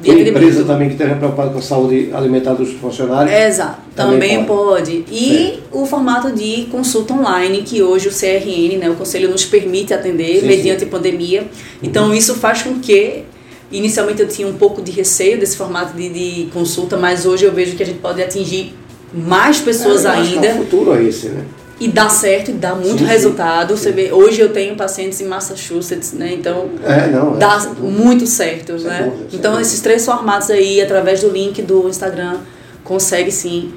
de 0.00 0.12
Tem 0.14 0.28
empresa 0.28 0.64
também 0.64 0.88
que 0.88 0.94
esteja 0.94 1.16
preocupada 1.16 1.50
com 1.50 1.58
a 1.58 1.62
saúde 1.62 2.10
alimentar 2.14 2.54
dos 2.54 2.72
funcionários. 2.74 3.34
Exato, 3.34 3.78
também, 3.94 4.12
também 4.12 4.44
pode. 4.44 4.98
pode. 4.98 5.04
E 5.10 5.60
o 5.72 5.84
formato 5.84 6.32
de 6.32 6.68
consulta 6.70 7.12
online, 7.12 7.62
que 7.62 7.82
hoje 7.82 8.08
o 8.08 8.12
CRN, 8.12 8.78
né, 8.78 8.88
o 8.88 8.94
Conselho, 8.94 9.28
nos 9.28 9.44
permite 9.44 9.92
atender 9.92 10.40
sim, 10.40 10.46
mediante 10.46 10.80
sim. 10.80 10.86
pandemia. 10.86 11.46
Então, 11.82 12.08
uhum. 12.08 12.14
isso 12.14 12.34
faz 12.36 12.62
com 12.62 12.78
que 12.78 13.24
Inicialmente 13.70 14.22
eu 14.22 14.28
tinha 14.28 14.46
um 14.46 14.54
pouco 14.54 14.80
de 14.80 14.92
receio 14.92 15.38
desse 15.38 15.56
formato 15.56 15.96
de, 15.96 16.08
de 16.08 16.50
consulta, 16.52 16.96
mas 16.96 17.26
hoje 17.26 17.44
eu 17.44 17.52
vejo 17.52 17.76
que 17.76 17.82
a 17.82 17.86
gente 17.86 17.98
pode 17.98 18.22
atingir 18.22 18.74
mais 19.12 19.58
pessoas 19.58 20.04
é, 20.04 20.10
ainda. 20.10 20.48
o 20.48 20.56
futuro 20.58 20.94
é 20.94 21.02
esse, 21.02 21.28
né? 21.28 21.44
E 21.78 21.88
dá 21.88 22.08
certo, 22.08 22.50
e 22.50 22.54
dá 22.54 22.74
muito 22.74 23.00
sim, 23.00 23.04
resultado. 23.04 23.76
Sim, 23.76 23.82
Você 23.82 23.92
vê, 23.92 24.10
hoje 24.10 24.40
eu 24.40 24.50
tenho 24.50 24.74
pacientes 24.76 25.20
em 25.20 25.26
Massachusetts, 25.26 26.12
né? 26.12 26.32
Então 26.32 26.70
é, 26.82 27.08
não, 27.08 27.34
é, 27.34 27.38
dá 27.38 27.58
muito 27.78 28.26
certo, 28.26 28.74
né? 28.74 29.10
Dúvida, 29.10 29.28
então 29.32 29.60
esses 29.60 29.80
três 29.80 30.04
formatos 30.04 30.50
aí, 30.50 30.80
através 30.80 31.20
do 31.20 31.28
link 31.28 31.60
do 31.60 31.88
Instagram, 31.88 32.38
consegue 32.82 33.30
sim 33.30 33.74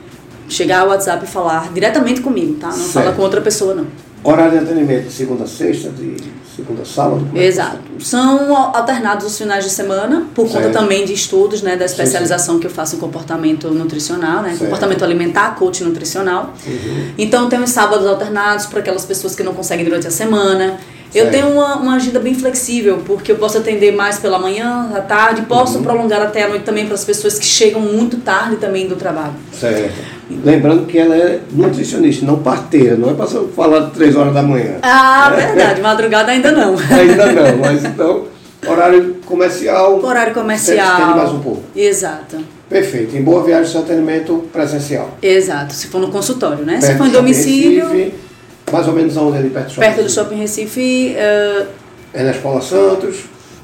chegar 0.48 0.82
ao 0.82 0.90
WhatsApp 0.90 1.26
e 1.26 1.28
falar 1.28 1.74
diretamente 1.74 2.22
comigo, 2.22 2.56
tá? 2.56 2.68
Não 2.68 2.74
certo. 2.74 2.92
fala 2.92 3.12
com 3.12 3.22
outra 3.22 3.42
pessoa 3.42 3.76
não. 3.76 3.88
Horário 4.24 4.60
de 4.60 4.66
atendimento 4.66 5.06
de 5.06 5.14
segunda 5.14 5.46
a 5.46 5.48
sexta, 5.48 5.90
de 5.90 6.18
segunda 6.56 6.82
a 6.82 6.86
sábado? 6.86 7.28
É 7.34 7.46
Exato. 7.46 7.80
São 8.00 8.56
alternados 8.76 9.26
os 9.26 9.38
finais 9.38 9.64
de 9.64 9.70
semana, 9.70 10.28
por 10.36 10.48
certo. 10.48 10.66
conta 10.66 10.78
também 10.78 11.06
de 11.06 11.14
estudos, 11.14 11.62
né, 11.62 11.78
da 11.78 11.86
especialização 11.86 12.56
sim, 12.56 12.58
sim. 12.58 12.62
que 12.62 12.68
eu 12.68 12.72
faço 12.72 12.98
em 12.98 13.00
comportamento 13.00 13.70
nutricional, 13.70 14.42
né, 14.42 14.56
comportamento 14.60 15.04
alimentar, 15.04 15.56
coach 15.56 15.84
nutricional. 15.84 16.54
Uhum. 16.68 17.12
Então 17.18 17.48
tem 17.48 17.62
os 17.62 17.70
sábados 17.70 18.06
alternados 18.06 18.66
para 18.66 18.80
aquelas 18.80 19.06
pessoas 19.06 19.36
que 19.36 19.44
não 19.44 19.54
conseguem 19.54 19.86
durante 19.86 20.08
a 20.08 20.12
semana. 20.12 20.78
Eu 21.14 21.26
certo. 21.26 21.32
tenho 21.32 21.54
uma, 21.54 21.76
uma 21.78 21.96
agenda 21.96 22.20
bem 22.20 22.36
flexível, 22.36 23.02
porque 23.06 23.32
eu 23.32 23.38
posso 23.38 23.58
atender 23.58 23.92
mais 23.92 24.20
pela 24.20 24.38
manhã, 24.38 24.92
à 24.96 25.02
tarde, 25.02 25.42
posso 25.44 25.78
uhum. 25.78 25.84
prolongar 25.84 26.22
até 26.22 26.44
a 26.44 26.50
noite 26.50 26.64
também 26.64 26.86
para 26.86 26.96
as 26.96 27.04
pessoas 27.04 27.40
que 27.40 27.46
chegam 27.46 27.82
muito 27.82 28.18
tarde 28.18 28.58
também 28.58 28.88
do 28.88 28.96
trabalho. 28.96 29.34
Certo. 29.52 30.20
Lembrando 30.46 30.86
que 30.86 30.98
ela 31.00 31.16
é 31.16 31.40
nutricionista, 31.52 32.24
não 32.24 32.38
parteira, 32.38 32.96
não 32.96 33.10
é 33.10 33.14
para 33.14 33.26
falar 33.26 33.90
três 33.90 34.16
horas 34.16 34.34
da 34.34 34.44
manhã. 34.44 34.76
Ah, 34.84 35.34
é. 35.34 35.48
verdade, 35.48 35.82
madrugada 35.82 36.32
ainda 36.32 36.52
não. 36.52 36.76
ainda 36.92 37.26
não, 37.32 37.58
mas 37.58 37.84
então, 37.84 38.26
horário 38.68 39.16
comercial. 39.26 40.04
Horário 40.04 40.34
comercial. 40.36 41.16
mais 41.16 41.32
um 41.32 41.40
pouco. 41.40 41.64
Exato. 41.76 42.38
Perfeito. 42.70 43.18
Em 43.18 43.24
boa 43.24 43.44
viagem, 43.44 43.72
seu 43.72 43.82
atendimento 43.82 44.48
presencial. 44.54 45.18
Exato. 45.20 45.74
Se 45.74 45.88
for 45.88 46.00
no 46.00 46.10
consultório, 46.10 46.64
né? 46.64 46.74
Perto 46.74 46.86
Se 46.86 46.98
for 47.00 47.08
em 47.08 47.12
domicílio. 47.12 47.90
Recife, 47.90 48.29
mais 48.72 48.88
ou 48.88 48.94
menos 48.94 49.16
onde 49.18 49.38
ali 49.38 49.50
perto 49.50 49.68
do 49.68 49.74
shopping? 49.74 49.88
Perto 49.88 50.04
do 50.04 50.10
shopping 50.10 50.36
Recife. 50.36 51.16
Uh... 51.16 51.68
É 52.14 52.24
na 52.24 52.32
Escola 52.32 52.62
Santos. 52.62 53.18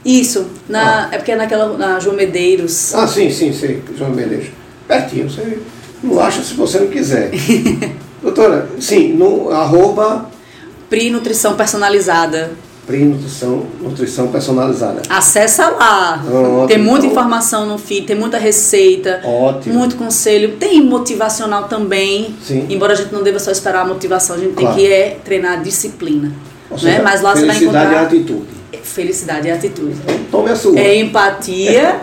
Isso. 0.06 0.46
Na, 0.70 1.06
ah. 1.06 1.10
É 1.12 1.18
porque 1.18 1.32
é 1.32 1.36
naquela. 1.36 1.78
Na 1.78 2.00
João 2.00 2.16
Medeiros. 2.16 2.94
Ah, 2.94 3.08
sim, 3.08 3.32
sim, 3.32 3.52
sim. 3.52 3.82
João 3.98 4.12
Medeiros. 4.12 4.48
Pertinho. 4.88 5.30
Você 5.30 5.60
não 6.04 6.20
acha 6.20 6.44
se 6.44 6.54
você 6.54 6.80
não 6.80 6.88
quiser. 6.88 7.32
Doutora, 8.22 8.70
sim, 8.80 9.14
no 9.14 9.50
arroba. 9.50 10.30
Pri 10.90 11.10
Nutrição 11.10 11.56
Personalizada. 11.56 12.52
Pri 12.86 13.04
Nutrição, 13.04 13.66
Nutrição 13.82 14.28
Personalizada. 14.28 15.02
Acessa 15.10 15.70
lá. 15.70 16.24
Tem 16.68 16.78
muita 16.78 17.08
então. 17.08 17.12
informação 17.12 17.66
no 17.66 17.80
feed, 17.80 18.06
tem 18.06 18.16
muita 18.16 18.38
receita. 18.38 19.22
Ótimo. 19.24 19.74
Muito 19.74 19.96
conselho. 19.96 20.58
Tem 20.58 20.84
motivacional 20.84 21.68
também. 21.68 22.36
Sim. 22.44 22.68
Embora 22.70 22.94
a 22.94 22.96
gente 22.96 23.12
não 23.12 23.24
deva 23.24 23.40
só 23.40 23.50
esperar 23.50 23.82
a 23.82 23.86
motivação, 23.86 24.36
a 24.36 24.40
gente 24.40 24.54
claro. 24.54 24.76
tem 24.76 24.86
que 24.86 24.92
é 24.92 25.18
treinar 25.24 25.54
a 25.54 25.56
disciplina. 25.56 26.32
Ou 26.70 26.80
né? 26.80 27.02
Mas 27.04 27.22
lá 27.22 27.36
você 27.36 27.48
vai 27.48 27.58
encontrar. 27.58 27.82
Felicidade 27.82 28.16
e 28.16 28.20
atitude. 28.20 28.48
Felicidade 28.84 29.48
e 29.48 29.52
atitude. 29.52 29.96
Então, 30.04 30.16
tome 30.32 30.52
a 30.52 30.56
sua. 30.56 30.80
É 30.80 31.00
empatia. 31.00 32.02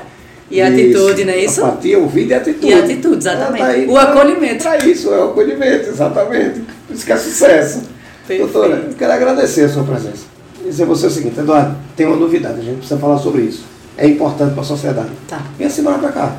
E 0.51 0.61
atitude, 0.61 1.24
não 1.24 1.33
é 1.33 1.45
isso? 1.45 1.61
Empatia, 1.61 1.99
ouvir 1.99 2.26
e 2.26 2.35
atitude. 2.35 2.66
E 2.66 2.74
atitude, 2.74 3.18
exatamente. 3.18 3.62
Ah, 3.62 3.66
tá 3.66 3.72
aí, 3.72 3.87
o 3.87 3.97
acolhimento. 3.97 4.64
Para 4.64 4.85
isso, 4.85 5.14
é 5.14 5.18
o 5.18 5.30
acolhimento, 5.30 5.89
exatamente. 5.89 6.61
Por 6.87 6.95
isso 6.95 7.07
que 7.07 7.12
é 7.12 7.16
sucesso. 7.16 7.83
Perfeito. 8.26 8.53
Doutora, 8.53 8.91
quero 8.99 9.12
agradecer 9.12 9.64
a 9.64 9.68
sua 9.68 9.85
presença 9.85 10.32
dizer 10.64 10.84
você 10.84 11.06
o 11.06 11.10
seguinte, 11.10 11.38
Eduardo, 11.38 11.76
tem 11.96 12.06
uma 12.06 12.16
novidade, 12.16 12.60
a 12.60 12.62
gente 12.62 12.78
precisa 12.78 12.98
falar 12.98 13.18
sobre 13.18 13.42
isso. 13.42 13.64
É 13.96 14.06
importante 14.06 14.52
para 14.52 14.62
a 14.62 14.64
sociedade. 14.64 15.10
Tá. 15.28 15.42
Venha 15.58 15.68
semana 15.68 15.98
para 15.98 16.12
cá. 16.12 16.36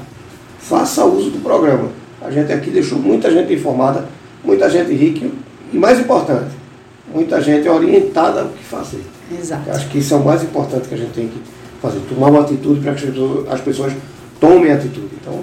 Faça 0.60 1.06
uso 1.06 1.30
do 1.30 1.40
programa. 1.40 1.90
A 2.22 2.32
gente 2.32 2.52
aqui 2.52 2.72
deixou 2.72 2.98
muita 2.98 3.30
gente 3.30 3.54
informada, 3.54 4.06
muita 4.44 4.70
gente 4.70 4.94
rica 4.94 5.28
e, 5.72 5.78
mais 5.78 6.00
importante, 6.00 6.52
muita 7.14 7.42
gente 7.42 7.68
orientada 7.68 8.42
ao 8.42 8.48
que 8.50 8.64
fazer. 8.64 9.04
Exato. 9.32 9.64
Eu 9.68 9.76
acho 9.76 9.90
que 9.90 10.00
isso 10.00 10.14
é 10.14 10.18
o 10.18 10.24
mais 10.24 10.42
importante 10.42 10.88
que 10.88 10.96
a 10.96 10.98
gente 10.98 11.12
tem 11.12 11.28
que 11.28 11.40
fazer. 11.82 12.00
Tomar 12.10 12.30
uma 12.30 12.42
atitude 12.42 12.80
para 12.80 12.94
que 12.94 13.06
as 13.50 13.62
pessoas 13.62 13.94
tomem 14.40 14.72
atitude. 14.72 15.10
Então, 15.22 15.42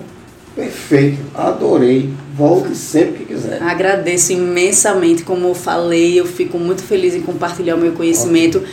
perfeito. 0.54 1.18
Adorei. 1.34 2.10
Volte 2.36 2.74
sempre 2.74 3.18
que 3.18 3.34
quiser. 3.34 3.62
Agradeço 3.62 4.32
imensamente, 4.32 5.22
como 5.22 5.48
eu 5.48 5.54
falei, 5.54 6.18
eu 6.18 6.24
fico 6.24 6.58
muito 6.58 6.82
feliz 6.82 7.14
em 7.14 7.20
compartilhar 7.20 7.74
o 7.74 7.78
meu 7.78 7.92
conhecimento. 7.92 8.58
Ótimo. 8.58 8.72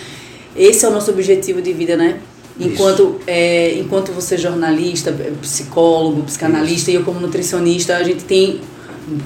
Esse 0.56 0.86
é 0.86 0.90
o 0.90 0.92
nosso 0.92 1.12
objetivo 1.12 1.62
de 1.62 1.74
vida, 1.74 1.96
né? 1.98 2.20
Enquanto, 2.60 3.20
é, 3.28 3.74
enquanto 3.76 4.12
você 4.12 4.36
é 4.36 4.38
jornalista, 4.38 5.16
psicólogo, 5.42 6.24
psicanalista 6.24 6.90
Isso. 6.90 6.92
e 6.92 6.96
eu 6.96 7.04
como 7.04 7.20
nutricionista, 7.20 7.96
a 7.96 8.04
gente 8.04 8.24
tem 8.24 8.62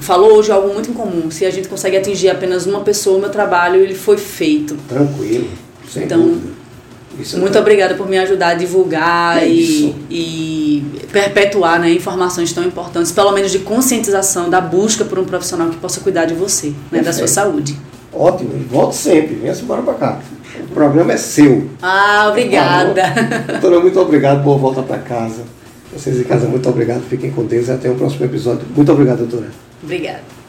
falou 0.00 0.34
hoje 0.34 0.52
algo 0.52 0.72
muito 0.72 0.90
incomum. 0.90 1.30
Se 1.30 1.44
a 1.44 1.50
gente 1.50 1.68
consegue 1.68 1.96
atingir 1.96 2.28
apenas 2.30 2.66
uma 2.66 2.80
pessoa, 2.80 3.16
o 3.16 3.20
meu 3.20 3.30
trabalho 3.30 3.80
ele 3.80 3.94
foi 3.94 4.16
feito. 4.16 4.76
Tranquilo. 4.88 5.48
Sem 5.88 6.04
então, 6.04 6.20
dúvida. 6.20 6.51
Isso 7.18 7.38
muito 7.38 7.56
é 7.56 7.60
obrigada 7.60 7.94
por 7.94 8.08
me 8.08 8.18
ajudar 8.18 8.48
a 8.48 8.54
divulgar 8.54 9.42
é 9.42 9.48
e, 9.48 9.94
e, 10.10 10.84
perpetuar 11.12 11.78
né, 11.80 11.90
informações 11.90 12.52
tão 12.52 12.64
importantes, 12.64 13.12
pelo 13.12 13.32
menos 13.32 13.50
de 13.50 13.60
conscientização 13.60 14.48
da 14.48 14.60
busca 14.60 15.04
por 15.04 15.18
um 15.18 15.24
profissional 15.24 15.68
que 15.68 15.76
possa 15.76 16.00
cuidar 16.00 16.24
de 16.24 16.34
você, 16.34 16.72
né, 16.90 17.02
da 17.02 17.12
sua 17.12 17.28
saúde. 17.28 17.78
Ótimo, 18.12 18.52
e 18.54 18.64
volte 18.64 18.96
sempre, 18.96 19.34
venha 19.36 19.54
se 19.54 19.62
embora 19.62 19.82
para 19.82 19.94
cá. 19.94 20.20
O 20.60 20.74
programa 20.74 21.12
é 21.12 21.16
seu. 21.16 21.70
Ah, 21.80 22.28
obrigada. 22.28 23.02
Doutora, 23.48 23.80
muito 23.80 24.00
obrigado, 24.00 24.42
boa 24.42 24.58
volta 24.58 24.82
para 24.82 24.98
casa. 24.98 25.42
Vocês 25.92 26.18
em 26.18 26.24
casa, 26.24 26.46
muito 26.46 26.68
obrigado, 26.68 27.02
fiquem 27.08 27.30
com 27.30 27.44
Deus 27.44 27.68
e 27.68 27.72
até 27.72 27.90
o 27.90 27.94
próximo 27.94 28.24
episódio. 28.24 28.66
Muito 28.74 28.90
obrigado, 28.90 29.18
doutora. 29.18 29.50
Obrigada. 29.82 30.41